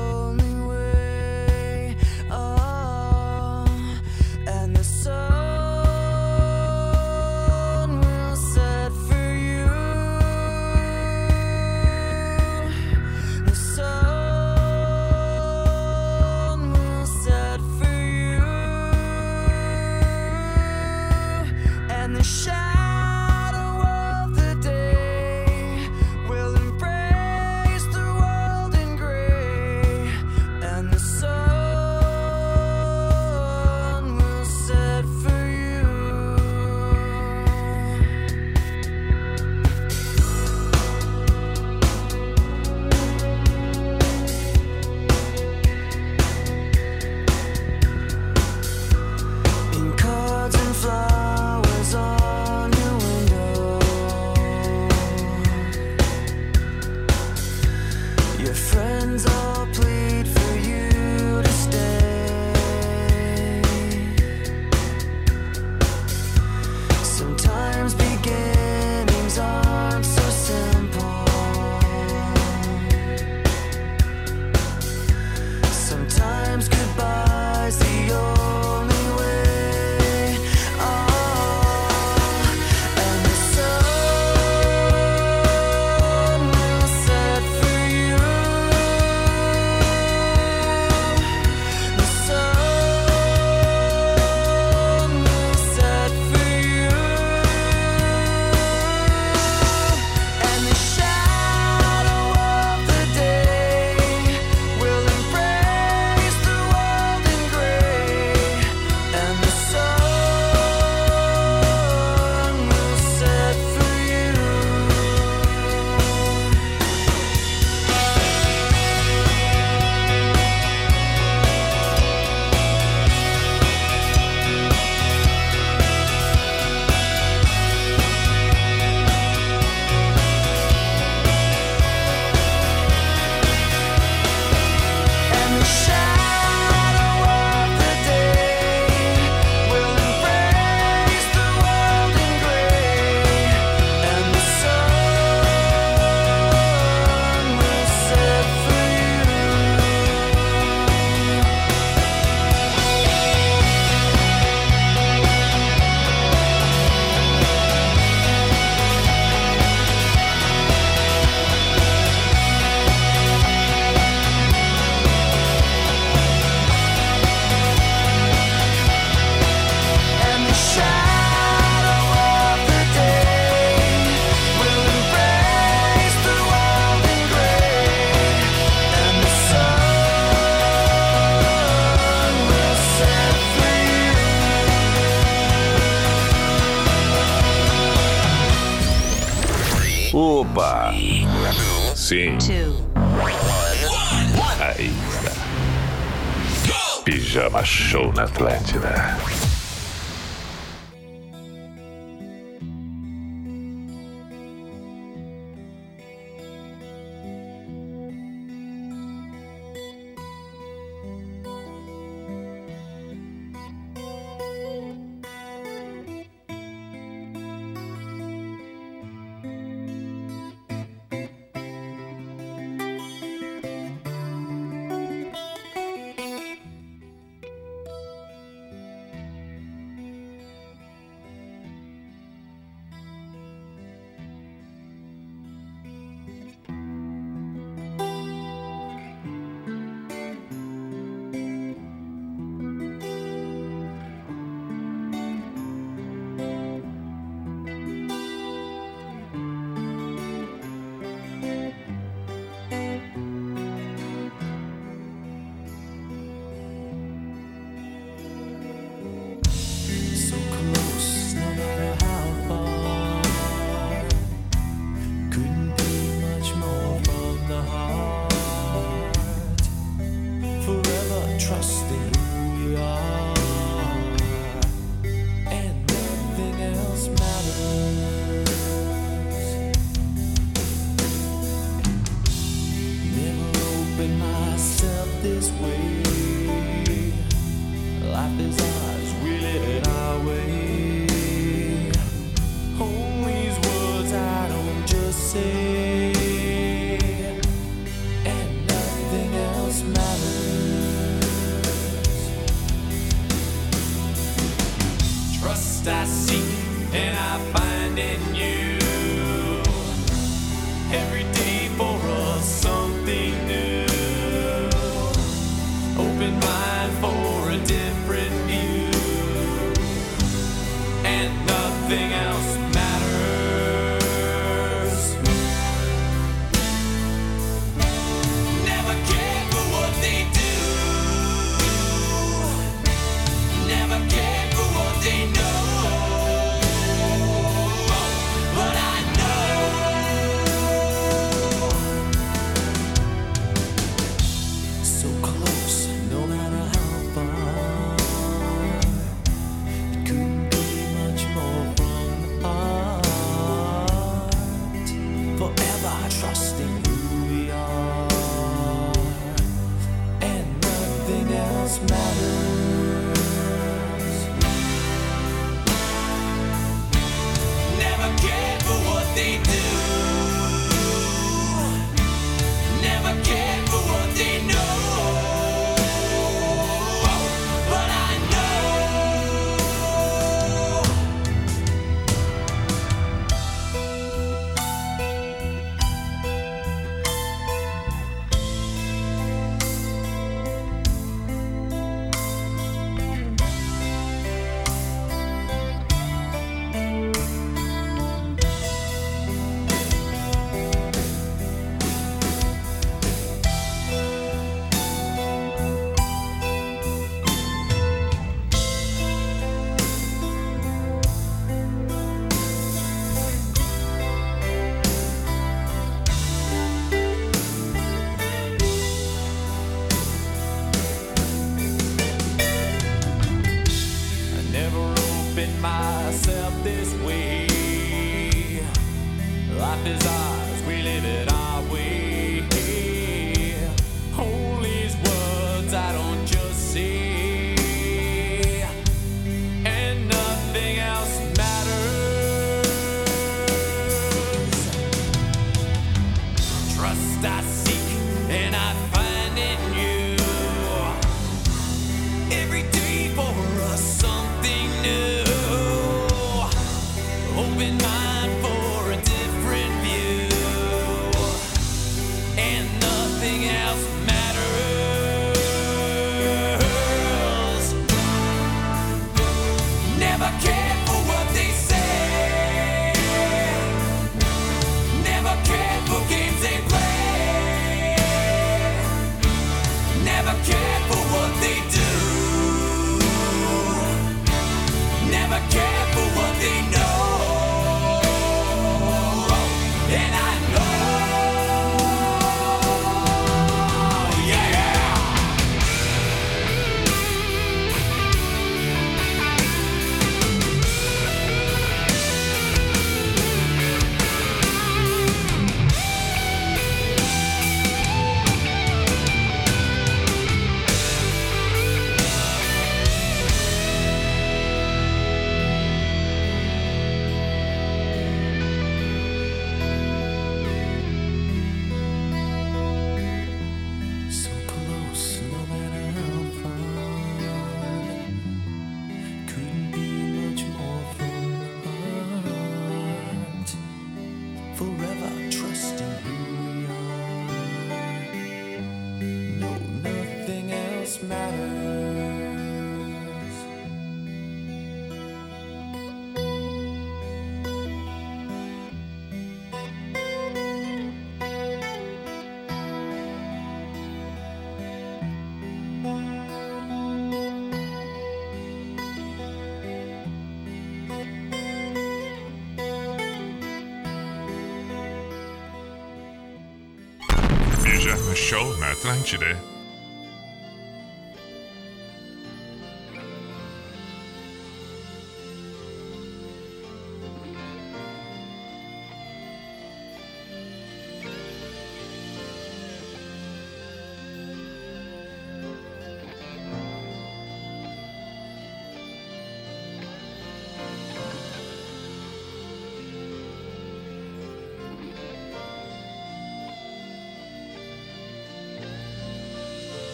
Show 568.30 568.56
na 568.60 568.74
Atlântida. 568.74 569.49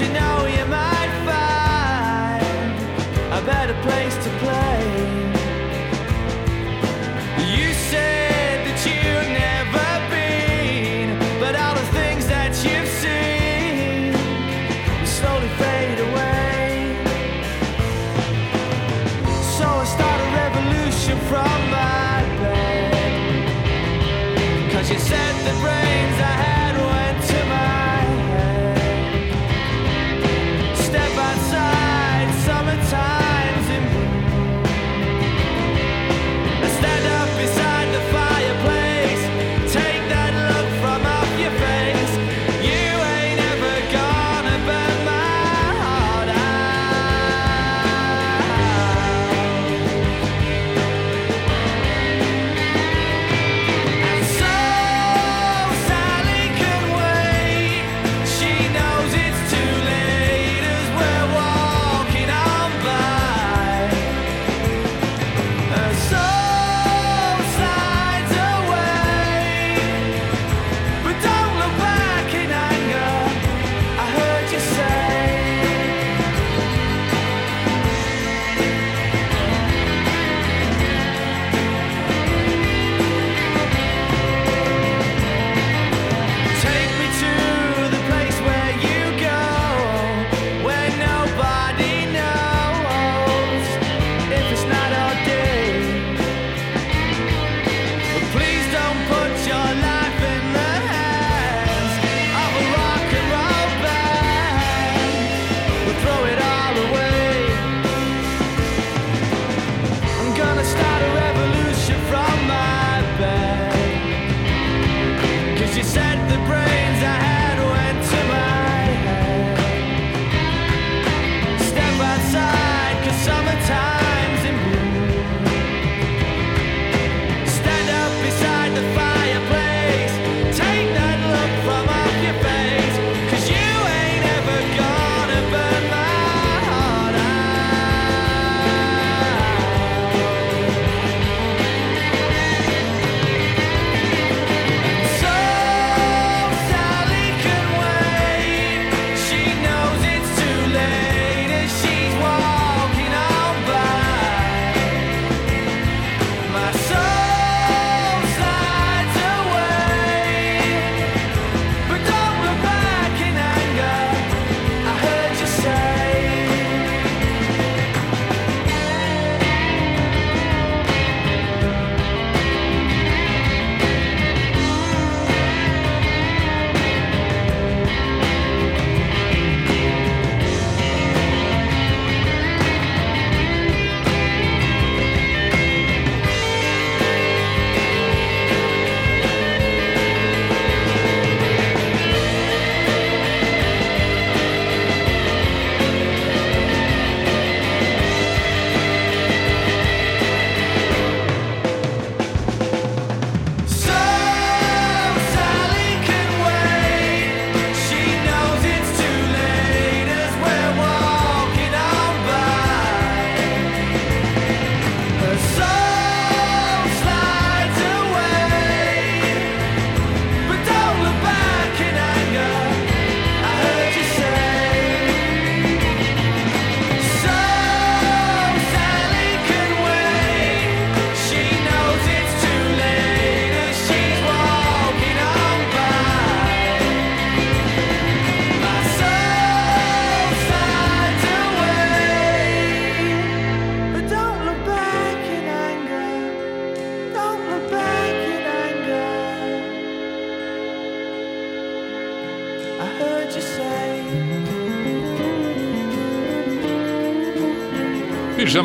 You 0.00 0.08
know 0.08 0.39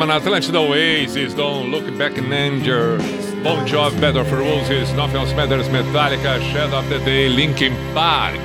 Na 0.05 0.17
Atlântida 0.17 0.59
Oasis, 0.59 1.33
Don't 1.33 1.71
Look 1.71 1.89
Back 1.97 2.19
in 2.19 2.31
Anger, 2.31 2.99
Bon 3.41 3.65
Jovi, 3.65 3.97
Bed 3.99 4.15
of 4.15 4.31
Roses, 4.31 4.93
Nothing 4.93 5.17
Else 5.17 5.33
Matters, 5.33 5.67
Metallica, 5.69 6.39
Shadow 6.51 6.77
of 6.77 6.87
the 6.89 6.99
Day, 6.99 7.27
Linkin 7.27 7.71
Park. 7.91 8.39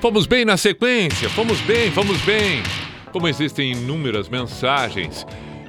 Fomos 0.00 0.26
bem 0.26 0.46
na 0.46 0.56
sequência, 0.56 1.28
fomos 1.28 1.60
bem, 1.60 1.90
fomos 1.90 2.18
bem. 2.22 2.62
Como 3.12 3.28
existem 3.28 3.72
inúmeras 3.72 4.30
mensagens 4.30 5.26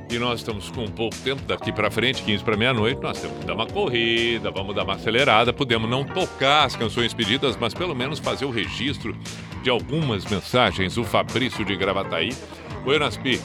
e 0.10 0.18
nós 0.18 0.40
estamos 0.40 0.72
com 0.72 0.86
um 0.86 0.92
pouco 0.92 1.18
tempo 1.18 1.42
daqui 1.42 1.74
para 1.74 1.92
frente, 1.92 2.24
15 2.24 2.42
para 2.46 2.56
meia-noite, 2.56 3.02
nós 3.02 3.20
temos 3.20 3.40
que 3.40 3.46
dar 3.46 3.56
uma 3.56 3.68
corrida, 3.68 4.50
vamos 4.52 4.74
dar 4.74 4.86
uma 4.86 4.94
acelerada. 4.94 5.52
Podemos 5.52 5.90
não 5.90 6.06
tocar 6.06 6.64
as 6.64 6.78
canções 6.78 7.14
pedidas, 7.14 7.58
mas 7.60 7.74
pelo 7.74 7.94
menos 7.94 8.20
fazer 8.20 8.46
o 8.46 8.50
registro 8.50 9.14
de 9.62 9.70
algumas 9.70 10.26
mensagens. 10.26 10.98
O 10.98 11.04
Fabrício 11.04 11.66
de 11.66 11.76
Gravataí. 11.76 12.30
Buenas, 12.86 13.18
Pi. 13.18 13.42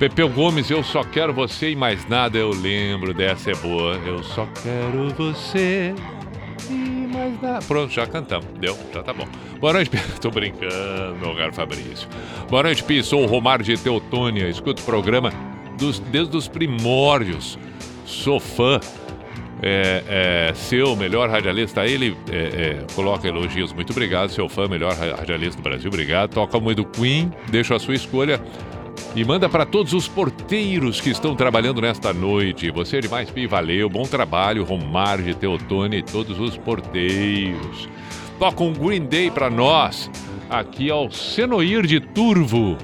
Pepeu 0.00 0.30
Gomes, 0.30 0.70
eu 0.70 0.82
só 0.82 1.04
quero 1.04 1.30
você 1.30 1.72
e 1.72 1.76
mais 1.76 2.08
nada, 2.08 2.38
eu 2.38 2.48
lembro 2.50 3.12
dessa 3.12 3.50
é 3.50 3.54
boa. 3.54 3.96
Eu 4.06 4.22
só 4.22 4.48
quero 4.62 5.10
você 5.10 5.94
e 6.70 7.06
mais 7.12 7.38
nada. 7.42 7.58
Pronto, 7.68 7.92
já 7.92 8.06
cantamos, 8.06 8.46
deu, 8.58 8.74
já 8.94 9.02
tá 9.02 9.12
bom. 9.12 9.28
Boa 9.60 9.74
noite. 9.74 9.90
Tô 10.18 10.30
brincando, 10.30 11.16
meu 11.20 11.34
caro 11.36 11.52
Fabrício. 11.52 12.08
Boa 12.48 12.62
noite, 12.62 12.82
Pi. 12.82 13.02
Sou 13.02 13.24
o 13.24 13.26
Romário 13.26 13.62
de 13.62 13.76
Teutônia, 13.76 14.48
escuto 14.48 14.80
o 14.80 14.86
programa 14.86 15.30
dos, 15.78 15.98
desde 16.00 16.34
os 16.34 16.48
primórdios. 16.48 17.58
Sou 18.06 18.40
fã. 18.40 18.80
É, 19.62 20.48
é, 20.48 20.54
seu 20.54 20.96
melhor 20.96 21.28
radialista, 21.28 21.84
ele 21.86 22.16
é, 22.32 22.36
é, 22.36 22.94
coloca 22.94 23.28
elogios. 23.28 23.74
Muito 23.74 23.90
obrigado, 23.90 24.30
seu 24.30 24.48
fã, 24.48 24.66
melhor 24.66 24.94
ra- 24.94 25.16
radialista 25.16 25.60
do 25.60 25.62
Brasil. 25.62 25.88
Obrigado. 25.88 26.30
Toca 26.30 26.58
muito 26.58 26.82
Queen, 26.86 27.30
deixa 27.50 27.76
a 27.76 27.78
sua 27.78 27.94
escolha. 27.94 28.40
E 29.14 29.24
manda 29.24 29.48
para 29.48 29.66
todos 29.66 29.92
os 29.92 30.06
porteiros 30.06 31.00
que 31.00 31.10
estão 31.10 31.34
trabalhando 31.34 31.80
nesta 31.80 32.12
noite. 32.12 32.70
Você 32.70 32.98
é 32.98 33.00
demais, 33.00 33.28
Pi. 33.28 33.46
Valeu. 33.46 33.88
Bom 33.88 34.04
trabalho, 34.04 34.62
Romário 34.62 35.24
de 35.24 35.34
Teotônia 35.34 35.98
e 35.98 36.02
todos 36.02 36.38
os 36.38 36.56
porteiros. 36.56 37.88
Toca 38.38 38.62
um 38.62 38.72
Green 38.72 39.06
Day 39.06 39.28
para 39.30 39.50
nós. 39.50 40.08
Aqui 40.48 40.90
ao 40.90 41.10
Senoir 41.10 41.86
de 41.86 41.98
Turvo. 41.98 42.78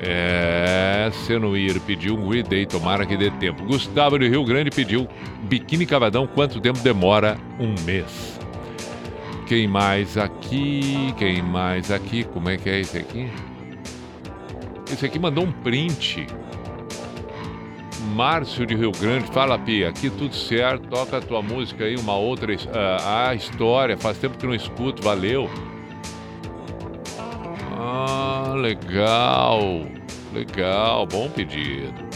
É, 0.00 1.10
Senoir 1.26 1.78
pediu 1.80 2.14
um 2.14 2.28
Green 2.28 2.42
Day, 2.42 2.64
tomara 2.64 3.04
que 3.04 3.16
dê 3.16 3.30
tempo. 3.32 3.62
Gustavo 3.64 4.18
de 4.18 4.26
Rio 4.26 4.44
Grande 4.44 4.70
pediu 4.70 5.06
Biquíni 5.42 5.84
Cavadão, 5.84 6.26
quanto 6.26 6.60
tempo 6.60 6.78
demora? 6.78 7.36
Um 7.60 7.74
mês. 7.84 8.40
Quem 9.46 9.68
mais 9.68 10.16
aqui? 10.16 11.14
Quem 11.18 11.42
mais 11.42 11.90
aqui? 11.90 12.24
Como 12.24 12.48
é 12.48 12.56
que 12.56 12.70
é 12.70 12.80
esse 12.80 12.98
aqui? 12.98 13.30
Esse 14.90 15.06
aqui 15.06 15.18
mandou 15.18 15.44
um 15.44 15.52
print. 15.52 16.26
Márcio 18.14 18.64
de 18.64 18.74
Rio 18.74 18.92
Grande, 18.92 19.26
fala 19.30 19.58
Pia, 19.58 19.90
aqui 19.90 20.08
tudo 20.08 20.34
certo, 20.34 20.88
toca 20.88 21.18
a 21.18 21.20
tua 21.20 21.42
música 21.42 21.84
aí, 21.84 21.96
uma 21.96 22.16
outra, 22.16 22.54
ah, 22.72 23.28
a 23.28 23.34
história, 23.34 23.96
faz 23.98 24.16
tempo 24.16 24.38
que 24.38 24.46
não 24.46 24.54
escuto, 24.54 25.02
valeu. 25.02 25.50
Ah, 27.78 28.54
legal, 28.56 29.60
legal, 30.32 31.04
bom 31.06 31.28
pedido. 31.28 32.06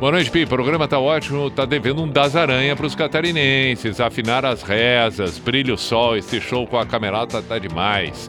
Boa 0.00 0.10
noite, 0.10 0.32
Pi. 0.32 0.42
O 0.42 0.48
programa 0.48 0.88
tá 0.88 0.98
ótimo. 0.98 1.48
Tá 1.48 1.64
devendo 1.64 2.02
um 2.02 2.08
das 2.08 2.34
aranha 2.34 2.74
pros 2.74 2.92
catarinenses. 2.92 4.00
Afinar 4.00 4.44
as 4.44 4.60
rezas, 4.60 5.38
brilha 5.38 5.74
o 5.74 5.78
sol. 5.78 6.16
Esse 6.16 6.40
show 6.40 6.66
com 6.66 6.76
a 6.76 6.84
camerata 6.84 7.40
tá 7.40 7.56
demais. 7.56 8.28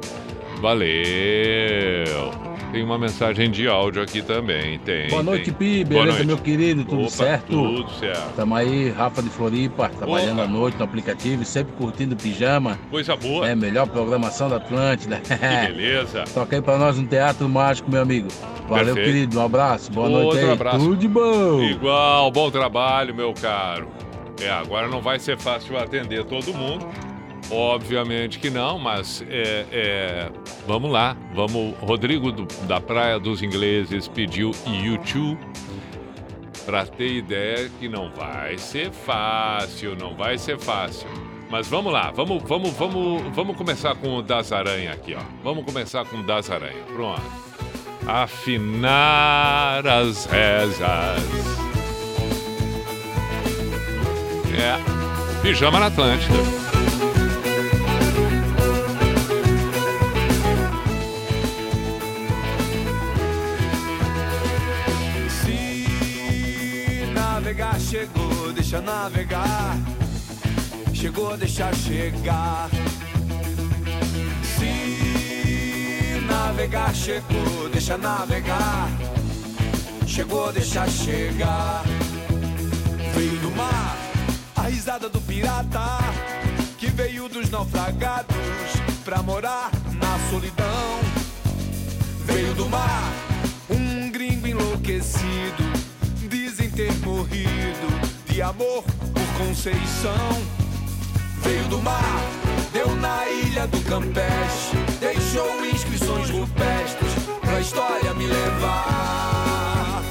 Valeu. 0.61 2.52
Tem 2.73 2.83
uma 2.83 2.97
mensagem 2.97 3.51
de 3.51 3.67
áudio 3.67 4.01
aqui 4.01 4.23
também. 4.23 4.79
Tem. 4.79 5.07
Boa 5.07 5.21
noite, 5.21 5.51
tem. 5.51 5.53
Pi. 5.53 5.83
Beleza, 5.83 6.07
noite. 6.07 6.25
meu 6.25 6.37
querido? 6.39 6.83
Tudo 6.83 7.01
Opa, 7.01 7.09
certo? 7.11 7.45
Tudo 7.45 7.87
certo. 7.91 8.33
Tamo 8.35 8.55
aí, 8.55 8.89
Rafa 8.89 9.21
de 9.21 9.29
Floripa, 9.29 9.89
trabalhando 9.89 10.39
Opa. 10.39 10.43
à 10.43 10.47
noite 10.47 10.77
no 10.79 10.83
aplicativo, 10.83 11.45
sempre 11.45 11.71
curtindo 11.73 12.15
pijama. 12.15 12.79
Coisa 12.89 13.15
boa. 13.15 13.47
É, 13.47 13.53
melhor 13.53 13.85
programação 13.87 14.49
da 14.49 14.55
Atlântida. 14.55 15.17
Que 15.17 15.71
beleza. 15.71 16.23
Toca 16.33 16.55
aí 16.55 16.63
pra 16.63 16.79
nós 16.79 16.97
um 16.97 17.05
teatro 17.05 17.47
mágico, 17.47 17.91
meu 17.91 18.01
amigo. 18.01 18.29
Valeu, 18.67 18.95
Perfeito. 18.95 19.05
querido. 19.05 19.39
Um 19.39 19.45
abraço. 19.45 19.91
Boa 19.91 20.09
noite 20.09 20.25
Outro 20.25 20.45
aí. 20.47 20.51
abraço. 20.51 20.79
Tudo 20.79 20.95
de 20.97 21.07
bom. 21.07 21.61
Igual, 21.61 22.31
bom 22.31 22.49
trabalho, 22.49 23.13
meu 23.13 23.35
caro. 23.35 23.87
É, 24.41 24.49
agora 24.49 24.87
não 24.87 24.99
vai 24.99 25.19
ser 25.19 25.37
fácil 25.37 25.77
atender 25.77 26.23
todo 26.25 26.51
mundo. 26.51 26.87
Obviamente 27.53 28.39
que 28.39 28.49
não, 28.49 28.79
mas 28.79 29.23
é, 29.29 29.65
é, 29.71 30.29
vamos 30.67 30.91
lá. 30.91 31.15
Vamos. 31.33 31.75
Rodrigo 31.79 32.31
do- 32.31 32.47
da 32.65 32.81
Praia 32.81 33.19
dos 33.19 33.41
Ingleses 33.43 34.07
pediu 34.07 34.51
YouTube. 34.65 35.39
Pra 36.65 36.85
ter 36.85 37.11
ideia 37.17 37.69
que 37.79 37.89
não 37.89 38.09
vai 38.11 38.57
ser 38.57 38.89
fácil, 38.91 39.97
não 39.99 40.15
vai 40.15 40.37
ser 40.37 40.57
fácil. 40.57 41.07
Mas 41.49 41.67
vamos 41.67 41.91
lá, 41.91 42.09
vamos, 42.15 42.41
vamos, 42.43 42.71
vamos, 42.71 43.21
vamos 43.35 43.57
começar 43.57 43.93
com 43.95 44.15
o 44.17 44.21
das 44.23 44.51
aranha 44.53 44.93
aqui, 44.93 45.13
ó. 45.13 45.21
Vamos 45.43 45.65
começar 45.65 46.05
com 46.05 46.17
o 46.17 46.23
das 46.23 46.49
aranha. 46.49 46.81
Pronto. 46.95 47.21
Afinar 48.07 49.85
as 49.85 50.25
rezas. 50.25 50.79
É. 54.57 55.41
Pijama 55.41 55.79
na 55.79 55.87
Atlântida. 55.87 56.33
Chegou, 67.79 68.53
deixa 68.53 68.81
navegar. 68.81 69.77
Chegou, 70.93 71.37
deixa 71.37 71.73
chegar. 71.73 72.69
Se 74.57 76.21
navegar 76.25 76.93
chegou, 76.93 77.69
deixa 77.71 77.97
navegar. 77.97 78.89
Chegou, 80.07 80.51
deixa 80.51 80.87
chegar. 80.87 81.83
Veio 83.15 83.37
do 83.39 83.51
mar, 83.51 83.97
a 84.55 84.61
risada 84.63 85.09
do 85.09 85.21
pirata 85.21 85.99
que 86.77 86.87
veio 86.87 87.29
dos 87.29 87.49
naufragados 87.49 88.35
pra 89.05 89.21
morar 89.21 89.71
na 89.93 90.29
solidão. 90.29 90.99
Veio 92.25 92.53
do 92.55 92.67
mar, 92.69 93.13
um 93.69 94.11
gringo 94.11 94.47
enlouquecido, 94.47 95.63
ter 96.75 96.91
morrido 97.05 97.87
de 98.27 98.41
amor 98.41 98.83
por 98.83 99.45
Conceição. 99.45 100.41
Veio 101.43 101.63
do 101.65 101.79
mar, 101.81 102.21
deu 102.71 102.95
na 102.95 103.27
ilha 103.29 103.67
do 103.67 103.79
Campeche, 103.81 104.75
deixou 104.99 105.65
inscrições 105.65 106.29
rupestres 106.29 107.13
pra 107.41 107.59
história 107.59 108.13
me 108.15 108.25
levar. 108.25 110.01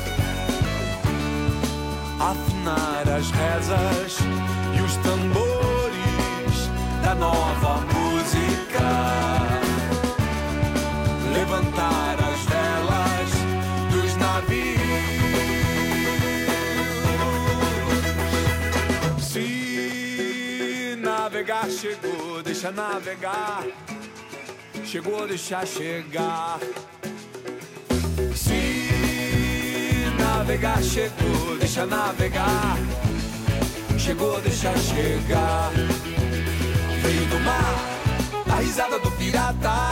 Afinar 2.20 3.08
as 3.08 3.30
rezas 3.30 4.18
e 4.76 4.82
os 4.82 4.96
tambores 4.96 6.70
da 7.02 7.14
nova 7.14 7.80
música. 7.92 9.41
Deixa 22.62 22.70
navegar. 22.70 23.64
Chegou, 24.84 25.26
deixa 25.26 25.66
chegar. 25.66 26.60
Se 28.36 30.06
navegar 30.16 30.80
chegou, 30.80 31.58
deixa 31.58 31.84
navegar. 31.86 32.76
Chegou, 33.98 34.40
deixa 34.40 34.72
chegar. 34.78 35.72
Veio 37.02 37.26
do 37.26 37.40
mar, 37.40 38.54
a 38.56 38.60
risada 38.60 38.98
do 39.00 39.10
pirata 39.12 39.90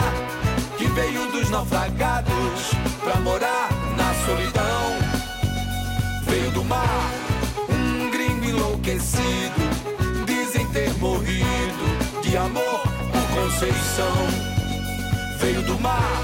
que 0.77 0.85
veio 0.85 1.29
dos 1.29 1.49
naufragados 1.49 2.71
pra 3.03 3.19
morar 3.19 3.69
na 3.97 4.13
solidão. 4.25 4.97
Veio 6.23 6.51
do 6.51 6.63
mar, 6.63 7.11
um 7.69 8.09
gringo 8.09 8.45
enlouquecido, 8.45 10.25
dizem 10.25 10.65
ter 10.67 10.93
morrido 10.99 11.50
amor 12.37 12.81
por 13.11 13.41
Conceição. 13.41 14.15
Veio 15.39 15.61
do 15.63 15.79
mar, 15.79 16.21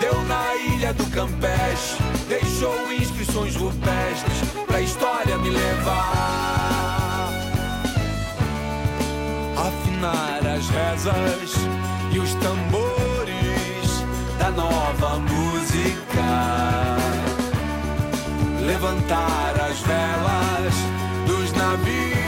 deu 0.00 0.22
na 0.24 0.54
ilha 0.56 0.92
do 0.92 1.04
Campeche, 1.06 1.96
deixou 2.28 2.92
inscrições 2.92 3.56
rupestres 3.56 4.38
pra 4.66 4.80
história 4.80 5.36
me 5.38 5.50
levar. 5.50 7.30
Afinar 9.56 10.46
as 10.46 10.68
rezas 10.68 11.54
e 12.12 12.18
os 12.18 12.34
tambores 12.34 13.08
da 14.38 14.50
nova 14.50 15.18
música. 15.18 15.98
Levantar 18.64 19.54
as 19.68 19.80
velas 19.80 20.74
dos 21.26 21.52
navios. 21.52 22.27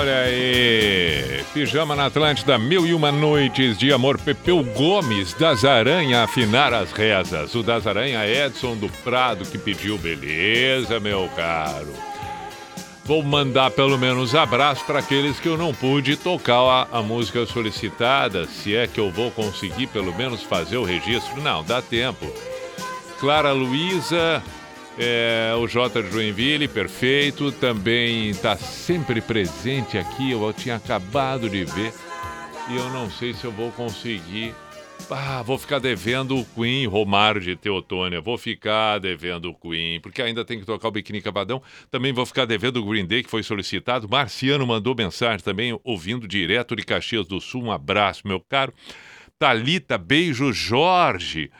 Olha 0.00 0.20
aí, 0.20 1.44
Pijama 1.52 1.94
na 1.94 2.06
Atlântida, 2.06 2.56
mil 2.56 2.86
e 2.86 2.94
uma 2.94 3.12
noites 3.12 3.76
de 3.76 3.92
amor. 3.92 4.18
Pepeu 4.18 4.64
Gomes, 4.64 5.34
das 5.34 5.62
Aranha, 5.62 6.22
afinar 6.22 6.72
as 6.72 6.90
rezas. 6.90 7.54
O 7.54 7.62
das 7.62 7.86
Aranha 7.86 8.26
Edson 8.26 8.78
do 8.78 8.88
Prado 9.04 9.44
que 9.44 9.58
pediu 9.58 9.98
beleza, 9.98 10.98
meu 10.98 11.28
caro. 11.36 11.92
Vou 13.04 13.22
mandar 13.22 13.72
pelo 13.72 13.98
menos 13.98 14.34
abraço 14.34 14.86
para 14.86 15.00
aqueles 15.00 15.38
que 15.38 15.48
eu 15.48 15.58
não 15.58 15.74
pude 15.74 16.16
tocar 16.16 16.62
a, 16.62 16.88
a 16.98 17.02
música 17.02 17.44
solicitada, 17.44 18.46
se 18.46 18.74
é 18.74 18.86
que 18.86 18.98
eu 18.98 19.10
vou 19.10 19.30
conseguir 19.30 19.86
pelo 19.88 20.16
menos 20.16 20.42
fazer 20.42 20.78
o 20.78 20.84
registro. 20.84 21.42
Não, 21.42 21.62
dá 21.62 21.82
tempo. 21.82 22.26
Clara 23.18 23.52
Luiza, 23.52 24.42
é, 24.98 25.54
o 25.56 25.66
J 25.66 26.02
de 26.02 26.10
Joinville, 26.10 26.68
perfeito. 26.68 27.52
Também 27.52 28.30
está 28.30 28.56
sempre 28.56 29.20
presente 29.20 29.96
aqui. 29.96 30.32
Eu 30.32 30.52
tinha 30.52 30.76
acabado 30.76 31.48
de 31.48 31.64
ver 31.64 31.92
e 32.70 32.76
eu 32.76 32.88
não 32.90 33.10
sei 33.10 33.34
se 33.34 33.44
eu 33.44 33.52
vou 33.52 33.72
conseguir. 33.72 34.54
Ah, 35.10 35.42
vou 35.42 35.58
ficar 35.58 35.80
devendo 35.80 36.38
o 36.38 36.44
Queen, 36.44 36.86
Romário 36.86 37.40
de 37.40 37.56
Teotônia. 37.56 38.20
Vou 38.20 38.38
ficar 38.38 38.98
devendo 38.98 39.50
o 39.50 39.54
Queen, 39.54 40.00
porque 40.00 40.22
ainda 40.22 40.44
tem 40.44 40.60
que 40.60 40.66
tocar 40.66 40.88
o 40.88 40.90
Biquíni 40.92 41.20
Cavadão. 41.20 41.60
Também 41.90 42.12
vou 42.12 42.24
ficar 42.24 42.44
devendo 42.44 42.76
o 42.76 42.84
Green 42.84 43.06
Day, 43.06 43.24
que 43.24 43.30
foi 43.30 43.42
solicitado. 43.42 44.08
Marciano 44.08 44.64
mandou 44.66 44.94
mensagem 44.94 45.40
também, 45.40 45.78
ouvindo 45.82 46.28
direto 46.28 46.76
de 46.76 46.84
Caxias 46.84 47.26
do 47.26 47.40
Sul. 47.40 47.64
Um 47.64 47.72
abraço, 47.72 48.26
meu 48.28 48.40
caro. 48.40 48.72
Talita, 49.38 49.98
beijo, 49.98 50.52
Jorge. 50.52 51.50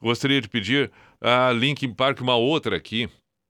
Gostaria 0.00 0.40
de 0.40 0.48
pedir 0.48 0.90
a 1.24 1.50
Linkin 1.52 1.94
Park, 1.94 2.20
uma 2.20 2.36
outra 2.36 2.76
aqui. 2.76 3.08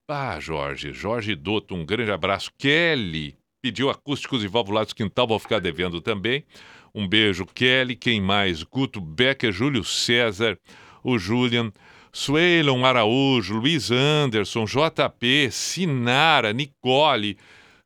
Ah, 0.09 0.39
Jorge, 0.39 0.93
Jorge 0.93 1.35
Dotto, 1.35 1.75
um 1.75 1.85
grande 1.85 2.09
abraço. 2.09 2.49
Kelly 2.57 3.35
pediu 3.61 3.89
acústicos 3.89 4.43
e 4.45 4.47
valvulados 4.47 4.93
quintal, 4.93 5.27
vou 5.27 5.39
ficar 5.39 5.59
devendo 5.59 5.99
também. 5.99 6.45
Um 6.93 7.05
beijo, 7.05 7.45
Kelly. 7.45 7.97
Quem 7.97 8.21
mais? 8.21 8.63
Guto 8.63 9.01
Becker, 9.01 9.51
Júlio 9.51 9.83
César, 9.83 10.57
o 11.03 11.17
Julian, 11.17 11.73
Suelon 12.13 12.85
Araújo, 12.85 13.55
Luiz 13.55 13.91
Anderson, 13.91 14.63
JP, 14.63 15.49
Sinara, 15.51 16.53
Nicole, 16.53 17.37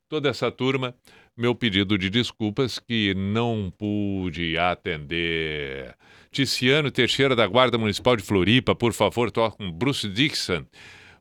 toda 0.07 0.30
essa 0.30 0.52
turma. 0.52 0.94
Meu 1.36 1.56
pedido 1.56 1.98
de 1.98 2.11
desculpas 2.11 2.78
que 2.78 3.16
não 3.16 3.74
pude 3.76 4.56
atender. 4.56 5.95
Ticiano 6.32 6.92
Teixeira 6.92 7.36
da 7.36 7.48
Guarda 7.48 7.78
Municipal 7.78 8.16
de 8.16 8.24
Floripa, 8.24 8.76
por 8.76 8.94
favor, 8.94 9.32
toca 9.32 9.62
um 9.64 9.72
Bruce 9.72 10.08
Dixon. 10.08 10.64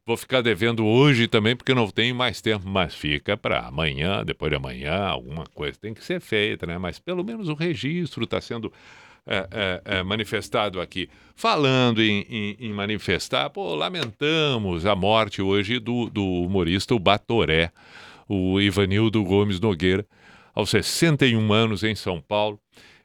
Vou 0.07 0.17
ficar 0.17 0.41
devendo 0.41 0.87
hoje 0.87 1.27
também, 1.29 1.55
porque 1.55 1.75
não 1.75 1.89
tenho 1.91 2.15
mais 2.15 2.41
tempo, 2.41 2.67
mas 2.67 2.95
fica 2.95 3.37
para 3.37 3.61
amanhã, 3.67 4.25
depois 4.25 4.51
de 4.51 4.57
amanhã, 4.57 4.95
alguma 5.05 5.45
coisa 5.55 5.79
tem 5.79 5.93
que 5.93 6.03
ser 6.03 6.21
feita, 6.21 6.67
né? 6.67 6.79
Mas 6.79 6.99
pelo 6.99 7.23
menos 7.23 7.49
o 7.49 7.55
registro 7.55 8.25
está 8.25 8.41
sendo 8.41 8.73
é, 9.27 9.47
é, 9.51 9.83
é, 9.99 10.03
manifestado 10.03 10.81
aqui. 10.81 11.11
Falando 11.37 12.03
em, 12.03 12.25
em- 12.31 12.57
em 12.59 12.73
manifestar, 12.73 13.51
pô, 13.51 13.75
lamentamos 13.75 14.87
a 14.87 14.95
morte 14.97 15.43
hoje 15.43 15.79
do, 15.79 16.09
do 16.09 16.25
humorista 16.25 16.95
o 16.95 16.99
Batoré, 16.99 17.71
o 18.27 18.59
Ivanildo 18.61 19.23
Gomes 19.25 19.61
Nogueira, 19.61 20.07
aos 20.55 20.71
61 20.71 21.53
anos 21.53 21.83
em 21.85 21.95
São 21.95 22.19
Paulo. 22.21 22.59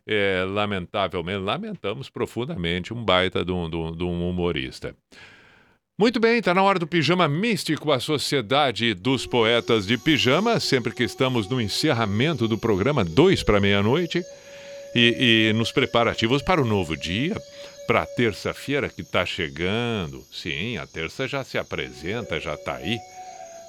É, 0.07 0.43
lamentavelmente, 0.47 1.39
lamentamos 1.39 2.09
profundamente 2.09 2.93
um 2.93 3.03
baita 3.03 3.43
de 3.45 3.51
um, 3.51 3.69
de 3.69 3.75
um- 3.75 3.95
de 3.95 4.03
um 4.03 4.29
humorista. 4.29 4.93
Muito 5.97 6.19
bem, 6.19 6.39
está 6.39 6.53
na 6.53 6.63
hora 6.63 6.79
do 6.79 6.87
Pijama 6.87 7.27
Místico, 7.27 7.91
a 7.91 7.99
Sociedade 7.99 8.93
dos 8.93 9.25
Poetas 9.27 9.85
de 9.85 9.97
Pijama, 9.97 10.59
sempre 10.59 10.91
que 10.93 11.03
estamos 11.03 11.47
no 11.47 11.61
encerramento 11.61 12.47
do 12.47 12.57
programa, 12.57 13.05
dois 13.05 13.43
para 13.43 13.61
meia-noite, 13.61 14.21
e, 14.95 15.49
e 15.49 15.53
nos 15.53 15.71
preparativos 15.71 16.41
para 16.41 16.61
o 16.61 16.65
novo 16.65 16.97
dia, 16.97 17.35
para 17.87 18.01
a 18.01 18.05
terça-feira 18.05 18.89
que 18.89 19.01
está 19.01 19.25
chegando. 19.25 20.25
Sim, 20.31 20.77
a 20.77 20.87
terça 20.87 21.27
já 21.27 21.43
se 21.43 21.57
apresenta, 21.57 22.39
já 22.39 22.55
está 22.55 22.75
aí, 22.75 22.97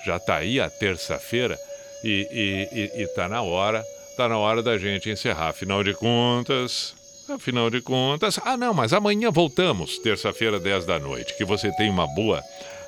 já 0.05 0.17
está 0.17 0.37
aí 0.37 0.59
a 0.59 0.69
terça-feira, 0.71 1.57
e 2.03 2.91
está 2.97 3.29
na 3.29 3.43
hora, 3.43 3.85
está 4.15 4.29
na 4.29 4.39
hora 4.39 4.63
da 4.63 4.79
gente 4.79 5.11
encerrar. 5.11 5.49
Afinal 5.49 5.83
de 5.83 5.93
contas, 5.93 6.95
Afinal 7.29 7.69
de 7.71 7.81
contas. 7.81 8.39
Ah, 8.45 8.57
não, 8.57 8.75
mas 8.75 8.93
amanhã 8.93 9.31
voltamos, 9.31 9.99
terça-feira, 9.99 10.59
10 10.61 10.85
da 10.85 10.99
noite. 10.99 11.35
Que 11.37 11.45
você 11.45 11.71
tenha 11.73 11.91
uma 11.91 12.07
boa 12.07 12.43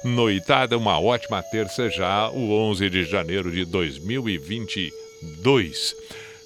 noitada, 0.04 0.76
uma 0.76 1.00
ótima 1.00 1.42
terça 1.42 1.88
já, 1.88 2.28
o 2.28 2.52
11 2.52 2.90
de 2.90 3.04
janeiro 3.04 3.50
de 3.50 3.64
2022. 3.64 5.96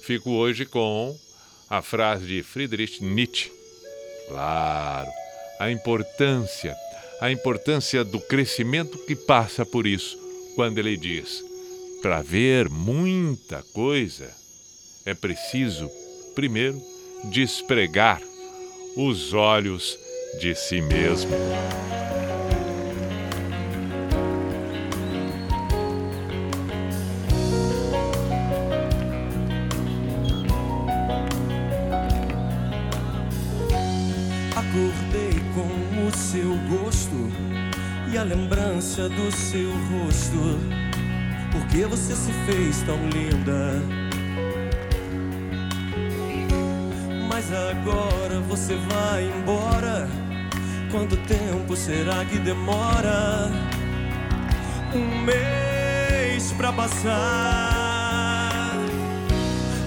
Fico 0.03 0.31
hoje 0.31 0.65
com 0.65 1.13
a 1.69 1.81
frase 1.81 2.25
de 2.25 2.41
Friedrich 2.41 3.03
Nietzsche. 3.03 3.51
Claro, 4.29 5.09
a 5.59 5.69
importância, 5.69 6.73
a 7.19 7.29
importância 7.29 8.05
do 8.05 8.21
crescimento 8.21 8.97
que 8.99 9.17
passa 9.17 9.65
por 9.65 9.85
isso, 9.85 10.17
quando 10.55 10.77
ele 10.77 10.95
diz: 10.95 11.43
para 12.01 12.21
ver 12.21 12.69
muita 12.69 13.61
coisa, 13.73 14.39
é 15.05 15.13
preciso, 15.13 15.89
primeiro, 16.35 16.81
despregar 17.25 18.21
os 18.95 19.33
olhos 19.33 19.97
de 20.39 20.53
si 20.55 20.81
mesmo. 20.81 21.31
Acordei 34.55 35.33
com 35.53 36.07
o 36.07 36.17
seu 36.17 36.55
gosto 36.69 37.31
e 38.11 38.17
a 38.17 38.23
lembrança 38.23 39.09
do 39.09 39.31
seu 39.31 39.71
rosto. 39.71 40.59
Por 41.51 41.67
que 41.67 41.85
você 41.85 42.15
se 42.15 42.31
fez 42.45 42.81
tão 42.83 42.97
linda? 43.09 44.10
Agora 47.51 48.39
você 48.47 48.75
vai 48.75 49.25
embora. 49.25 50.07
Quanto 50.89 51.17
tempo 51.17 51.75
será 51.75 52.23
que 52.23 52.37
demora? 52.39 53.51
Um 54.95 55.21
mês 55.23 56.53
pra 56.53 56.71
passar. 56.71 57.11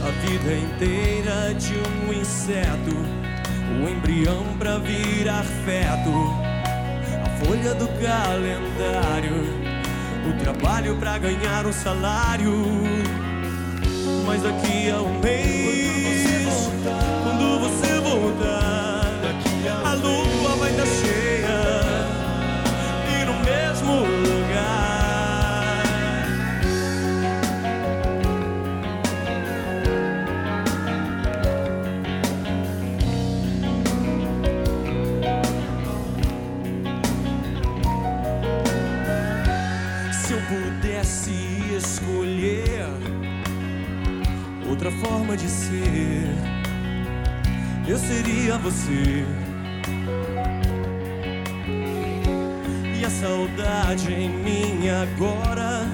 A 0.02 0.10
vida 0.26 0.54
inteira 0.54 1.54
de 1.54 1.72
um 1.72 2.12
inseto, 2.12 2.96
o 3.82 3.88
embrião 3.88 4.44
pra 4.58 4.76
virar 4.78 5.44
feto, 5.64 6.10
a 7.24 7.44
folha 7.44 7.74
do 7.74 7.88
calendário, 7.88 9.42
o 10.28 10.32
trabalho 10.38 10.96
pra 10.96 11.16
ganhar 11.16 11.66
um 11.66 11.72
salário. 11.72 12.62
Mas 14.26 14.42
daqui 14.42 14.90
a 14.90 15.00
um 15.00 15.18
mês, 15.20 15.73
forma 45.34 45.36
de 45.36 45.48
ser, 45.48 46.28
eu 47.86 47.98
seria 47.98 48.56
você. 48.58 49.24
E 52.98 53.04
a 53.04 53.10
saudade 53.10 54.12
em 54.12 54.28
mim 54.28 54.88
agora, 54.88 55.86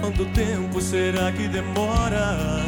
quanto 0.00 0.26
tempo 0.26 0.80
será 0.80 1.32
que 1.32 1.48
demora? 1.48 2.64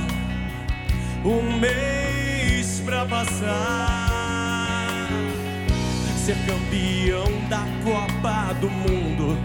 Um 1.24 1.58
mês 1.58 2.80
pra 2.84 3.04
passar. 3.04 4.08
Ser 6.24 6.36
campeão 6.46 7.48
da 7.48 7.64
Copa 7.82 8.52
do 8.60 8.70
Mundo 8.70 9.36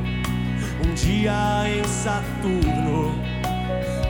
um 0.86 0.94
dia 0.94 1.64
em 1.68 1.84
Saturno. 1.86 3.33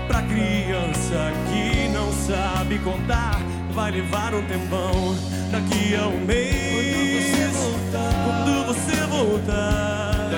Pra 0.08 0.22
criança 0.22 1.32
que 1.50 1.88
não 1.90 2.12
sabe 2.12 2.80
contar, 2.80 3.40
vai 3.74 3.92
levar 3.92 4.34
um 4.34 4.44
tempão. 4.46 5.16
Daqui 5.52 5.96
a 5.96 6.08
um 6.08 6.26
mês, 6.26 7.32
quando 7.92 8.66
você 8.66 8.96
voltar, 9.08 10.30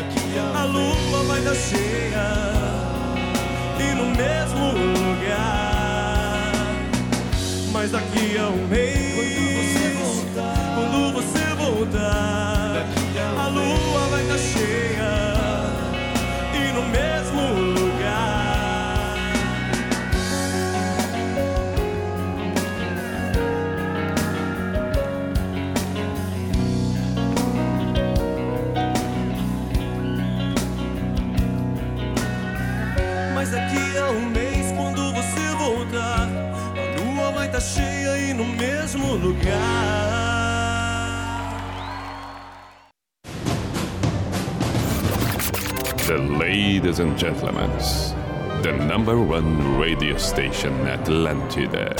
a 0.55 0.63
lua 0.65 1.23
vai 1.27 1.39
estar 1.39 1.55
cheia 1.55 2.27
e 3.79 3.93
no 3.95 4.05
mesmo 4.07 4.71
lugar. 4.73 6.51
Mas 7.71 7.91
daqui 7.91 8.37
a 8.37 8.47
um 8.47 8.67
mês, 8.67 9.77
quando 10.75 11.13
você 11.13 11.45
voltar, 11.55 12.85
a 13.37 13.47
lua 13.47 14.07
vai 14.11 14.21
estar 14.23 14.37
cheia 14.37 15.13
e 16.53 16.73
no 16.73 16.83
mesmo 16.89 17.41
lugar. 17.73 17.94
Um 34.11 34.29
mês, 34.29 34.71
quando 34.75 35.13
você 35.13 35.55
voltar, 35.57 36.27
a 36.27 37.01
lua 37.01 37.31
vai 37.31 37.47
estar 37.47 37.61
cheia 37.61 38.17
e 38.17 38.33
no 38.33 38.45
mesmo 38.45 39.15
lugar. 39.15 40.25
The 46.07 46.17
ladies 46.17 46.99
and 46.99 47.17
gentlemen, 47.17 47.71
the 48.61 48.71
number 48.71 49.17
one 49.17 49.79
radio 49.79 50.17
station 50.17 50.73
Atlantida. 50.87 51.95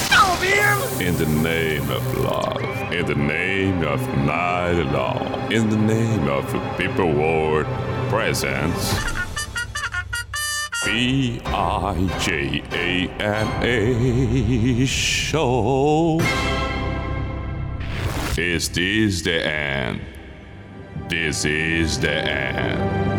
In 1.02 1.18
the 1.18 1.26
name 1.26 1.90
of 1.90 2.18
love, 2.20 2.62
in 2.94 3.06
the 3.06 3.16
name 3.16 3.84
of 3.84 4.00
night 4.26 4.84
law, 4.92 5.20
in 5.50 5.70
the 5.70 5.76
name 5.76 6.28
of 6.30 6.46
people 6.78 7.12
world 7.14 7.66
presence. 8.10 9.25
B 10.86 11.42
I 11.46 12.08
J 12.22 12.62
A 12.72 13.10
M 13.20 13.48
A 13.64 14.86
show. 14.86 16.20
Is 18.38 18.70
this 18.70 19.24
the 19.24 19.44
end? 19.44 20.02
This 21.10 21.44
is 21.44 22.00
the 22.00 22.12
end. 22.12 23.15